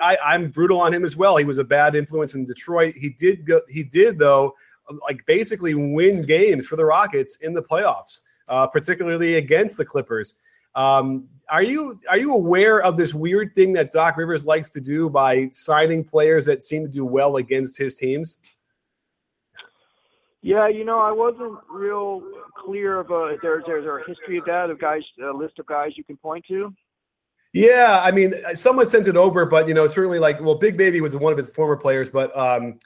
I, 0.00 0.16
I'm 0.24 0.50
brutal 0.50 0.80
on 0.80 0.92
him 0.92 1.04
as 1.04 1.16
well. 1.16 1.36
He 1.36 1.44
was 1.44 1.58
a 1.58 1.64
bad 1.64 1.94
influence 1.94 2.34
in 2.34 2.44
Detroit. 2.44 2.94
He 2.96 3.10
did 3.10 3.46
go, 3.46 3.60
he 3.68 3.82
did 3.82 4.18
though, 4.18 4.54
like 5.02 5.24
basically 5.26 5.74
win 5.74 6.22
games 6.22 6.66
for 6.66 6.76
the 6.76 6.84
Rockets 6.84 7.36
in 7.36 7.54
the 7.54 7.62
playoffs, 7.62 8.20
uh, 8.48 8.66
particularly 8.66 9.36
against 9.36 9.76
the 9.76 9.84
Clippers. 9.84 10.38
Um, 10.74 11.28
are 11.48 11.62
you 11.62 11.98
are 12.08 12.18
you 12.18 12.34
aware 12.34 12.82
of 12.82 12.96
this 12.96 13.14
weird 13.14 13.54
thing 13.54 13.72
that 13.74 13.92
Doc 13.92 14.16
Rivers 14.16 14.44
likes 14.44 14.70
to 14.70 14.80
do 14.80 15.08
by 15.08 15.48
signing 15.48 16.04
players 16.04 16.44
that 16.46 16.62
seem 16.62 16.82
to 16.82 16.90
do 16.90 17.04
well 17.04 17.36
against 17.36 17.78
his 17.78 17.94
teams? 17.94 18.38
Yeah, 20.46 20.68
you 20.68 20.84
know, 20.84 21.00
I 21.00 21.10
wasn't 21.10 21.58
real 21.68 22.22
clear 22.56 23.00
of 23.00 23.10
a 23.10 23.36
there's 23.42 23.64
there's 23.66 23.84
a 23.84 23.98
history 24.06 24.38
of 24.38 24.44
that 24.44 24.70
of 24.70 24.78
guys 24.78 25.02
a 25.20 25.36
list 25.36 25.58
of 25.58 25.66
guys 25.66 25.94
you 25.96 26.04
can 26.04 26.16
point 26.16 26.44
to. 26.46 26.72
Yeah, 27.52 28.00
I 28.00 28.12
mean, 28.12 28.32
someone 28.54 28.86
sent 28.86 29.08
it 29.08 29.16
over, 29.16 29.44
but 29.44 29.66
you 29.66 29.74
know, 29.74 29.88
certainly 29.88 30.20
like 30.20 30.40
well, 30.40 30.54
Big 30.54 30.76
Baby 30.76 31.00
was 31.00 31.16
one 31.16 31.32
of 31.32 31.38
his 31.38 31.48
former 31.48 31.76
players, 31.76 32.10
but 32.10 32.30
um, 32.38 32.78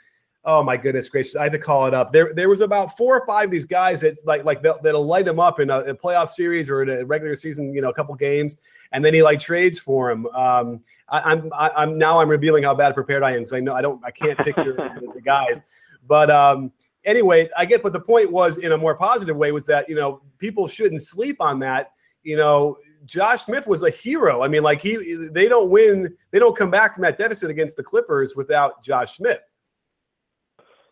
oh 0.46 0.62
my 0.62 0.78
goodness 0.78 1.10
gracious, 1.10 1.36
I 1.36 1.42
had 1.42 1.52
to 1.52 1.58
call 1.58 1.86
it 1.86 1.92
up. 1.92 2.14
There, 2.14 2.32
there 2.32 2.48
was 2.48 2.62
about 2.62 2.96
four 2.96 3.20
or 3.20 3.26
five 3.26 3.48
of 3.48 3.50
these 3.50 3.66
guys 3.66 4.00
that 4.00 4.16
like 4.24 4.42
like 4.42 4.62
that'll 4.62 5.04
light 5.04 5.28
him 5.28 5.38
up 5.38 5.60
in 5.60 5.68
a, 5.68 5.80
a, 5.80 5.94
playoff 5.94 6.30
series 6.30 6.70
or 6.70 6.82
in 6.82 6.88
a 6.88 7.04
regular 7.04 7.34
season, 7.34 7.74
you 7.74 7.82
know, 7.82 7.90
a 7.90 7.94
couple 7.94 8.14
games, 8.14 8.56
and 8.92 9.04
then 9.04 9.12
he 9.12 9.22
like 9.22 9.38
trades 9.38 9.78
for 9.78 10.10
him. 10.10 10.26
Um, 10.28 10.80
I, 11.10 11.20
I'm 11.32 11.52
I, 11.52 11.82
am 11.82 11.98
now 11.98 12.20
I'm 12.20 12.30
revealing 12.30 12.62
how 12.62 12.74
bad 12.74 12.94
prepared 12.94 13.22
I 13.22 13.32
am 13.32 13.40
because 13.40 13.52
I 13.52 13.60
know 13.60 13.74
I 13.74 13.82
don't 13.82 14.02
I 14.02 14.12
can't 14.12 14.38
picture 14.38 14.72
the 15.14 15.20
guys, 15.20 15.64
but 16.08 16.30
um 16.30 16.72
anyway, 17.04 17.48
I 17.56 17.64
get, 17.64 17.82
but 17.82 17.92
the 17.92 18.00
point 18.00 18.30
was 18.30 18.58
in 18.58 18.72
a 18.72 18.78
more 18.78 18.94
positive 18.94 19.36
way 19.36 19.52
was 19.52 19.66
that, 19.66 19.88
you 19.88 19.94
know, 19.94 20.22
people 20.38 20.68
shouldn't 20.68 21.02
sleep 21.02 21.36
on 21.40 21.58
that. 21.60 21.92
You 22.22 22.36
know, 22.36 22.76
Josh 23.06 23.42
Smith 23.42 23.66
was 23.66 23.82
a 23.82 23.90
hero. 23.90 24.42
I 24.42 24.48
mean, 24.48 24.62
like 24.62 24.82
he, 24.82 25.28
they 25.32 25.48
don't 25.48 25.70
win, 25.70 26.14
they 26.30 26.38
don't 26.38 26.56
come 26.56 26.70
back 26.70 26.94
from 26.94 27.02
that 27.02 27.16
deficit 27.16 27.50
against 27.50 27.76
the 27.76 27.82
Clippers 27.82 28.36
without 28.36 28.82
Josh 28.82 29.16
Smith. 29.16 29.40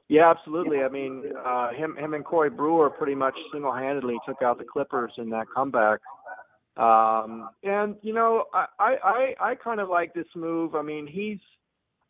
Yeah, 0.09 0.31
absolutely. 0.31 0.83
I 0.83 0.89
mean, 0.89 1.33
uh, 1.45 1.73
him, 1.75 1.95
him 1.97 2.15
and 2.15 2.25
Corey 2.25 2.49
Brewer 2.49 2.89
pretty 2.89 3.15
much 3.15 3.35
single-handedly 3.53 4.17
took 4.27 4.41
out 4.41 4.57
the 4.57 4.65
Clippers 4.65 5.13
in 5.19 5.29
that 5.31 5.47
comeback. 5.55 6.01
Um, 6.79 7.51
and 7.63 7.97
you 8.03 8.15
know, 8.15 8.45
I, 8.55 8.67
I, 8.79 9.35
I 9.41 9.55
kind 9.57 9.81
of 9.81 9.89
like 9.89 10.15
this 10.15 10.29
move. 10.35 10.75
I 10.77 10.81
mean, 10.81 11.07
he's 11.07 11.41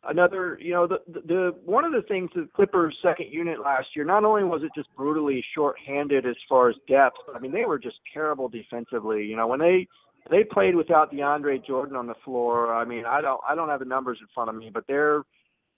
another, 0.03 0.57
you 0.61 0.73
know, 0.73 0.87
the, 0.87 0.99
the, 1.07 1.21
the 1.21 1.55
one 1.65 1.85
of 1.85 1.91
the 1.91 2.01
things 2.01 2.29
the 2.33 2.47
Clippers' 2.55 2.95
second 3.01 3.27
unit 3.31 3.59
last 3.59 3.87
year, 3.95 4.05
not 4.05 4.23
only 4.23 4.43
was 4.43 4.61
it 4.63 4.71
just 4.75 4.89
brutally 4.95 5.43
short-handed 5.55 6.25
as 6.25 6.35
far 6.47 6.69
as 6.69 6.75
depth, 6.87 7.17
but 7.25 7.35
I 7.35 7.39
mean 7.39 7.51
they 7.51 7.65
were 7.65 7.79
just 7.79 7.97
terrible 8.13 8.47
defensively. 8.47 9.25
You 9.25 9.35
know, 9.35 9.47
when 9.47 9.59
they 9.59 9.87
they 10.29 10.43
played 10.43 10.75
without 10.75 11.11
DeAndre 11.11 11.65
Jordan 11.65 11.95
on 11.95 12.07
the 12.07 12.15
floor, 12.23 12.73
I 12.73 12.85
mean, 12.85 13.05
I 13.05 13.21
don't 13.21 13.41
I 13.47 13.55
don't 13.55 13.69
have 13.69 13.79
the 13.79 13.85
numbers 13.85 14.19
in 14.21 14.27
front 14.33 14.49
of 14.49 14.55
me, 14.55 14.69
but 14.73 14.87
their 14.87 15.23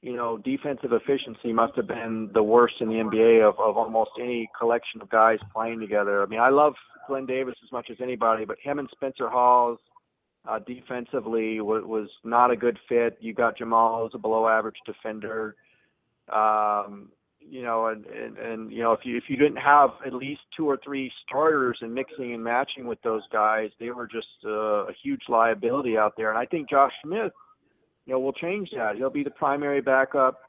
you 0.01 0.15
know 0.15 0.37
defensive 0.37 0.91
efficiency 0.93 1.53
must 1.53 1.75
have 1.75 1.87
been 1.87 2.29
the 2.33 2.43
worst 2.43 2.75
in 2.79 2.89
the 2.89 2.95
NBA 2.95 3.47
of 3.47 3.59
of 3.59 3.77
almost 3.77 4.11
any 4.19 4.49
collection 4.59 5.01
of 5.01 5.09
guys 5.09 5.39
playing 5.53 5.79
together. 5.79 6.21
I 6.21 6.27
mean, 6.27 6.39
I 6.39 6.49
love 6.49 6.73
Glen 7.07 7.25
Davis 7.25 7.55
as 7.63 7.71
much 7.71 7.89
as 7.89 7.97
anybody, 8.01 8.45
but 8.45 8.57
him 8.61 8.79
and 8.79 8.89
Spencer 8.91 9.29
Hawes 9.29 9.79
uh, 10.47 10.59
defensively 10.59 11.61
was, 11.61 11.83
was 11.85 12.09
not 12.23 12.51
a 12.51 12.55
good 12.55 12.77
fit. 12.89 13.17
You 13.21 13.33
got 13.33 13.57
Jamal 13.57 14.05
as 14.05 14.11
a 14.13 14.17
below 14.17 14.47
average 14.47 14.77
defender. 14.85 15.55
Um, 16.31 17.09
you 17.39 17.63
know, 17.63 17.87
and, 17.87 18.05
and, 18.05 18.37
and, 18.37 18.71
you 18.71 18.83
know, 18.83 18.93
if 18.93 19.01
you, 19.03 19.17
if 19.17 19.23
you 19.27 19.35
didn't 19.35 19.57
have 19.57 19.89
at 20.05 20.13
least 20.13 20.41
two 20.55 20.69
or 20.69 20.79
three 20.83 21.11
starters 21.27 21.77
and 21.81 21.93
mixing 21.93 22.33
and 22.33 22.43
matching 22.43 22.85
with 22.85 23.01
those 23.01 23.23
guys, 23.31 23.71
they 23.79 23.89
were 23.89 24.07
just 24.07 24.27
uh, 24.45 24.85
a 24.85 24.93
huge 25.03 25.23
liability 25.27 25.97
out 25.97 26.13
there. 26.15 26.29
And 26.29 26.37
I 26.37 26.45
think 26.45 26.69
Josh 26.69 26.93
Smith, 27.03 27.33
you 28.05 28.13
know, 28.13 28.19
will 28.19 28.33
change 28.33 28.69
that. 28.75 28.95
He'll 28.95 29.09
be 29.09 29.23
the 29.23 29.31
primary 29.31 29.81
backup 29.81 30.39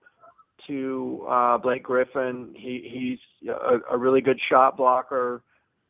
to 0.67 1.27
uh, 1.29 1.59
Blake 1.59 1.83
Griffin. 1.83 2.55
He, 2.57 3.19
he's 3.43 3.51
a, 3.51 3.95
a 3.95 3.99
really 3.99 4.21
good 4.21 4.39
shot 4.51 4.77
blocker. 4.77 5.43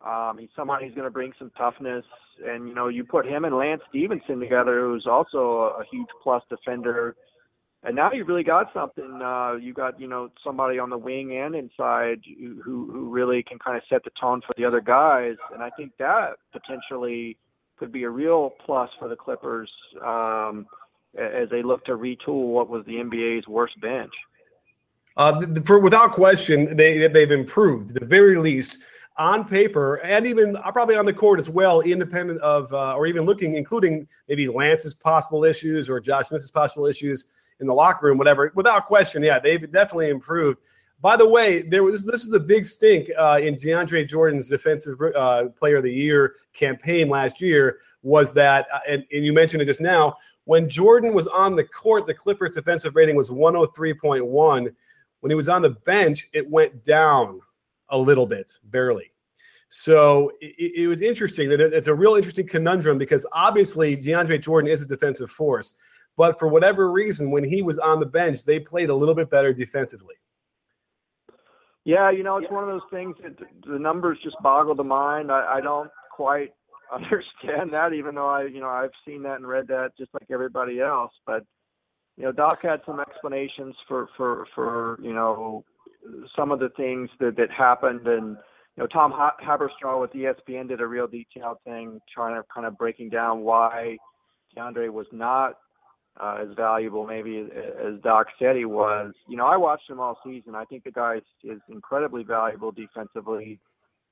Um, 0.07 0.39
he's 0.39 0.49
someone 0.57 0.83
who's 0.83 0.95
going 0.95 1.07
to 1.07 1.11
bring 1.11 1.33
some 1.39 1.51
toughness, 1.57 2.05
and 2.45 2.69
you 2.69 2.75
know, 2.75 2.89
you 2.89 3.05
put 3.05 3.27
him 3.27 3.45
and 3.45 3.57
Lance 3.57 3.83
Stephenson 3.89 4.41
together, 4.41 4.81
who's 4.81 5.07
also 5.07 5.75
a, 5.79 5.85
huge 5.91 6.09
plus 6.23 6.43
defender. 6.51 7.15
And 7.85 7.97
now 7.97 8.13
you've 8.13 8.29
really 8.29 8.45
got 8.45 8.73
something. 8.73 9.21
Uh, 9.23 9.55
you 9.61 9.73
got 9.73 10.01
you 10.01 10.09
know 10.09 10.31
somebody 10.45 10.79
on 10.79 10.91
the 10.91 10.99
wing 10.99 11.37
and 11.37 11.55
inside 11.55 12.21
who 12.65 12.91
who 12.93 13.11
really 13.11 13.43
can 13.43 13.59
kind 13.59 13.77
of 13.77 13.83
set 13.89 14.05
the 14.05 14.11
tone 14.21 14.41
for 14.47 14.55
the 14.57 14.65
other 14.65 14.81
guys, 14.81 15.37
and 15.53 15.63
I 15.63 15.71
think 15.71 15.93
that 15.99 16.35
potentially 16.53 17.37
could 17.79 17.93
be 17.93 18.05
a 18.05 18.11
real 18.11 18.55
plus 18.65 18.91
for 18.99 19.09
the 19.09 19.17
Clippers 19.17 19.71
um, 20.05 20.67
as 21.19 21.49
they 21.51 21.63
look 21.63 21.85
to 21.85 21.93
retool 21.93 22.53
what 22.53 22.69
was 22.69 22.85
the 22.87 22.93
NBA's 22.95 23.49
worst 23.49 23.81
bench. 23.81 24.13
Uh, 25.17 25.45
for 25.65 25.79
without 25.79 26.13
question, 26.13 26.77
they 26.77 27.07
they've 27.09 27.31
improved. 27.31 27.95
The 27.95 28.07
very 28.07 28.37
least, 28.39 28.79
on 29.17 29.47
paper 29.47 29.97
and 29.97 30.27
even 30.27 30.57
uh, 30.57 30.71
probably 30.73 30.97
on 30.97 31.05
the 31.05 31.13
court 31.13 31.39
as 31.39 31.51
well, 31.51 31.81
independent 31.81 32.41
of 32.41 32.73
uh, 32.73 32.95
or 32.97 33.07
even 33.07 33.25
looking, 33.25 33.55
including 33.55 34.07
maybe 34.29 34.49
Lance's 34.49 34.95
possible 34.95 35.45
issues 35.45 35.89
or 35.89 36.01
Josh 36.01 36.29
Smith's 36.29 36.51
possible 36.51 36.87
issues 36.87 37.27
in 37.61 37.67
the 37.67 37.75
locker 37.75 38.07
room, 38.07 38.19
whatever. 38.19 38.53
Without 38.55 38.87
question, 38.87 39.23
yeah, 39.23 39.39
they've 39.39 39.71
definitely 39.71 40.11
improved. 40.11 40.59
By 41.01 41.17
the 41.17 41.29
way, 41.29 41.63
there 41.63 41.83
was 41.83 42.07
this 42.07 42.25
is 42.25 42.33
a 42.33 42.41
big 42.41 42.65
stink 42.65 43.11
uh, 43.19 43.41
in 43.43 43.57
DeAndre 43.57 44.09
Jordan's 44.09 44.49
Defensive 44.49 44.99
uh, 45.15 45.49
Player 45.59 45.77
of 45.77 45.83
the 45.83 45.93
Year 45.93 46.37
campaign 46.53 47.09
last 47.09 47.41
year. 47.41 47.79
Was 48.03 48.33
that, 48.33 48.67
uh, 48.73 48.81
and, 48.89 49.05
and 49.13 49.25
you 49.25 49.33
mentioned 49.33 49.63
it 49.63 49.67
just 49.67 49.81
now, 49.81 50.17
when 50.45 50.69
Jordan 50.69 51.15
was 51.15 51.27
on 51.29 51.55
the 51.55 51.65
court, 51.65 52.07
the 52.07 52.15
Clippers' 52.15 52.53
defensive 52.53 52.97
rating 52.97 53.17
was 53.17 53.31
103.1. 53.31 54.75
When 55.21 55.31
he 55.31 55.35
was 55.37 55.49
on 55.49 55.63
the 55.63 55.71
bench, 55.71 56.29
it 56.33 56.49
went 56.49 56.85
down 56.85 57.41
a 57.93 57.99
little 57.99 58.27
bit, 58.27 58.51
barely. 58.65 59.13
So 59.69 60.33
it, 60.41 60.83
it 60.83 60.87
was 60.89 61.01
interesting. 61.01 61.49
That 61.49 61.61
it's 61.61 61.87
a 61.87 61.95
real 61.95 62.17
interesting 62.17 62.49
conundrum 62.49 62.99
because 62.99 63.25
obviously 63.33 63.97
DeAndre 63.97 64.41
Jordan 64.41 64.71
is 64.71 64.81
a 64.83 64.87
defensive 64.87 65.31
force, 65.31 65.77
but 66.17 66.39
for 66.39 66.49
whatever 66.49 66.91
reason, 66.91 67.31
when 67.31 67.45
he 67.45 67.63
was 67.63 67.79
on 67.79 68.01
the 68.01 68.07
bench, 68.07 68.45
they 68.45 68.59
played 68.59 68.91
a 68.91 68.95
little 68.95 69.15
bit 69.15 69.31
better 69.31 69.53
defensively. 69.53 70.17
Yeah, 71.85 72.11
you 72.11 72.23
know, 72.23 72.37
it's 72.37 72.51
one 72.51 72.63
of 72.65 72.71
those 72.71 72.89
things 72.91 73.17
that 73.23 73.37
the 73.67 73.79
numbers 73.79 74.19
just 74.23 74.37
boggle 74.43 74.75
the 74.75 74.85
mind. 74.85 75.33
I, 75.33 75.55
I 75.55 75.61
don't 75.61 75.91
quite 76.15 76.53
understand 76.93 77.73
that, 77.73 77.93
even 77.93 78.15
though 78.15 78.29
I, 78.29 78.45
you 78.45 78.61
know, 78.61 78.69
I've 78.69 78.91
seen 79.07 79.23
that 79.23 79.37
and 79.37 79.47
read 79.47 79.69
that 79.69 79.93
just 79.99 80.13
like 80.13 80.31
everybody 80.31 80.81
else. 80.81 81.13
But 81.27 81.45
you 82.17 82.25
know, 82.25 82.33
Doc 82.33 82.63
had 82.63 82.83
some 82.85 83.01
explanations 83.01 83.75
for 83.89 84.09
for 84.17 84.47
for 84.55 84.99
you 85.03 85.15
know 85.15 85.65
some 86.37 86.51
of 86.51 86.59
the 86.59 86.71
things 86.71 87.11
that 87.21 87.37
that 87.37 87.51
happened, 87.51 88.07
and 88.07 88.37
you 88.77 88.83
know, 88.83 88.87
Tom 88.87 89.13
Haberstroh 89.13 90.01
with 90.01 90.13
ESPN 90.13 90.69
did 90.69 90.81
a 90.81 90.87
real 90.87 91.07
detailed 91.07 91.59
thing, 91.65 92.01
trying 92.13 92.35
to 92.35 92.45
kind 92.53 92.67
of 92.67 92.79
breaking 92.79 93.11
down 93.11 93.41
why 93.41 93.97
DeAndre 94.57 94.91
was 94.91 95.07
not 95.13 95.59
uh, 96.21 96.39
as 96.43 96.49
valuable 96.57 97.07
maybe 97.07 97.39
as 97.39 98.01
Doc 98.03 98.27
said 98.39 98.57
he 98.57 98.65
was. 98.65 99.13
You 99.29 99.37
know, 99.37 99.47
I 99.47 99.57
watched 99.57 99.89
him 99.89 100.01
all 100.01 100.19
season. 100.25 100.55
I 100.55 100.65
think 100.65 100.85
the 100.85 100.91
guy 100.91 101.21
is 101.45 101.61
incredibly 101.69 102.23
valuable 102.23 102.73
defensively. 102.73 103.61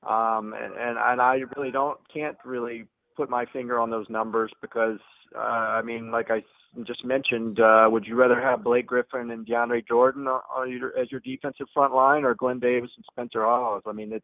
Um, 0.02 0.54
and, 0.58 0.74
and, 0.74 0.98
and 0.98 1.20
I 1.20 1.40
really 1.56 1.70
don't, 1.70 1.98
can't 2.12 2.38
really 2.44 2.86
put 3.16 3.28
my 3.28 3.44
finger 3.52 3.78
on 3.78 3.90
those 3.90 4.08
numbers 4.08 4.50
because, 4.62 4.98
uh, 5.36 5.38
I 5.38 5.82
mean, 5.82 6.10
like 6.10 6.30
I 6.30 6.42
just 6.84 7.04
mentioned, 7.04 7.60
uh, 7.60 7.88
would 7.90 8.06
you 8.06 8.14
rather 8.14 8.40
have 8.40 8.64
Blake 8.64 8.86
Griffin 8.86 9.30
and 9.30 9.46
DeAndre 9.46 9.86
Jordan 9.86 10.26
on 10.26 10.70
your, 10.70 10.96
as 10.98 11.10
your 11.10 11.20
defensive 11.20 11.66
front 11.74 11.94
line 11.94 12.24
or 12.24 12.34
Glen 12.34 12.58
Davis 12.58 12.90
and 12.96 13.04
Spencer 13.10 13.44
Hawes? 13.44 13.82
I 13.86 13.92
mean, 13.92 14.12
it, 14.12 14.22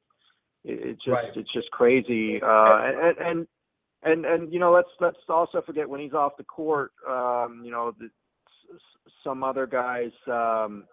it, 0.64 0.80
it's 0.90 1.04
just, 1.04 1.16
right. 1.16 1.36
it's 1.36 1.52
just 1.52 1.70
crazy. 1.70 2.40
Uh, 2.42 2.78
and, 2.82 3.18
and, 3.18 3.46
and, 4.02 4.24
and, 4.24 4.52
you 4.52 4.60
know, 4.60 4.72
let's, 4.72 4.88
let's 5.00 5.18
also 5.28 5.62
forget 5.62 5.88
when 5.88 6.00
he's 6.00 6.12
off 6.12 6.36
the 6.36 6.44
court, 6.44 6.92
um, 7.08 7.62
you 7.64 7.70
know, 7.70 7.92
the, 7.98 8.08
some 9.24 9.42
other 9.42 9.66
guys, 9.66 10.12
um, 10.28 10.84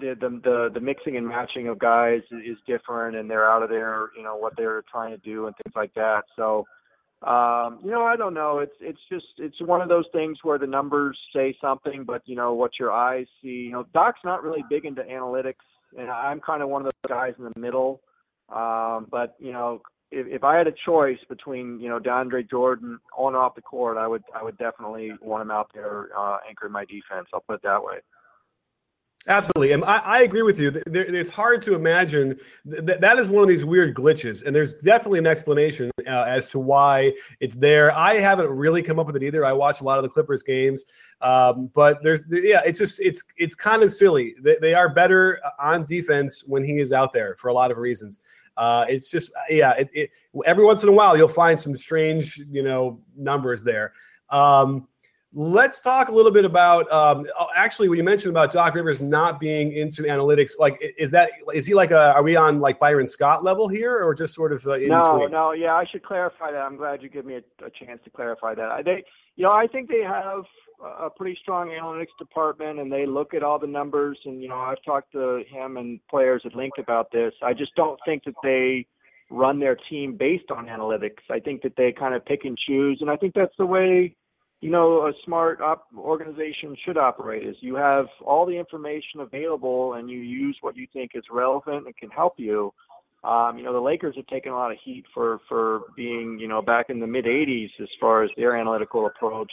the, 0.00 0.16
the 0.20 0.40
the 0.42 0.70
the 0.74 0.80
mixing 0.80 1.16
and 1.16 1.26
matching 1.26 1.68
of 1.68 1.78
guys 1.78 2.22
is 2.32 2.58
different, 2.66 3.16
and 3.16 3.30
they're 3.30 3.48
out 3.48 3.62
of 3.62 3.68
there, 3.68 4.10
you 4.16 4.22
know, 4.22 4.36
what 4.36 4.54
they're 4.56 4.82
trying 4.90 5.12
to 5.12 5.18
do 5.18 5.46
and 5.46 5.54
things 5.56 5.74
like 5.76 5.94
that. 5.94 6.24
So, 6.34 6.66
um, 7.22 7.78
you 7.82 7.90
know, 7.90 8.02
I 8.02 8.16
don't 8.16 8.34
know. 8.34 8.58
It's 8.58 8.76
it's 8.80 9.00
just 9.10 9.26
it's 9.38 9.60
one 9.60 9.80
of 9.80 9.88
those 9.88 10.04
things 10.12 10.38
where 10.42 10.58
the 10.58 10.66
numbers 10.66 11.18
say 11.34 11.56
something, 11.60 12.04
but 12.04 12.22
you 12.26 12.36
know 12.36 12.52
what 12.52 12.72
your 12.78 12.92
eyes 12.92 13.26
see. 13.42 13.48
You 13.48 13.72
know, 13.72 13.86
Doc's 13.94 14.20
not 14.22 14.42
really 14.42 14.62
big 14.68 14.84
into 14.84 15.02
analytics, 15.02 15.64
and 15.98 16.10
I'm 16.10 16.40
kind 16.40 16.62
of 16.62 16.68
one 16.68 16.82
of 16.84 16.92
those 16.92 17.10
guys 17.10 17.34
in 17.38 17.44
the 17.44 17.58
middle. 17.58 18.02
Um, 18.54 19.06
but 19.10 19.34
you 19.38 19.52
know, 19.52 19.80
if, 20.10 20.26
if 20.26 20.44
I 20.44 20.56
had 20.56 20.66
a 20.66 20.74
choice 20.84 21.18
between 21.28 21.80
you 21.80 21.88
know 21.88 21.98
DeAndre 21.98 22.48
Jordan 22.48 22.98
on 23.16 23.34
and 23.34 23.36
off 23.36 23.54
the 23.54 23.62
court, 23.62 23.96
I 23.96 24.06
would 24.06 24.22
I 24.34 24.42
would 24.42 24.58
definitely 24.58 25.12
want 25.22 25.42
him 25.42 25.50
out 25.50 25.70
there 25.72 26.08
uh, 26.16 26.36
anchoring 26.46 26.72
my 26.72 26.84
defense. 26.84 27.28
I'll 27.32 27.40
put 27.40 27.54
it 27.54 27.62
that 27.62 27.82
way. 27.82 27.96
Absolutely, 29.28 29.72
and 29.72 29.84
I, 29.84 29.98
I 29.98 30.22
agree 30.22 30.42
with 30.42 30.60
you. 30.60 30.70
There, 30.70 31.04
it's 31.04 31.30
hard 31.30 31.60
to 31.62 31.74
imagine 31.74 32.38
that 32.64 33.00
that 33.00 33.18
is 33.18 33.28
one 33.28 33.42
of 33.42 33.48
these 33.48 33.64
weird 33.64 33.96
glitches, 33.96 34.44
and 34.44 34.54
there's 34.54 34.74
definitely 34.74 35.18
an 35.18 35.26
explanation 35.26 35.90
uh, 36.06 36.24
as 36.28 36.46
to 36.48 36.60
why 36.60 37.12
it's 37.40 37.56
there. 37.56 37.90
I 37.90 38.14
haven't 38.14 38.48
really 38.48 38.84
come 38.84 39.00
up 39.00 39.06
with 39.08 39.16
it 39.16 39.24
either. 39.24 39.44
I 39.44 39.52
watch 39.52 39.80
a 39.80 39.84
lot 39.84 39.98
of 39.98 40.04
the 40.04 40.10
Clippers 40.10 40.44
games, 40.44 40.84
um, 41.22 41.70
but 41.74 42.04
there's 42.04 42.22
yeah, 42.30 42.60
it's 42.64 42.78
just 42.78 43.00
it's 43.00 43.24
it's 43.36 43.56
kind 43.56 43.82
of 43.82 43.90
silly. 43.90 44.36
They, 44.40 44.58
they, 44.60 44.74
are 44.74 44.88
better 44.88 45.40
on 45.58 45.84
defense 45.86 46.44
when 46.46 46.62
he 46.62 46.78
is 46.78 46.92
out 46.92 47.12
there 47.12 47.34
for 47.40 47.48
a 47.48 47.52
lot 47.52 47.72
of 47.72 47.78
reasons. 47.78 48.20
Uh, 48.56 48.84
it's 48.88 49.10
just 49.10 49.32
yeah, 49.50 49.72
it, 49.72 49.90
it, 49.92 50.10
every 50.44 50.64
once 50.64 50.84
in 50.84 50.88
a 50.88 50.92
while 50.92 51.16
you'll 51.16 51.28
find 51.28 51.58
some 51.58 51.74
strange 51.74 52.38
you 52.48 52.62
know 52.62 53.00
numbers 53.16 53.64
there. 53.64 53.92
Um, 54.30 54.86
Let's 55.38 55.82
talk 55.82 56.08
a 56.08 56.12
little 56.12 56.30
bit 56.30 56.46
about 56.46 56.90
um, 56.90 57.26
oh, 57.38 57.48
actually 57.54 57.90
when 57.90 57.98
you 57.98 58.04
mentioned 58.04 58.30
about 58.30 58.50
Doc 58.50 58.74
Rivers 58.74 59.00
not 59.00 59.38
being 59.38 59.72
into 59.72 60.04
analytics. 60.04 60.52
Like, 60.58 60.82
is 60.96 61.10
that 61.10 61.30
is 61.52 61.66
he 61.66 61.74
like 61.74 61.90
a? 61.90 62.14
Are 62.14 62.22
we 62.22 62.36
on 62.36 62.58
like 62.58 62.80
Byron 62.80 63.06
Scott 63.06 63.44
level 63.44 63.68
here, 63.68 64.02
or 64.02 64.14
just 64.14 64.34
sort 64.34 64.50
of 64.50 64.66
uh, 64.66 64.78
no, 64.78 65.02
between? 65.02 65.30
no? 65.32 65.52
Yeah, 65.52 65.74
I 65.74 65.84
should 65.84 66.02
clarify 66.02 66.52
that. 66.52 66.62
I'm 66.62 66.78
glad 66.78 67.02
you 67.02 67.10
give 67.10 67.26
me 67.26 67.34
a, 67.34 67.66
a 67.66 67.68
chance 67.68 68.00
to 68.04 68.10
clarify 68.10 68.54
that. 68.54 68.86
They, 68.86 69.04
you 69.36 69.44
know, 69.44 69.52
I 69.52 69.66
think 69.66 69.90
they 69.90 70.00
have 70.00 70.44
a 70.82 71.10
pretty 71.10 71.38
strong 71.42 71.68
analytics 71.68 72.16
department, 72.18 72.78
and 72.78 72.90
they 72.90 73.04
look 73.04 73.34
at 73.34 73.42
all 73.42 73.58
the 73.58 73.66
numbers. 73.66 74.18
And 74.24 74.40
you 74.40 74.48
know, 74.48 74.56
I've 74.56 74.82
talked 74.86 75.12
to 75.12 75.44
him 75.50 75.76
and 75.76 76.00
players 76.08 76.40
at 76.46 76.54
Link 76.54 76.72
about 76.78 77.12
this. 77.12 77.34
I 77.42 77.52
just 77.52 77.74
don't 77.74 78.00
think 78.06 78.24
that 78.24 78.36
they 78.42 78.86
run 79.28 79.60
their 79.60 79.76
team 79.90 80.16
based 80.16 80.50
on 80.50 80.64
analytics. 80.64 81.28
I 81.30 81.40
think 81.40 81.60
that 81.60 81.76
they 81.76 81.92
kind 81.92 82.14
of 82.14 82.24
pick 82.24 82.46
and 82.46 82.56
choose, 82.56 83.02
and 83.02 83.10
I 83.10 83.16
think 83.16 83.34
that's 83.34 83.56
the 83.58 83.66
way 83.66 84.16
you 84.60 84.70
know 84.70 85.06
a 85.06 85.12
smart 85.24 85.60
op- 85.60 85.86
organization 85.96 86.76
should 86.84 86.96
operate 86.96 87.46
is 87.46 87.56
you 87.60 87.74
have 87.74 88.06
all 88.24 88.46
the 88.46 88.56
information 88.56 89.20
available 89.20 89.94
and 89.94 90.08
you 90.08 90.18
use 90.18 90.56
what 90.60 90.76
you 90.76 90.86
think 90.92 91.12
is 91.14 91.24
relevant 91.30 91.86
and 91.86 91.96
can 91.96 92.10
help 92.10 92.34
you. 92.38 92.72
Um, 93.22 93.58
you 93.58 93.64
know 93.64 93.72
the 93.72 93.80
lakers 93.80 94.14
have 94.16 94.26
taken 94.26 94.52
a 94.52 94.54
lot 94.54 94.70
of 94.70 94.78
heat 94.84 95.04
for 95.12 95.40
for 95.48 95.82
being 95.96 96.38
you 96.40 96.48
know 96.48 96.62
back 96.62 96.86
in 96.88 97.00
the 97.00 97.06
mid 97.06 97.26
80s 97.26 97.70
as 97.80 97.88
far 98.00 98.22
as 98.22 98.30
their 98.36 98.56
analytical 98.56 99.06
approach. 99.06 99.52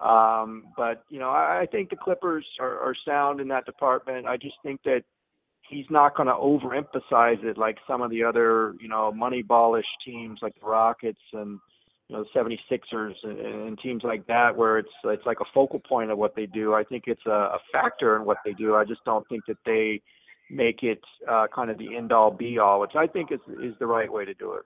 Um, 0.00 0.64
but 0.76 1.04
you 1.10 1.18
know 1.18 1.30
I, 1.30 1.62
I 1.62 1.66
think 1.66 1.90
the 1.90 1.96
clippers 1.96 2.46
are, 2.60 2.78
are 2.78 2.94
sound 3.06 3.40
in 3.40 3.48
that 3.48 3.66
department. 3.66 4.26
I 4.26 4.36
just 4.36 4.56
think 4.62 4.80
that 4.84 5.02
he's 5.68 5.86
not 5.90 6.16
going 6.16 6.28
to 6.28 6.34
overemphasize 6.34 7.42
it 7.44 7.58
like 7.58 7.76
some 7.86 8.02
of 8.02 8.10
the 8.10 8.24
other 8.24 8.74
you 8.80 8.88
know 8.88 9.12
moneyballish 9.14 9.82
teams 10.04 10.38
like 10.40 10.54
the 10.60 10.66
rockets 10.66 11.20
and 11.32 11.58
you 12.14 12.20
know, 12.34 12.42
76ers 12.42 13.14
and, 13.22 13.38
and 13.38 13.78
teams 13.78 14.02
like 14.04 14.26
that, 14.26 14.56
where 14.56 14.78
it's 14.78 14.88
it's 15.04 15.26
like 15.26 15.40
a 15.40 15.44
focal 15.52 15.80
point 15.80 16.10
of 16.10 16.18
what 16.18 16.34
they 16.36 16.46
do. 16.46 16.74
I 16.74 16.84
think 16.84 17.04
it's 17.06 17.24
a, 17.26 17.30
a 17.30 17.58
factor 17.72 18.16
in 18.16 18.24
what 18.24 18.38
they 18.44 18.52
do. 18.52 18.74
I 18.76 18.84
just 18.84 19.04
don't 19.04 19.26
think 19.28 19.44
that 19.48 19.56
they 19.66 20.02
make 20.50 20.82
it 20.82 21.00
uh, 21.28 21.46
kind 21.54 21.70
of 21.70 21.78
the 21.78 21.96
end 21.96 22.12
all 22.12 22.30
be 22.30 22.58
all, 22.58 22.80
which 22.80 22.94
I 22.96 23.06
think 23.06 23.32
is 23.32 23.40
is 23.62 23.74
the 23.78 23.86
right 23.86 24.10
way 24.12 24.24
to 24.24 24.34
do 24.34 24.54
it. 24.54 24.62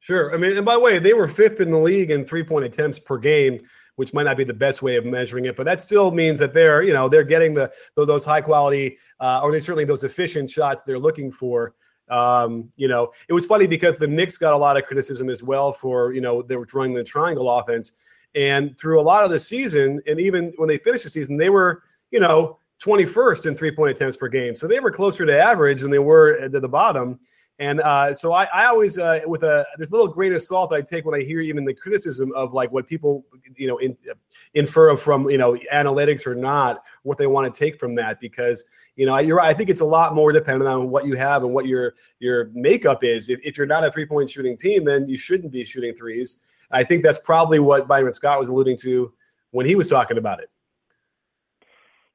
Sure. 0.00 0.32
I 0.32 0.38
mean, 0.38 0.56
and 0.56 0.64
by 0.64 0.74
the 0.74 0.80
way, 0.80 0.98
they 0.98 1.12
were 1.12 1.26
fifth 1.26 1.60
in 1.60 1.70
the 1.70 1.78
league 1.78 2.10
in 2.10 2.24
three 2.24 2.44
point 2.44 2.64
attempts 2.64 2.98
per 2.98 3.18
game, 3.18 3.60
which 3.96 4.14
might 4.14 4.24
not 4.24 4.36
be 4.36 4.44
the 4.44 4.54
best 4.54 4.80
way 4.80 4.96
of 4.96 5.04
measuring 5.04 5.46
it, 5.46 5.56
but 5.56 5.64
that 5.64 5.82
still 5.82 6.10
means 6.10 6.38
that 6.38 6.54
they're 6.54 6.82
you 6.82 6.92
know 6.92 7.08
they're 7.08 7.24
getting 7.24 7.54
the 7.54 7.72
those 7.96 8.24
high 8.24 8.40
quality 8.40 8.98
uh, 9.20 9.40
or 9.42 9.52
they 9.52 9.60
certainly 9.60 9.84
those 9.84 10.04
efficient 10.04 10.50
shots 10.50 10.82
they're 10.86 10.98
looking 10.98 11.32
for. 11.32 11.74
Um, 12.10 12.70
you 12.76 12.88
know, 12.88 13.12
it 13.28 13.32
was 13.32 13.46
funny 13.46 13.66
because 13.66 13.98
the 13.98 14.08
Knicks 14.08 14.38
got 14.38 14.54
a 14.54 14.56
lot 14.56 14.76
of 14.76 14.84
criticism 14.84 15.28
as 15.28 15.42
well 15.42 15.72
for, 15.72 16.12
you 16.12 16.20
know, 16.20 16.42
they 16.42 16.56
were 16.56 16.64
drawing 16.64 16.94
the 16.94 17.04
triangle 17.04 17.50
offense. 17.50 17.92
And 18.34 18.78
through 18.78 19.00
a 19.00 19.02
lot 19.02 19.24
of 19.24 19.30
the 19.30 19.40
season, 19.40 20.00
and 20.06 20.20
even 20.20 20.52
when 20.56 20.68
they 20.68 20.78
finished 20.78 21.04
the 21.04 21.10
season, 21.10 21.36
they 21.36 21.50
were, 21.50 21.82
you 22.10 22.20
know, 22.20 22.58
21st 22.80 23.46
in 23.46 23.56
three 23.56 23.70
point 23.70 23.90
attempts 23.90 24.16
per 24.16 24.28
game. 24.28 24.54
So 24.54 24.66
they 24.66 24.80
were 24.80 24.90
closer 24.90 25.26
to 25.26 25.42
average 25.42 25.80
than 25.80 25.90
they 25.90 25.98
were 25.98 26.38
at 26.38 26.52
the 26.52 26.68
bottom. 26.68 27.18
And 27.60 27.80
uh, 27.80 28.14
so 28.14 28.32
I, 28.32 28.44
I 28.54 28.66
always, 28.66 28.98
uh, 28.98 29.20
with 29.26 29.42
a, 29.42 29.66
there's 29.76 29.90
a 29.90 29.92
little 29.92 30.06
grain 30.06 30.32
of 30.32 30.42
salt 30.42 30.72
I 30.72 30.80
take 30.80 31.04
when 31.04 31.20
I 31.20 31.24
hear 31.24 31.40
even 31.40 31.64
the 31.64 31.74
criticism 31.74 32.32
of 32.36 32.54
like 32.54 32.70
what 32.70 32.86
people, 32.86 33.24
you 33.56 33.66
know, 33.66 33.78
in, 33.78 33.96
infer 34.54 34.96
from, 34.96 35.28
you 35.28 35.38
know, 35.38 35.58
analytics 35.72 36.24
or 36.24 36.36
not, 36.36 36.84
what 37.02 37.18
they 37.18 37.26
want 37.26 37.52
to 37.52 37.58
take 37.58 37.80
from 37.80 37.96
that. 37.96 38.20
Because, 38.20 38.64
you 38.94 39.06
know, 39.06 39.18
you're 39.18 39.36
right. 39.36 39.48
I 39.48 39.54
think 39.54 39.70
it's 39.70 39.80
a 39.80 39.84
lot 39.84 40.14
more 40.14 40.30
dependent 40.30 40.68
on 40.68 40.88
what 40.88 41.04
you 41.04 41.16
have 41.16 41.42
and 41.42 41.52
what 41.52 41.66
your, 41.66 41.94
your 42.20 42.50
makeup 42.54 43.02
is. 43.02 43.28
If, 43.28 43.40
if 43.42 43.58
you're 43.58 43.66
not 43.66 43.84
a 43.84 43.90
three 43.90 44.06
point 44.06 44.30
shooting 44.30 44.56
team, 44.56 44.84
then 44.84 45.08
you 45.08 45.16
shouldn't 45.16 45.52
be 45.52 45.64
shooting 45.64 45.94
threes. 45.94 46.42
I 46.70 46.84
think 46.84 47.02
that's 47.02 47.18
probably 47.18 47.58
what 47.58 47.88
Byron 47.88 48.12
Scott 48.12 48.38
was 48.38 48.48
alluding 48.48 48.76
to 48.78 49.12
when 49.50 49.66
he 49.66 49.74
was 49.74 49.88
talking 49.88 50.18
about 50.18 50.40
it. 50.40 50.50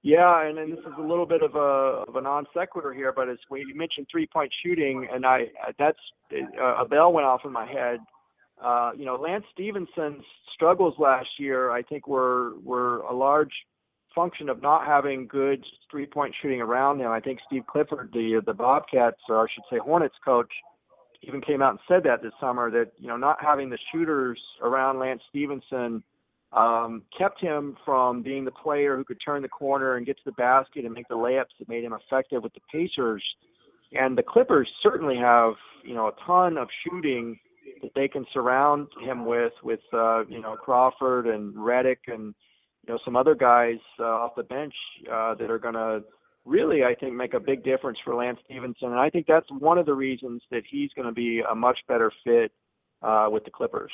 Yeah, 0.04 0.46
and 0.46 0.58
then 0.58 0.70
this 0.70 0.80
is 0.80 0.94
a 0.98 1.02
little 1.02 1.26
bit 1.26 1.42
of 1.42 1.56
a 1.56 2.04
of 2.08 2.18
a 2.18 2.22
non 2.22 2.46
sequitur 2.54 2.94
here, 2.94 3.14
but 3.16 3.28
when 3.48 3.62
you 3.62 3.74
mentioned 3.74 4.08
three 4.12 4.28
point 4.28 4.52
shooting, 4.62 5.08
and 5.12 5.26
I 5.26 5.46
that's 5.80 5.98
uh, 6.32 6.84
a 6.84 6.86
bell 6.86 7.14
went 7.14 7.26
off 7.26 7.42
in 7.46 7.54
my 7.54 7.66
head. 7.66 8.00
Uh, 8.62 8.92
you 8.98 9.06
know, 9.06 9.16
Lance 9.16 9.46
Stephenson's 9.54 10.24
struggles 10.54 10.96
last 11.00 11.30
year, 11.40 11.72
I 11.72 11.84
think, 11.84 12.06
were 12.06 12.54
were 12.66 13.00
a 13.00 13.14
large 13.14 13.54
function 14.14 14.50
of 14.50 14.62
not 14.62 14.86
having 14.86 15.26
good 15.26 15.64
three 15.90 16.06
point 16.06 16.36
shooting 16.42 16.60
around 16.60 17.00
him. 17.00 17.10
I 17.10 17.22
think 17.22 17.40
Steve 17.48 17.64
Clifford, 17.66 18.10
the 18.12 18.42
the 18.46 18.54
Bobcats, 18.54 19.22
or 19.30 19.42
I 19.42 19.48
should 19.54 19.64
say 19.72 19.80
Hornets 19.80 20.16
coach, 20.26 20.52
even 21.22 21.40
came 21.40 21.62
out 21.62 21.72
and 21.72 21.80
said 21.88 22.04
that 22.04 22.22
this 22.22 22.34
summer 22.42 22.70
that 22.72 22.92
you 22.98 23.08
know 23.08 23.18
not 23.18 23.38
having 23.42 23.70
the 23.70 23.80
shooters 23.94 24.40
around 24.62 25.00
Lance 25.00 25.22
Stephenson 25.30 26.04
um, 26.54 27.04
kept 27.18 27.42
him 27.42 27.78
from 27.84 28.22
being 28.22 28.46
the 28.46 28.52
player 28.52 28.96
who 28.96 29.04
could 29.04 29.20
turn 29.24 29.42
the 29.42 29.50
corner 29.50 29.96
and 29.96 30.06
get 30.06 30.18
to 30.18 30.24
the 30.26 30.34
basket 30.34 30.86
and 30.86 30.94
make 30.94 31.08
the 31.08 31.16
layups 31.16 31.58
that 31.60 31.68
made 31.68 31.84
him 31.84 31.94
effective 31.94 32.44
with 32.44 32.54
the 32.54 32.62
Pacers. 32.72 33.24
And 33.92 34.18
the 34.18 34.24
Clippers 34.24 34.68
certainly 34.82 35.18
have, 35.18 35.54
you 35.84 35.94
know, 35.94 36.08
a 36.08 36.14
ton 36.26 36.58
of 36.58 36.68
shooting 36.84 37.40
that 37.82 37.92
they 37.96 38.08
can 38.08 38.26
surround 38.34 38.88
him 39.02 39.26
with, 39.26 39.54
with 39.64 39.80
uh, 39.94 40.26
you 40.26 40.42
know 40.42 40.56
Crawford 40.56 41.28
and 41.28 41.54
Redick 41.56 42.08
and 42.08 42.34
you 42.86 42.94
know 42.94 43.00
some 43.04 43.16
other 43.16 43.36
guys 43.36 43.78
uh, 44.00 44.04
off 44.04 44.36
the 44.36 44.44
bench 44.44 44.74
uh, 45.12 45.36
that 45.36 45.50
are 45.50 45.60
going 45.60 45.76
to 45.76 46.04
really, 46.46 46.84
I 46.84 46.96
think, 46.96 47.14
make 47.14 47.34
a 47.34 47.40
big 47.40 47.64
difference 47.64 47.98
for 48.04 48.16
Lance 48.16 48.40
Stephenson. 48.46 48.90
And 48.90 49.00
I 49.00 49.10
think 49.10 49.28
that's 49.28 49.48
one 49.50 49.78
of 49.78 49.86
the 49.86 49.94
reasons 49.94 50.42
that 50.52 50.64
he's 50.70 50.92
going 50.96 51.08
to 51.08 51.14
be 51.14 51.42
a 51.50 51.56
much 51.56 51.80
better 51.88 52.12
fit 52.24 52.52
uh, 53.02 53.28
with 53.32 53.46
the 53.46 53.52
Clippers. 53.52 53.92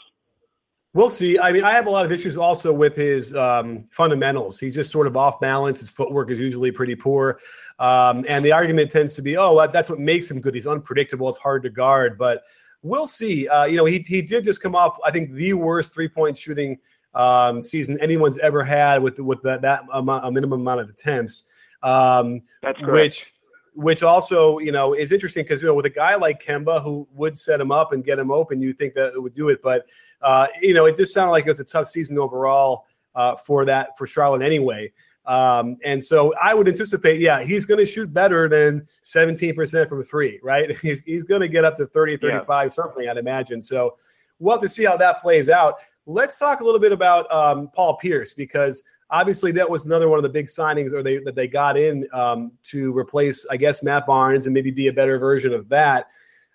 We'll 0.94 1.12
see. 1.12 1.38
I 1.38 1.52
mean, 1.52 1.64
I 1.64 1.72
have 1.72 1.86
a 1.86 1.90
lot 1.92 2.06
of 2.06 2.12
issues 2.12 2.36
also 2.36 2.74
with 2.74 2.96
his 2.96 3.36
um, 3.36 3.86
fundamentals. 3.92 4.60
He's 4.60 4.74
just 4.74 4.92
sort 4.92 5.06
of 5.06 5.16
off 5.16 5.40
balance. 5.40 5.80
His 5.80 5.90
footwork 5.90 6.32
is 6.32 6.40
usually 6.40 6.72
pretty 6.72 6.96
poor. 6.96 7.40
Um, 7.78 8.26
and 8.28 8.44
the 8.44 8.52
argument 8.52 8.90
tends 8.90 9.14
to 9.14 9.22
be, 9.22 9.38
oh, 9.38 9.68
that's 9.72 9.88
what 9.90 10.00
makes 10.00 10.30
him 10.30 10.42
good. 10.42 10.56
He's 10.56 10.66
unpredictable. 10.66 11.30
It's 11.30 11.38
hard 11.38 11.62
to 11.64 11.70
guard. 11.70 12.18
But 12.18 12.42
we'll 12.82 13.06
see. 13.06 13.48
Uh, 13.48 13.66
you 13.66 13.78
know, 13.78 13.86
he, 13.86 14.04
he 14.06 14.24
did 14.24 14.44
just 14.44 14.62
come 14.62 14.76
off, 14.76 14.98
I 15.06 15.12
think, 15.12 15.34
the 15.34 15.54
worst 15.54 15.94
three 15.94 16.08
point 16.08 16.36
shooting 16.36 16.80
um, 17.14 17.62
season 17.62 18.00
anyone's 18.02 18.40
ever 18.40 18.64
had 18.64 19.04
with 19.04 19.20
with 19.20 19.42
that, 19.44 19.62
that 19.62 19.84
amount, 19.94 20.26
a 20.26 20.32
minimum 20.32 20.62
amount 20.62 20.82
of 20.82 20.90
attempts. 20.90 21.44
Um, 21.84 22.42
that's 22.64 22.80
correct. 22.80 22.92
Which, 22.92 23.34
which 23.76 24.04
also, 24.04 24.58
you 24.58 24.72
know, 24.72 24.94
is 24.94 25.12
interesting 25.12 25.44
because, 25.44 25.62
you 25.62 25.68
know, 25.68 25.76
with 25.76 25.86
a 25.86 25.92
guy 25.92 26.16
like 26.16 26.44
Kemba 26.44 26.84
who 26.84 27.08
would 27.14 27.38
set 27.38 27.62
him 27.62 27.72
up 27.72 27.94
and 27.94 28.04
get 28.04 28.20
him 28.20 28.32
open, 28.32 28.60
you 28.60 28.74
think 28.74 28.96
that 28.96 29.14
it 29.14 29.22
would 29.22 29.36
do 29.36 29.50
it. 29.50 29.62
But 29.62 29.88
uh, 30.22 30.48
you 30.62 30.74
know, 30.74 30.86
it 30.86 30.98
just 30.98 31.14
sounded 31.14 31.32
like 31.32 31.46
it 31.46 31.50
was 31.50 31.60
a 31.60 31.66
tough 31.66 31.88
season 31.88 32.18
overall 32.18 32.86
uh, 33.16 33.36
for 33.36 33.66
that 33.66 33.98
for 33.98 34.08
Charlotte 34.08 34.42
anyway. 34.42 34.92
Um, 35.26 35.78
and 35.86 36.04
so 36.04 36.34
I 36.42 36.56
would 36.56 36.68
anticipate, 36.68 37.22
yeah, 37.22 37.44
he's 37.44 37.68
going 37.68 37.80
to 37.80 37.86
shoot 37.86 38.12
better 38.12 38.50
than 38.50 38.88
17% 39.04 39.88
from 39.88 40.04
three, 40.04 40.40
right? 40.42 40.76
He's, 40.82 41.02
he's 41.02 41.24
going 41.24 41.42
to 41.42 41.48
get 41.48 41.64
up 41.64 41.76
to 41.76 41.86
30, 41.86 42.18
35, 42.18 42.66
yeah. 42.66 42.70
something, 42.70 43.08
I'd 43.08 43.18
imagine. 43.18 43.62
So 43.62 43.98
we'll 44.40 44.56
have 44.56 44.62
to 44.62 44.70
see 44.70 44.86
how 44.86 44.98
that 44.98 45.22
plays 45.22 45.48
out. 45.48 45.76
Let's 46.08 46.40
talk 46.40 46.62
a 46.62 46.64
little 46.64 46.80
bit 46.80 46.92
about 46.92 47.32
um, 47.32 47.70
Paul 47.76 47.98
Pierce 47.98 48.34
because 48.34 48.82
obviously 49.12 49.52
that 49.52 49.70
was 49.70 49.86
another 49.86 50.10
one 50.10 50.18
of 50.18 50.24
the 50.24 50.30
big 50.30 50.48
signings 50.48 50.94
or 50.94 51.04
they, 51.04 51.20
that 51.20 51.36
they 51.36 51.48
got 51.48 51.78
in 51.78 52.08
um, 52.12 52.52
to 52.64 52.98
replace, 52.98 53.46
I 53.52 53.58
guess, 53.58 53.84
Matt 53.84 54.08
Barnes 54.08 54.48
and 54.48 54.54
maybe 54.54 54.72
be 54.72 54.88
a 54.88 54.94
better 54.94 55.20
version 55.20 55.54
of 55.54 55.70
that. 55.70 56.08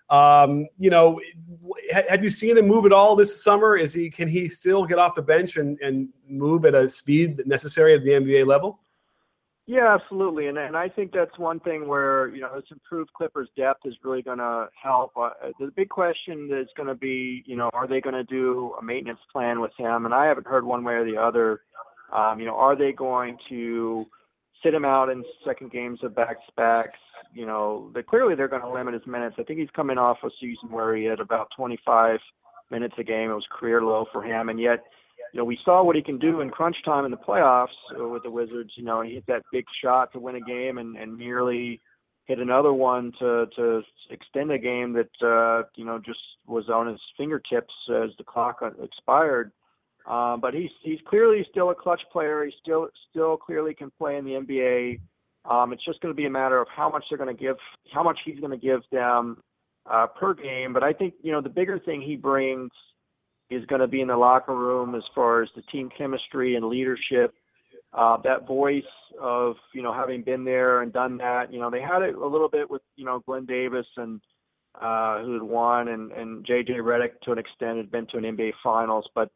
Um, 0.09 0.67
you 0.77 0.89
know, 0.89 1.19
have 1.91 2.23
you 2.23 2.29
seen 2.29 2.57
him 2.57 2.67
move 2.67 2.85
at 2.85 2.91
all 2.91 3.15
this 3.15 3.43
summer? 3.43 3.75
Is 3.75 3.93
he 3.93 4.09
can 4.09 4.27
he 4.27 4.47
still 4.49 4.85
get 4.85 4.99
off 4.99 5.15
the 5.15 5.21
bench 5.21 5.57
and, 5.57 5.79
and 5.81 6.09
move 6.27 6.65
at 6.65 6.75
a 6.75 6.89
speed 6.89 7.45
necessary 7.47 7.95
at 7.95 8.03
the 8.03 8.11
NBA 8.11 8.45
level? 8.45 8.79
Yeah, 9.67 9.95
absolutely, 9.95 10.45
and 10.45 10.59
and 10.59 10.77
I 10.77 10.89
think 10.89 11.11
that's 11.11 11.39
one 11.39 11.59
thing 11.59 11.87
where 11.87 12.27
you 12.27 12.41
know 12.41 12.51
this 12.53 12.69
improved 12.71 13.11
Clippers 13.13 13.49
depth 13.57 13.81
is 13.85 13.95
really 14.03 14.21
going 14.21 14.37
to 14.37 14.67
help. 14.79 15.13
Uh, 15.17 15.31
the 15.59 15.71
big 15.75 15.89
question 15.89 16.49
is 16.51 16.67
going 16.77 16.87
to 16.87 16.93
be, 16.93 17.43
you 17.47 17.55
know, 17.55 17.71
are 17.73 17.87
they 17.87 17.99
going 17.99 18.13
to 18.13 18.23
do 18.23 18.75
a 18.79 18.83
maintenance 18.83 19.19
plan 19.33 19.61
with 19.61 19.71
him? 19.75 20.05
And 20.05 20.13
I 20.13 20.27
haven't 20.27 20.45
heard 20.45 20.65
one 20.65 20.83
way 20.83 20.93
or 20.93 21.03
the 21.03 21.17
other. 21.17 21.61
Um, 22.13 22.39
you 22.39 22.45
know, 22.45 22.55
are 22.55 22.75
they 22.75 22.91
going 22.91 23.39
to 23.49 24.05
sit 24.65 24.73
him 24.73 24.85
out 24.85 25.09
in 25.09 25.23
second 25.45 25.71
games 25.71 25.99
of 26.03 26.15
back 26.15 26.45
to 26.45 26.51
backs. 26.57 26.99
You 27.33 27.45
know, 27.45 27.91
they 27.93 28.01
clearly 28.01 28.35
they're 28.35 28.47
going 28.47 28.63
to 28.63 28.71
limit 28.71 28.95
his 28.95 29.05
minutes. 29.05 29.35
I 29.39 29.43
think 29.43 29.59
he's 29.59 29.69
coming 29.75 29.97
off 29.97 30.17
a 30.23 30.29
season 30.41 30.71
where 30.71 30.95
he 30.95 31.05
had 31.05 31.19
about 31.19 31.49
25 31.55 32.19
minutes 32.71 32.95
a 32.97 33.03
game. 33.03 33.29
It 33.29 33.35
was 33.35 33.45
career 33.51 33.83
low 33.83 34.05
for 34.11 34.23
him, 34.23 34.49
and 34.49 34.59
yet, 34.59 34.83
you 35.33 35.39
know, 35.39 35.45
we 35.45 35.59
saw 35.63 35.83
what 35.83 35.95
he 35.95 36.01
can 36.01 36.17
do 36.17 36.41
in 36.41 36.49
crunch 36.49 36.77
time 36.83 37.05
in 37.05 37.11
the 37.11 37.17
playoffs 37.17 37.67
with 37.91 38.23
the 38.23 38.31
Wizards. 38.31 38.71
You 38.75 38.83
know, 38.83 39.01
he 39.01 39.13
hit 39.13 39.25
that 39.27 39.43
big 39.51 39.65
shot 39.83 40.11
to 40.13 40.19
win 40.19 40.35
a 40.35 40.41
game, 40.41 40.77
and 40.77 40.95
and 40.97 41.17
nearly 41.17 41.79
hit 42.25 42.39
another 42.39 42.73
one 42.73 43.11
to 43.19 43.45
to 43.55 43.81
extend 44.09 44.51
a 44.51 44.57
game 44.57 44.93
that 44.93 45.25
uh, 45.25 45.67
you 45.75 45.85
know 45.85 45.99
just 45.99 46.19
was 46.47 46.69
on 46.69 46.87
his 46.87 46.99
fingertips 47.17 47.73
as 47.89 48.09
the 48.17 48.23
clock 48.23 48.61
expired. 48.81 49.51
Um, 50.07 50.39
but 50.39 50.53
he's 50.53 50.69
he's 50.83 50.99
clearly 51.07 51.45
still 51.49 51.71
a 51.71 51.75
clutch 51.75 52.01
player. 52.11 52.45
He 52.45 52.53
still 52.61 52.89
still 53.09 53.37
clearly 53.37 53.73
can 53.73 53.91
play 53.97 54.17
in 54.17 54.25
the 54.25 54.31
NBA. 54.31 54.99
Um, 55.49 55.73
it's 55.73 55.83
just 55.83 55.99
going 56.01 56.13
to 56.13 56.15
be 56.15 56.25
a 56.25 56.29
matter 56.29 56.59
of 56.59 56.67
how 56.75 56.89
much 56.89 57.05
they're 57.09 57.17
going 57.17 57.35
to 57.35 57.41
give, 57.41 57.57
how 57.93 58.03
much 58.03 58.19
he's 58.25 58.39
going 58.39 58.51
to 58.51 58.57
give 58.57 58.81
them 58.91 59.37
uh, 59.91 60.07
per 60.07 60.33
game. 60.33 60.73
But 60.73 60.83
I 60.83 60.93
think 60.93 61.15
you 61.21 61.31
know 61.31 61.41
the 61.41 61.49
bigger 61.49 61.79
thing 61.79 62.01
he 62.01 62.15
brings 62.15 62.71
is 63.49 63.65
going 63.65 63.81
to 63.81 63.87
be 63.87 64.01
in 64.01 64.07
the 64.07 64.17
locker 64.17 64.55
room 64.55 64.95
as 64.95 65.03
far 65.13 65.41
as 65.41 65.49
the 65.55 65.61
team 65.63 65.89
chemistry 65.95 66.55
and 66.55 66.65
leadership. 66.67 67.33
Uh, 67.93 68.17
that 68.23 68.47
voice 68.47 68.83
of 69.19 69.55
you 69.73 69.81
know 69.81 69.93
having 69.93 70.21
been 70.21 70.43
there 70.43 70.81
and 70.81 70.93
done 70.93 71.17
that. 71.17 71.51
You 71.51 71.59
know 71.59 71.71
they 71.71 71.81
had 71.81 72.03
it 72.03 72.15
a 72.15 72.27
little 72.27 72.49
bit 72.49 72.69
with 72.69 72.81
you 72.95 73.05
know 73.05 73.23
Glen 73.25 73.45
Davis 73.45 73.87
and 73.97 74.21
uh, 74.79 75.23
who 75.23 75.33
had 75.33 75.43
won 75.43 75.87
and 75.87 76.11
and 76.11 76.45
JJ 76.45 76.77
Redick 76.77 77.21
to 77.23 77.31
an 77.31 77.39
extent 77.39 77.77
had 77.77 77.91
been 77.91 78.05
to 78.07 78.17
an 78.17 78.23
NBA 78.23 78.53
Finals, 78.63 79.07
but 79.15 79.31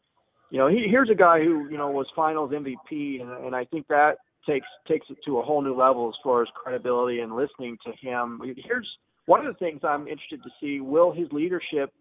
you 0.50 0.58
know, 0.58 0.68
he, 0.68 0.88
here's 0.90 1.10
a 1.10 1.16
guy 1.16 1.40
who 1.40 1.70
you 1.70 1.78
know 1.78 1.90
was 1.92 2.08
Finals 2.16 2.52
MVP, 2.52 3.22
and, 3.22 3.32
and 3.46 3.56
I 3.56 3.66
think 3.66 3.88
that 3.88 4.18
takes 4.48 4.68
takes 4.88 5.08
it 5.10 5.18
to 5.26 5.38
a 5.40 5.42
whole 5.42 5.62
new 5.62 5.76
level 5.76 6.10
as 6.10 6.16
far 6.24 6.42
as 6.42 6.48
credibility 6.56 7.20
and 7.20 7.36
listening 7.36 7.78
to 7.86 7.92
him. 8.02 8.42
Here's 8.58 8.88
one 9.26 9.46
of 9.46 9.54
the 9.54 9.58
things 9.58 9.82
I'm 9.84 10.08
interested 10.08 10.42
to 10.44 10.50
see: 10.60 10.80
will 10.80 11.12
his 11.12 11.28
leadership 11.32 11.94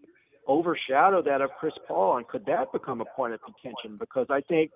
overshadow 0.47 1.23
that 1.23 1.43
of 1.43 1.51
Chris 1.61 1.75
Paul, 1.87 2.17
and 2.17 2.27
could 2.27 2.47
that 2.47 2.73
become 2.73 3.01
a 3.01 3.05
point 3.17 3.35
of 3.35 3.41
contention? 3.43 3.99
Because 3.99 4.27
I 4.31 4.41
think 4.41 4.71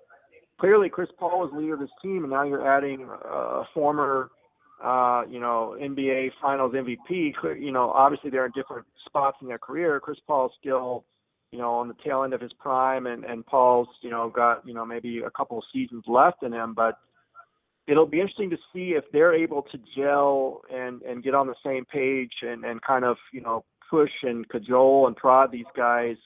clearly 0.60 0.88
Chris 0.88 1.08
Paul 1.18 1.40
was 1.40 1.50
leader 1.54 1.74
of 1.74 1.80
this 1.80 1.90
team, 2.02 2.24
and 2.24 2.30
now 2.30 2.44
you're 2.44 2.66
adding 2.66 3.08
a 3.08 3.62
former, 3.72 4.30
uh, 4.84 5.22
you 5.28 5.40
know, 5.40 5.76
NBA 5.80 6.32
Finals 6.40 6.74
MVP. 6.74 7.32
You 7.58 7.72
know, 7.72 7.90
obviously 7.90 8.30
they're 8.30 8.46
in 8.46 8.52
different 8.54 8.86
spots 9.06 9.38
in 9.40 9.48
their 9.48 9.58
career. 9.58 9.98
Chris 9.98 10.18
Paul's 10.26 10.52
still 10.60 11.04
you 11.53 11.59
know, 11.59 11.74
on 11.74 11.88
the 11.88 11.94
tail 12.03 12.24
end 12.24 12.34
of 12.34 12.40
his 12.40 12.53
prime, 12.55 13.07
and 13.07 13.24
and 13.24 13.46
Paul's, 13.46 13.88
you 14.00 14.11
know, 14.11 14.30
got 14.30 14.66
you 14.66 14.74
know 14.74 14.84
maybe 14.84 15.20
a 15.20 15.30
couple 15.30 15.59
of 15.59 15.64
seasons 15.72 16.05
left 16.09 16.42
in 16.42 16.53
him, 16.53 16.74
but 16.74 16.98
it'll 17.86 18.07
be 18.07 18.20
interesting 18.20 18.50
to 18.50 18.59
see 18.72 18.94
if 18.96 19.05
they're 19.12 19.34
able 19.34 19.62
to 19.62 19.78
gel 19.94 20.62
and 20.72 21.03
and 21.03 21.22
get 21.22 21.34
on 21.34 21.46
the 21.46 21.55
same 21.64 21.84
page 21.84 22.32
and 22.42 22.64
and 22.64 22.82
kind 22.82 23.05
of 23.05 23.16
you 23.32 23.40
know 23.40 23.64
push 23.88 24.11
and 24.22 24.48
cajole 24.48 25.07
and 25.07 25.16
prod 25.16 25.53
these 25.53 25.66
guys 25.76 26.16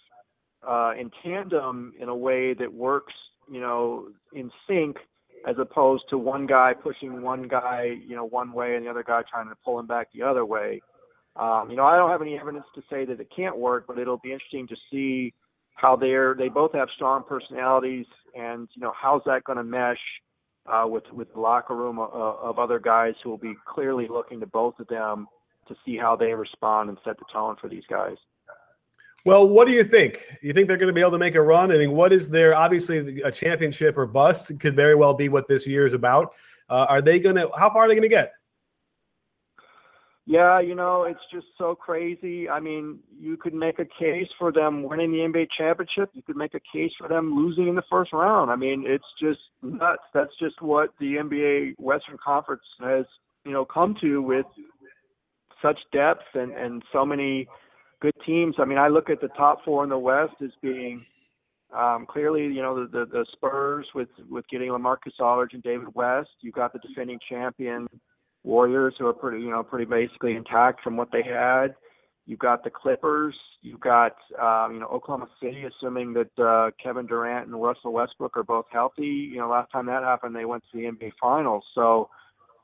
uh, 0.66 0.93
in 0.99 1.11
tandem 1.22 1.93
in 2.01 2.09
a 2.09 2.16
way 2.16 2.55
that 2.55 2.72
works, 2.72 3.12
you 3.51 3.61
know, 3.61 4.09
in 4.33 4.51
sync 4.68 4.97
as 5.47 5.57
opposed 5.59 6.05
to 6.11 6.18
one 6.18 6.47
guy 6.47 6.72
pushing 6.74 7.22
one 7.22 7.47
guy, 7.47 7.97
you 8.07 8.16
know, 8.16 8.24
one 8.24 8.53
way 8.53 8.74
and 8.74 8.85
the 8.85 8.91
other 8.91 9.05
guy 9.05 9.22
trying 9.31 9.49
to 9.49 9.55
pull 9.64 9.79
him 9.79 9.87
back 9.87 10.09
the 10.12 10.22
other 10.22 10.45
way. 10.45 10.81
Um, 11.39 11.70
you 11.70 11.76
know, 11.76 11.84
I 11.84 11.97
don't 11.97 12.11
have 12.11 12.22
any 12.22 12.39
evidence 12.39 12.64
to 12.74 12.82
say 12.89 13.05
that 13.05 13.20
it 13.20 13.28
can't 13.34 13.59
work, 13.59 13.87
but 13.87 13.99
it'll 13.99 14.18
be 14.18 14.32
interesting 14.32 14.66
to 14.68 14.76
see 14.91 15.34
how 15.74 15.95
they're 15.95 16.34
they 16.34 16.49
both 16.49 16.72
have 16.72 16.89
strong 16.95 17.22
personalities, 17.28 18.07
and 18.34 18.68
you 18.74 18.82
know, 18.82 18.93
how's 18.99 19.22
that 19.26 19.45
going 19.45 19.59
to 19.59 19.64
mesh 19.64 19.99
uh, 20.66 20.84
with 20.87 21.05
with 21.12 21.32
the 21.34 21.41
locker 21.41 21.76
room 21.76 21.99
of, 21.99 22.11
of 22.12 22.59
other 22.59 22.78
guys 22.78 23.14
who 23.22 23.30
will 23.30 23.39
be 23.39 23.55
clearly 23.66 24.09
looking 24.09 24.41
to 24.41 24.47
both 24.47 24.78
of 24.80 24.89
them 24.89 25.28
to 25.68 25.76
see 25.84 25.97
how 25.97 26.16
they 26.16 26.32
respond 26.32 26.89
and 26.89 26.99
set 27.05 27.18
the 27.18 27.24
tone 27.32 27.57
for 27.61 27.68
these 27.68 27.84
guys. 27.91 28.16
Well, 29.24 29.49
what 29.49 29.66
do 29.66 29.72
you 29.72 29.82
think? 29.82 30.22
You 30.41 30.53
think 30.53 30.68
they're 30.68 30.76
going 30.76 30.87
to 30.87 30.95
be 30.95 31.01
able 31.01 31.11
to 31.11 31.18
make 31.18 31.34
a 31.34 31.43
run? 31.43 31.72
I 31.72 31.78
mean, 31.78 31.93
what 31.93 32.12
is 32.12 32.30
there? 32.30 32.55
Obviously, 32.55 33.20
a 33.22 33.30
championship 33.30 33.99
or 33.99 34.07
bust 34.07 34.59
could 34.61 34.76
very 34.76 34.95
well 34.95 35.14
be 35.14 35.28
what 35.28 35.49
this 35.49 35.66
year 35.66 35.84
is 35.84 35.93
about. 35.93 36.32
Uh, 36.70 36.87
are 36.89 37.03
they 37.03 37.18
going 37.18 37.37
to? 37.37 37.51
How 37.57 37.68
far 37.70 37.84
are 37.84 37.89
they 37.89 37.95
going 37.95 38.03
to 38.03 38.09
get? 38.09 38.32
Yeah, 40.29 40.61
you 40.61 40.74
know, 40.74 41.05
it's 41.05 41.20
just 41.33 41.47
so 41.57 41.77
crazy. 41.77 42.49
I 42.49 42.59
mean, 42.59 42.99
you 43.16 43.37
could 43.37 43.55
make 43.55 43.79
a 43.79 43.85
case 43.85 44.27
for 44.37 44.51
them 44.51 44.83
winning 44.83 45.12
the 45.12 45.18
NBA 45.18 45.47
championship. 45.57 46.11
You 46.14 46.22
could 46.22 46.37
make 46.37 46.55
a 46.55 46.61
case 46.72 46.91
for 46.99 47.09
them 47.09 47.33
losing 47.37 47.68
in 47.68 47.77
the 47.77 47.85
first 47.89 48.12
round. 48.12 48.51
I 48.51 48.57
mean, 48.57 48.83
it's 48.85 49.05
just 49.20 49.39
nuts. 49.62 50.03
That's 50.12 50.37
just 50.41 50.61
what 50.61 50.91
the 50.99 51.14
NBA 51.14 51.74
Western 51.79 52.16
Conference 52.22 52.62
has, 52.81 53.07
you 53.45 53.53
know, 53.53 53.64
come 53.64 53.95
to 54.01 54.20
with 54.20 54.47
such 55.62 55.79
depth 55.93 56.24
and 56.35 56.53
and 56.53 56.83
so 56.93 57.07
many 57.07 57.47
good 58.01 58.14
teams. 58.27 58.57
I 58.59 58.64
mean, 58.64 58.79
I 58.79 58.89
look 58.89 59.09
at 59.09 59.20
the 59.20 59.29
top 59.29 59.64
four 59.64 59.85
in 59.85 59.91
the 59.91 59.99
West 59.99 60.35
as 60.43 60.51
being 60.61 61.07
um, 61.72 62.05
clearly, 62.05 62.47
you 62.47 62.62
know, 62.62 62.85
the, 62.85 62.91
the 62.91 63.07
the 63.07 63.27
Spurs 63.31 63.87
with 63.95 64.09
with 64.29 64.45
getting 64.49 64.70
LaMarcus 64.70 65.20
Aldridge 65.20 65.55
and 65.55 65.62
David 65.62 65.95
West. 65.95 66.31
You've 66.41 66.55
got 66.55 66.72
the 66.72 66.81
defending 66.81 67.20
champion 67.29 67.87
Warriors, 68.47 68.94
who 68.99 69.07
are 69.07 69.12
pretty, 69.12 69.42
you 69.42 69.51
know, 69.51 69.62
pretty 69.62 69.84
basically 69.84 70.36
intact 70.36 70.82
from 70.82 70.97
what 70.97 71.11
they 71.12 71.22
had. 71.22 71.74
You've 72.26 72.38
got 72.38 72.64
the 72.64 72.70
Clippers. 72.70 73.36
You've 73.61 73.80
got, 73.80 74.16
um, 74.40 74.74
you 74.74 74.80
know, 74.80 74.86
Oklahoma 74.86 75.28
City, 75.40 75.64
assuming 75.64 76.14
that 76.14 76.42
uh, 76.42 76.70
Kevin 76.82 77.07
Durant 77.07 77.47
and 77.47 77.62
Russell 77.62 77.92
Westbrook 77.92 78.36
are 78.36 78.44
both 78.44 78.66
healthy. 78.72 79.30
You 79.32 79.38
know, 79.38 79.49
last 79.49 79.70
time 79.70 79.86
that 79.86 80.03
happened, 80.03 80.34
they 80.34 80.44
went 80.44 80.64
to 80.72 80.78
the 80.78 80.84
NBA 80.84 81.12
Finals. 81.20 81.64
So, 81.74 82.09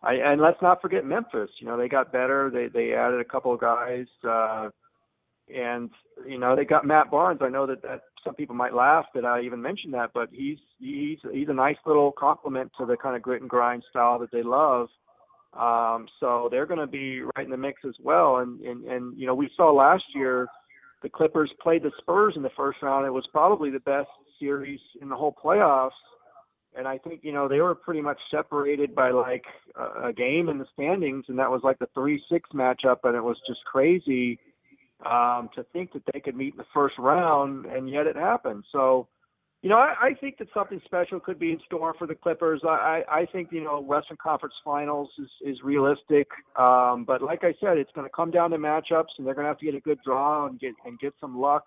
I, 0.03 0.14
and 0.14 0.41
let's 0.41 0.61
not 0.62 0.83
forget 0.83 1.05
Memphis. 1.05 1.51
You 1.61 1.66
know, 1.66 1.76
they 1.76 1.89
got 1.89 2.12
better. 2.12 2.51
They 2.53 2.66
they 2.66 2.93
added 2.95 3.20
a 3.20 3.24
couple 3.24 3.55
of 3.55 3.61
guys. 3.61 4.07
Uh, 4.28 4.70
and 5.55 5.91
you 6.26 6.39
know 6.39 6.57
they 6.57 6.64
got 6.64 6.87
Matt 6.87 7.11
Barnes. 7.11 7.41
I 7.43 7.49
know 7.49 7.66
that, 7.66 7.83
that 7.83 8.03
some 8.24 8.35
people 8.35 8.55
might 8.55 8.74
laugh 8.74 9.07
that 9.14 9.24
I 9.24 9.43
even 9.43 9.61
mentioned 9.61 9.95
that, 9.95 10.11
but 10.14 10.28
he's 10.33 10.59
he's 10.78 11.18
he's 11.33 11.49
a 11.49 11.55
nice 11.55 11.76
little 11.87 12.12
complement 12.12 12.72
to 12.78 12.87
the 12.87 12.97
kind 12.97 13.16
of 13.16 13.22
grit 13.22 13.41
and 13.41 13.51
grind 13.51 13.85
style 13.91 14.18
that 14.20 14.33
they 14.33 14.43
love. 14.43 14.89
Um, 15.59 16.07
so 16.19 16.49
they're 16.51 16.67
going 16.67 16.81
to 16.81 16.87
be 16.87 17.21
right 17.21 17.45
in 17.45 17.51
the 17.51 17.57
mix 17.57 17.83
as 17.87 17.95
well. 18.01 18.39
And, 18.39 18.61
and 18.61 18.85
and 18.85 19.19
you 19.19 19.27
know 19.27 19.35
we 19.35 19.51
saw 19.57 19.71
last 19.73 20.05
year 20.15 20.49
the 21.03 21.09
Clippers 21.09 21.53
played 21.61 21.83
the 21.83 21.93
Spurs 21.99 22.35
in 22.37 22.43
the 22.43 22.51
first 22.57 22.81
round. 22.83 23.07
It 23.07 23.11
was 23.11 23.27
probably 23.33 23.71
the 23.71 23.81
best 23.81 24.09
series 24.41 24.81
in 25.01 25.09
the 25.09 25.17
whole 25.17 25.35
playoffs. 25.45 25.91
And 26.75 26.89
I 26.89 26.97
think 26.97 27.21
you 27.23 27.33
know 27.33 27.49
they 27.49 27.61
were 27.61 27.75
pretty 27.75 28.01
much 28.01 28.19
separated 28.31 28.95
by 28.95 29.11
like 29.11 29.45
a, 29.77 30.09
a 30.09 30.13
game 30.13 30.49
in 30.49 30.59
the 30.59 30.67
standings, 30.73 31.27
and 31.29 31.39
that 31.39 31.51
was 31.51 31.61
like 31.63 31.79
the 31.79 31.89
three-six 31.93 32.49
matchup, 32.55 32.99
and 33.05 33.15
it 33.15 33.23
was 33.23 33.37
just 33.47 33.61
crazy 33.71 34.39
um, 35.05 35.51
to 35.55 35.65
think 35.73 35.93
that 35.93 36.03
they 36.13 36.21
could 36.21 36.37
meet 36.37 36.55
in 36.55 36.59
the 36.59 36.65
first 36.73 36.95
round, 36.99 37.67
and 37.67 37.91
yet 37.91 38.07
it 38.07 38.17
happened. 38.17 38.65
So, 38.73 39.09
you 39.63 39.69
know, 39.69 39.77
I, 39.77 39.95
I 40.01 40.15
think 40.15 40.39
that 40.39 40.49
something 40.53 40.81
special 40.85 41.21
could 41.21 41.39
be 41.39 41.53
in 41.53 41.61
store 41.65 41.95
for 41.97 42.09
the 42.09 42.17
Clippers. 42.17 42.63
I, 42.69 43.03
I 43.09 43.27
think 43.31 43.49
you 43.53 43.63
know 43.63 43.81
Western 43.81 44.17
Conference 44.21 44.55
Finals 44.65 45.09
is 45.19 45.29
is 45.55 45.63
realistic, 45.63 46.27
um, 46.59 47.05
but 47.07 47.23
like 47.23 47.45
I 47.45 47.55
said, 47.61 47.79
it's 47.79 47.91
going 47.95 48.07
to 48.07 48.13
come 48.15 48.33
down 48.33 48.51
to 48.51 48.59
matchups, 48.59 49.15
and 49.19 49.27
they're 49.27 49.35
going 49.35 49.45
to 49.45 49.49
have 49.49 49.59
to 49.59 49.65
get 49.65 49.77
a 49.77 49.81
good 49.81 49.99
draw 50.05 50.47
and 50.47 50.59
get 50.59 50.73
and 50.85 50.99
get 50.99 51.15
some 51.21 51.39
luck 51.39 51.63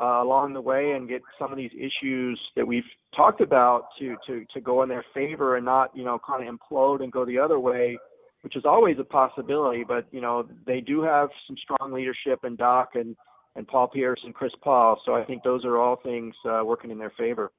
uh, 0.00 0.22
along 0.22 0.54
the 0.54 0.62
way, 0.62 0.92
and 0.92 1.10
get 1.10 1.20
some 1.38 1.52
of 1.52 1.58
these 1.58 1.72
issues 1.74 2.40
that 2.56 2.66
we've 2.66 2.84
talked 3.14 3.42
about 3.42 3.88
to 3.98 4.16
to 4.26 4.46
to 4.54 4.60
go 4.62 4.82
in 4.82 4.88
their 4.88 5.04
favor, 5.12 5.56
and 5.56 5.66
not 5.66 5.94
you 5.94 6.04
know 6.04 6.18
kind 6.26 6.48
of 6.48 6.54
implode 6.54 7.02
and 7.02 7.12
go 7.12 7.26
the 7.26 7.38
other 7.38 7.60
way 7.60 7.98
which 8.42 8.54
is 8.54 8.64
always 8.64 8.96
a 9.00 9.04
possibility. 9.04 9.82
But 9.82 10.06
you 10.12 10.20
know, 10.20 10.46
they 10.68 10.80
do 10.80 11.02
have 11.02 11.30
some 11.48 11.56
strong 11.60 11.92
leadership 11.92 12.44
in 12.44 12.54
Doc 12.54 12.90
and 12.94 13.16
and 13.56 13.66
Paul 13.66 13.88
Pierce 13.88 14.20
and 14.24 14.34
Chris 14.34 14.52
Paul. 14.62 15.00
So 15.04 15.14
I 15.14 15.24
think 15.24 15.42
those 15.42 15.64
are 15.64 15.78
all 15.78 15.96
things 15.96 16.34
uh, 16.44 16.60
working 16.64 16.90
in 16.90 16.98
their 16.98 17.12
favor. 17.18 17.50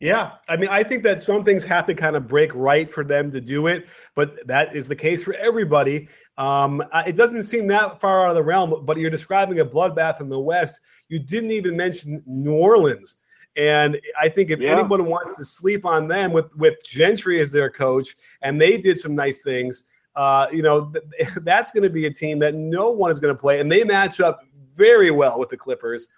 Yeah, 0.00 0.32
I 0.48 0.56
mean, 0.56 0.68
I 0.68 0.82
think 0.82 1.04
that 1.04 1.22
some 1.22 1.44
things 1.44 1.62
have 1.62 1.86
to 1.86 1.94
kind 1.94 2.16
of 2.16 2.26
break 2.26 2.52
right 2.54 2.90
for 2.90 3.04
them 3.04 3.30
to 3.30 3.40
do 3.40 3.68
it, 3.68 3.86
but 4.16 4.44
that 4.48 4.74
is 4.74 4.88
the 4.88 4.96
case 4.96 5.22
for 5.22 5.34
everybody. 5.34 6.08
Um, 6.36 6.82
it 7.06 7.14
doesn't 7.14 7.44
seem 7.44 7.68
that 7.68 8.00
far 8.00 8.24
out 8.24 8.30
of 8.30 8.34
the 8.34 8.42
realm, 8.42 8.84
but 8.84 8.96
you're 8.96 9.10
describing 9.10 9.60
a 9.60 9.64
bloodbath 9.64 10.20
in 10.20 10.28
the 10.28 10.40
West. 10.40 10.80
You 11.08 11.20
didn't 11.20 11.52
even 11.52 11.76
mention 11.76 12.20
New 12.26 12.54
Orleans. 12.54 13.16
And 13.54 14.00
I 14.20 14.28
think 14.28 14.50
if 14.50 14.60
yeah. 14.60 14.72
anyone 14.72 15.06
wants 15.06 15.36
to 15.36 15.44
sleep 15.44 15.84
on 15.84 16.08
them 16.08 16.32
with 16.32 16.52
with 16.56 16.82
Gentry 16.84 17.40
as 17.40 17.52
their 17.52 17.70
coach, 17.70 18.16
and 18.40 18.60
they 18.60 18.78
did 18.78 18.98
some 18.98 19.14
nice 19.14 19.40
things, 19.42 19.84
uh, 20.16 20.46
you 20.50 20.62
know, 20.62 20.90
th- 20.90 21.28
that's 21.42 21.70
going 21.70 21.82
to 21.82 21.90
be 21.90 22.06
a 22.06 22.10
team 22.10 22.38
that 22.40 22.54
no 22.54 22.90
one 22.90 23.10
is 23.10 23.20
going 23.20 23.34
to 23.34 23.40
play, 23.40 23.60
and 23.60 23.70
they 23.70 23.84
match 23.84 24.20
up 24.20 24.40
very 24.74 25.10
well 25.10 25.38
with 25.38 25.48
the 25.48 25.56
Clippers. 25.56 26.08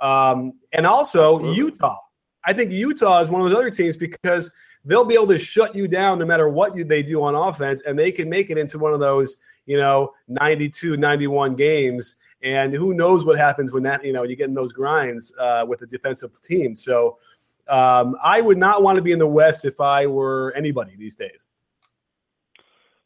Um, 0.00 0.54
and 0.72 0.86
also 0.86 1.52
Utah. 1.52 1.98
I 2.44 2.52
think 2.52 2.70
Utah 2.70 3.20
is 3.20 3.30
one 3.30 3.42
of 3.42 3.48
those 3.48 3.58
other 3.58 3.70
teams 3.70 3.96
because 3.96 4.50
they'll 4.84 5.04
be 5.04 5.14
able 5.14 5.26
to 5.28 5.38
shut 5.38 5.74
you 5.74 5.88
down 5.88 6.18
no 6.18 6.26
matter 6.26 6.48
what 6.48 6.76
you, 6.76 6.84
they 6.84 7.02
do 7.02 7.22
on 7.22 7.34
offense, 7.34 7.82
and 7.82 7.98
they 7.98 8.12
can 8.12 8.28
make 8.28 8.50
it 8.50 8.58
into 8.58 8.78
one 8.78 8.94
of 8.94 9.00
those, 9.00 9.38
you 9.66 9.76
know, 9.76 10.12
92, 10.28 10.96
91 10.96 11.56
games 11.56 12.16
and 12.42 12.72
who 12.72 12.94
knows 12.94 13.24
what 13.24 13.38
happens 13.38 13.72
when 13.72 13.82
that, 13.82 14.04
you 14.04 14.12
know, 14.12 14.22
you 14.22 14.36
get 14.36 14.48
in 14.48 14.54
those 14.54 14.72
grinds 14.72 15.34
uh, 15.38 15.64
with 15.68 15.82
a 15.82 15.86
defensive 15.86 16.40
team. 16.40 16.74
So 16.74 17.18
um, 17.66 18.16
I 18.22 18.40
would 18.40 18.58
not 18.58 18.82
want 18.82 18.96
to 18.96 19.02
be 19.02 19.12
in 19.12 19.18
the 19.18 19.26
West 19.26 19.64
if 19.64 19.80
I 19.80 20.06
were 20.06 20.52
anybody 20.56 20.94
these 20.96 21.16
days. 21.16 21.46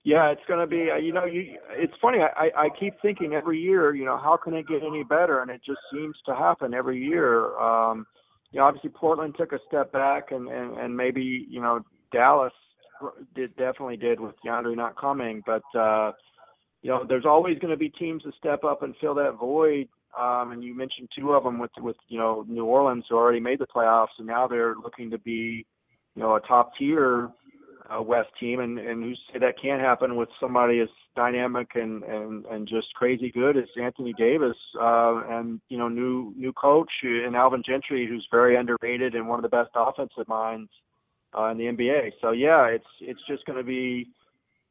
Yeah, 0.04 0.32
it's 0.32 0.42
going 0.48 0.60
to 0.60 0.66
be. 0.66 0.90
Uh, 0.90 0.96
you 0.96 1.12
know, 1.12 1.24
you. 1.24 1.58
It's 1.70 1.92
funny. 2.02 2.18
I, 2.18 2.50
I 2.56 2.68
keep 2.78 2.94
thinking 3.00 3.34
every 3.34 3.60
year. 3.60 3.94
You 3.94 4.04
know, 4.04 4.16
how 4.16 4.36
can 4.36 4.54
it 4.54 4.66
get 4.66 4.82
any 4.82 5.04
better? 5.04 5.40
And 5.40 5.50
it 5.50 5.60
just 5.64 5.80
seems 5.92 6.16
to 6.26 6.34
happen 6.34 6.74
every 6.74 7.00
year. 7.00 7.56
Um, 7.58 8.06
you 8.50 8.58
know, 8.58 8.66
obviously 8.66 8.90
Portland 8.90 9.36
took 9.38 9.52
a 9.52 9.58
step 9.68 9.92
back, 9.92 10.32
and 10.32 10.48
and, 10.48 10.76
and 10.76 10.96
maybe 10.96 11.46
you 11.48 11.60
know 11.60 11.84
Dallas 12.12 12.52
did 13.34 13.56
definitely 13.56 13.96
did 13.96 14.18
with 14.18 14.34
DeAndre 14.44 14.76
not 14.76 15.00
coming, 15.00 15.42
but 15.46 15.62
uh, 15.78 16.12
you 16.82 16.90
know, 16.90 17.04
there's 17.08 17.24
always 17.24 17.58
going 17.58 17.70
to 17.70 17.76
be 17.76 17.88
teams 17.88 18.22
that 18.24 18.34
step 18.34 18.64
up 18.64 18.82
and 18.82 18.94
fill 19.00 19.14
that 19.14 19.36
void. 19.38 19.88
Um, 20.20 20.52
and 20.52 20.62
you 20.62 20.76
mentioned 20.76 21.08
two 21.16 21.32
of 21.32 21.44
them 21.44 21.58
with 21.58 21.70
with 21.78 21.96
you 22.08 22.18
know 22.18 22.44
New 22.48 22.64
Orleans 22.64 23.04
who 23.08 23.16
already 23.16 23.40
made 23.40 23.60
the 23.60 23.66
playoffs, 23.66 24.18
and 24.18 24.26
now 24.26 24.46
they're 24.46 24.74
looking 24.74 25.10
to 25.10 25.18
be, 25.18 25.64
you 26.14 26.22
know, 26.22 26.34
a 26.34 26.40
top 26.40 26.72
tier 26.78 27.30
uh, 27.92 28.02
West 28.02 28.30
team. 28.40 28.60
And 28.60 28.78
and 28.78 29.02
who 29.02 29.14
say 29.32 29.38
that 29.40 29.60
can't 29.60 29.80
happen 29.80 30.16
with 30.16 30.28
somebody 30.40 30.80
as 30.80 30.88
dynamic 31.16 31.68
and 31.74 32.02
and 32.04 32.46
and 32.46 32.68
just 32.68 32.94
crazy 32.94 33.30
good 33.30 33.56
as 33.56 33.68
Anthony 33.80 34.12
Davis, 34.16 34.56
uh, 34.80 35.22
and 35.28 35.60
you 35.68 35.78
know, 35.78 35.88
new 35.88 36.32
new 36.36 36.52
coach 36.52 36.90
and 37.02 37.36
Alvin 37.36 37.62
Gentry, 37.66 38.06
who's 38.06 38.26
very 38.30 38.56
underrated 38.56 39.14
and 39.14 39.28
one 39.28 39.38
of 39.38 39.42
the 39.42 39.56
best 39.56 39.70
offensive 39.74 40.28
minds 40.28 40.70
uh, 41.36 41.48
in 41.48 41.58
the 41.58 41.64
NBA. 41.64 42.12
So 42.20 42.32
yeah, 42.32 42.66
it's 42.66 42.86
it's 43.00 43.20
just 43.28 43.44
going 43.44 43.58
to 43.58 43.64
be 43.64 44.08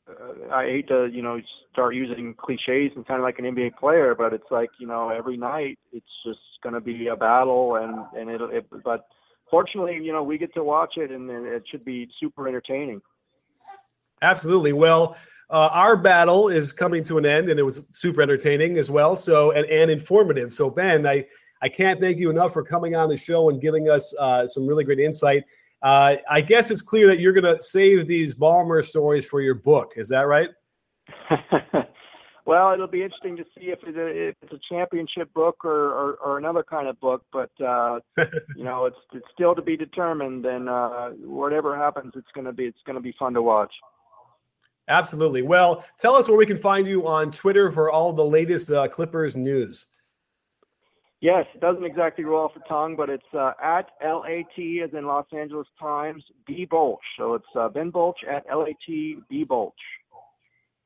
uh, 0.10 0.54
I 0.54 0.66
hate 0.66 0.88
to 0.88 1.10
you 1.12 1.22
know 1.22 1.40
start 1.72 1.96
using 1.96 2.34
cliches 2.38 2.92
and 2.96 3.06
sound 3.08 3.24
like 3.24 3.40
an 3.40 3.46
NBA 3.46 3.76
player, 3.80 4.16
but 4.16 4.34
it's 4.34 4.50
like 4.52 4.70
you 4.80 4.88
know 4.88 5.10
every 5.10 5.38
night 5.38 5.80
it's 5.92 6.06
just 6.26 6.40
going 6.64 6.74
to 6.74 6.82
be 6.82 7.08
a 7.08 7.16
battle, 7.16 7.76
and 7.76 8.06
and 8.20 8.30
it'll. 8.30 8.50
It, 8.50 8.66
but 8.84 9.08
fortunately, 9.50 10.00
you 10.02 10.12
know 10.12 10.24
we 10.24 10.38
get 10.38 10.54
to 10.56 10.64
watch 10.64 10.94
it, 10.98 11.12
and 11.12 11.30
it 11.30 11.64
should 11.70 11.86
be 11.86 12.10
super 12.20 12.48
entertaining. 12.48 13.02
Absolutely. 14.22 14.74
Well, 14.74 15.18
uh, 15.50 15.70
our 15.72 15.98
battle 15.98 16.48
is 16.48 16.72
coming 16.72 17.04
to 17.04 17.18
an 17.18 17.26
end, 17.26 17.50
and 17.50 17.60
it 17.60 17.64
was 17.64 17.84
super 17.94 18.22
entertaining 18.22 18.78
as 18.78 18.90
well. 18.90 19.16
So 19.16 19.52
and 19.52 19.66
and 19.68 19.92
informative. 19.92 20.54
So 20.54 20.70
Ben, 20.70 21.06
I 21.06 21.26
I 21.62 21.70
can't 21.70 22.00
thank 22.00 22.18
you 22.18 22.30
enough 22.30 22.54
for 22.54 22.64
coming 22.64 22.96
on 22.96 23.10
the 23.10 23.18
show 23.18 23.50
and 23.50 23.62
giving 23.62 23.90
us 23.90 24.14
uh, 24.20 24.48
some 24.48 24.66
really 24.66 24.84
great 24.84 25.00
insight. 25.00 25.44
Uh, 25.82 26.18
I 26.30 26.42
guess 26.42 26.72
it's 26.72 26.82
clear 26.82 27.08
that 27.08 27.20
you're 27.20 27.34
going 27.34 27.56
to 27.56 27.62
save 27.62 28.08
these 28.08 28.36
Ballmer 28.36 28.84
stories 28.84 29.26
for 29.26 29.42
your 29.42 29.56
book. 29.56 29.94
Is 29.96 30.08
that 30.10 30.28
right? 30.28 30.50
well, 32.46 32.72
it'll 32.72 32.88
be 32.88 33.04
interesting 33.04 33.36
to 33.38 33.44
see 33.58 33.72
if 33.72 33.80
it's 33.84 34.54
a, 34.54 34.60
championship 34.70 35.34
book 35.34 35.66
or, 35.66 35.92
or, 35.92 36.14
or 36.24 36.38
another 36.38 36.64
kind 36.64 36.88
of 36.88 37.00
book, 37.00 37.24
but 37.34 37.50
uh, 37.60 38.00
you 38.56 38.64
know, 38.64 38.86
it's 38.86 38.98
it's 39.14 39.26
still 39.34 39.56
to 39.56 39.62
be 39.62 39.76
determined. 39.76 40.46
And 40.46 40.70
uh, 40.70 41.10
whatever 41.10 41.76
happens, 41.76 42.14
it's 42.16 42.32
going 42.34 42.46
to 42.46 42.54
be 42.54 42.66
it's 42.66 42.82
going 42.86 42.96
to 42.96 43.02
be 43.02 43.14
fun 43.20 43.34
to 43.34 43.42
watch. 43.42 43.74
Absolutely. 44.92 45.42
Well, 45.42 45.86
tell 45.98 46.16
us 46.16 46.28
where 46.28 46.38
we 46.38 46.46
can 46.46 46.58
find 46.58 46.86
you 46.86 47.08
on 47.08 47.32
Twitter 47.32 47.72
for 47.72 47.89
all 47.89 48.12
the 48.12 48.26
latest 48.26 48.70
uh, 48.70 48.89
Clippers 48.89 49.38
news. 49.38 49.86
Yes, 51.22 51.46
it 51.56 51.62
doesn't 51.62 51.86
exactly 51.86 52.26
roll 52.26 52.44
off 52.44 52.54
the 52.54 52.62
tongue, 52.68 52.98
but 52.98 53.10
it's 53.10 53.24
uh, 53.34 53.54
at 53.64 53.89
LAT 54.04 54.84
as 54.84 54.89
in 54.94 55.06
Los 55.06 55.28
Angeles 55.32 55.68
Times 55.80 56.24
B 56.46 56.66
Bolch. 56.66 57.00
So 57.18 57.36
it's 57.36 57.46
uh, 57.56 57.70
Ben 57.70 57.89
Bolch 57.89 58.18
at 58.30 58.44
LAT 58.54 58.76
B 59.30 59.46
Bolch. 59.48 59.74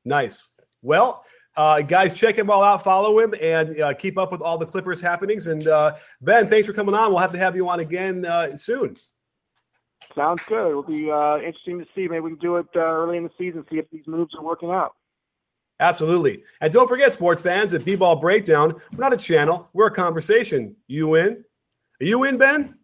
Nice. 0.04 0.54
Well, 0.82 1.24
uh, 1.56 1.82
guys, 1.82 2.14
check 2.14 2.38
him 2.38 2.48
all 2.48 2.62
out, 2.62 2.84
follow 2.84 3.18
him, 3.18 3.34
and 3.40 3.80
uh, 3.80 3.94
keep 3.94 4.18
up 4.18 4.30
with 4.30 4.40
all 4.40 4.56
the 4.56 4.66
Clippers 4.66 5.00
happenings. 5.00 5.48
And 5.48 5.66
uh, 5.66 5.96
Ben, 6.20 6.48
thanks 6.48 6.68
for 6.68 6.74
coming 6.74 6.94
on. 6.94 7.10
We'll 7.10 7.18
have 7.18 7.32
to 7.32 7.38
have 7.38 7.56
you 7.56 7.68
on 7.68 7.80
again 7.80 8.24
uh, 8.24 8.54
soon. 8.54 8.94
Sounds 10.14 10.42
good. 10.46 10.70
It'll 10.70 10.82
be 10.82 11.10
uh, 11.10 11.36
interesting 11.38 11.78
to 11.78 11.86
see. 11.94 12.08
Maybe 12.08 12.20
we 12.20 12.30
can 12.30 12.38
do 12.38 12.56
it 12.56 12.66
uh, 12.74 12.80
early 12.80 13.16
in 13.18 13.24
the 13.24 13.30
season, 13.36 13.64
see 13.70 13.78
if 13.78 13.90
these 13.90 14.06
moves 14.06 14.34
are 14.34 14.42
working 14.42 14.70
out. 14.70 14.94
Absolutely. 15.78 16.42
And 16.60 16.72
don't 16.72 16.88
forget, 16.88 17.12
sports 17.12 17.42
fans, 17.42 17.74
at 17.74 17.84
B 17.84 17.96
Ball 17.96 18.16
Breakdown, 18.16 18.74
we're 18.92 19.02
not 19.02 19.12
a 19.12 19.16
channel, 19.16 19.68
we're 19.74 19.88
a 19.88 19.94
conversation. 19.94 20.74
You 20.86 21.16
in? 21.16 21.44
Are 22.00 22.04
you 22.04 22.24
in, 22.24 22.38
Ben? 22.38 22.78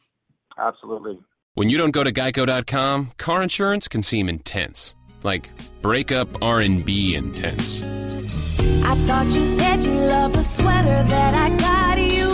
Absolutely. 0.58 1.18
When 1.54 1.68
you 1.68 1.78
don't 1.78 1.90
go 1.90 2.04
to 2.04 2.12
geico.com, 2.12 3.12
car 3.18 3.42
insurance 3.42 3.88
can 3.88 4.02
seem 4.02 4.28
intense. 4.28 4.94
Like 5.22 5.50
breakup 5.80 6.42
R&B 6.42 7.14
intense. 7.14 7.82
I 7.82 8.94
thought 9.06 9.26
you 9.26 9.58
said 9.58 9.84
you 9.84 9.92
loved 9.92 10.34
the 10.34 10.42
sweater 10.42 11.02
that 11.08 11.34
I 11.34 11.56
got 11.56 11.98
you. 11.98 12.32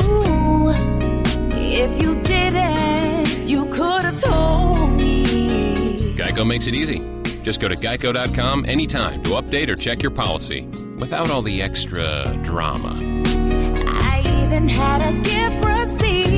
If 1.57 2.03
you 2.03 2.21
didn't, 2.23 2.78
Geico 6.39 6.47
makes 6.47 6.69
it 6.69 6.75
easy. 6.75 7.01
Just 7.43 7.61
go 7.61 7.67
to 7.69 7.75
geico.com 7.75 8.65
anytime 8.67 9.23
to 9.25 9.31
update 9.31 9.69
or 9.69 9.75
check 9.75 10.03
your 10.03 10.13
policy 10.13 10.63
without 10.99 11.31
all 11.31 11.43
the 11.43 11.61
extra 11.61 12.25
drama. 12.45 12.99
I 13.87 14.23
even 14.45 14.69
had 14.69 15.03
a 15.03 15.21
gift 15.21 15.65
receipt. 15.65 16.38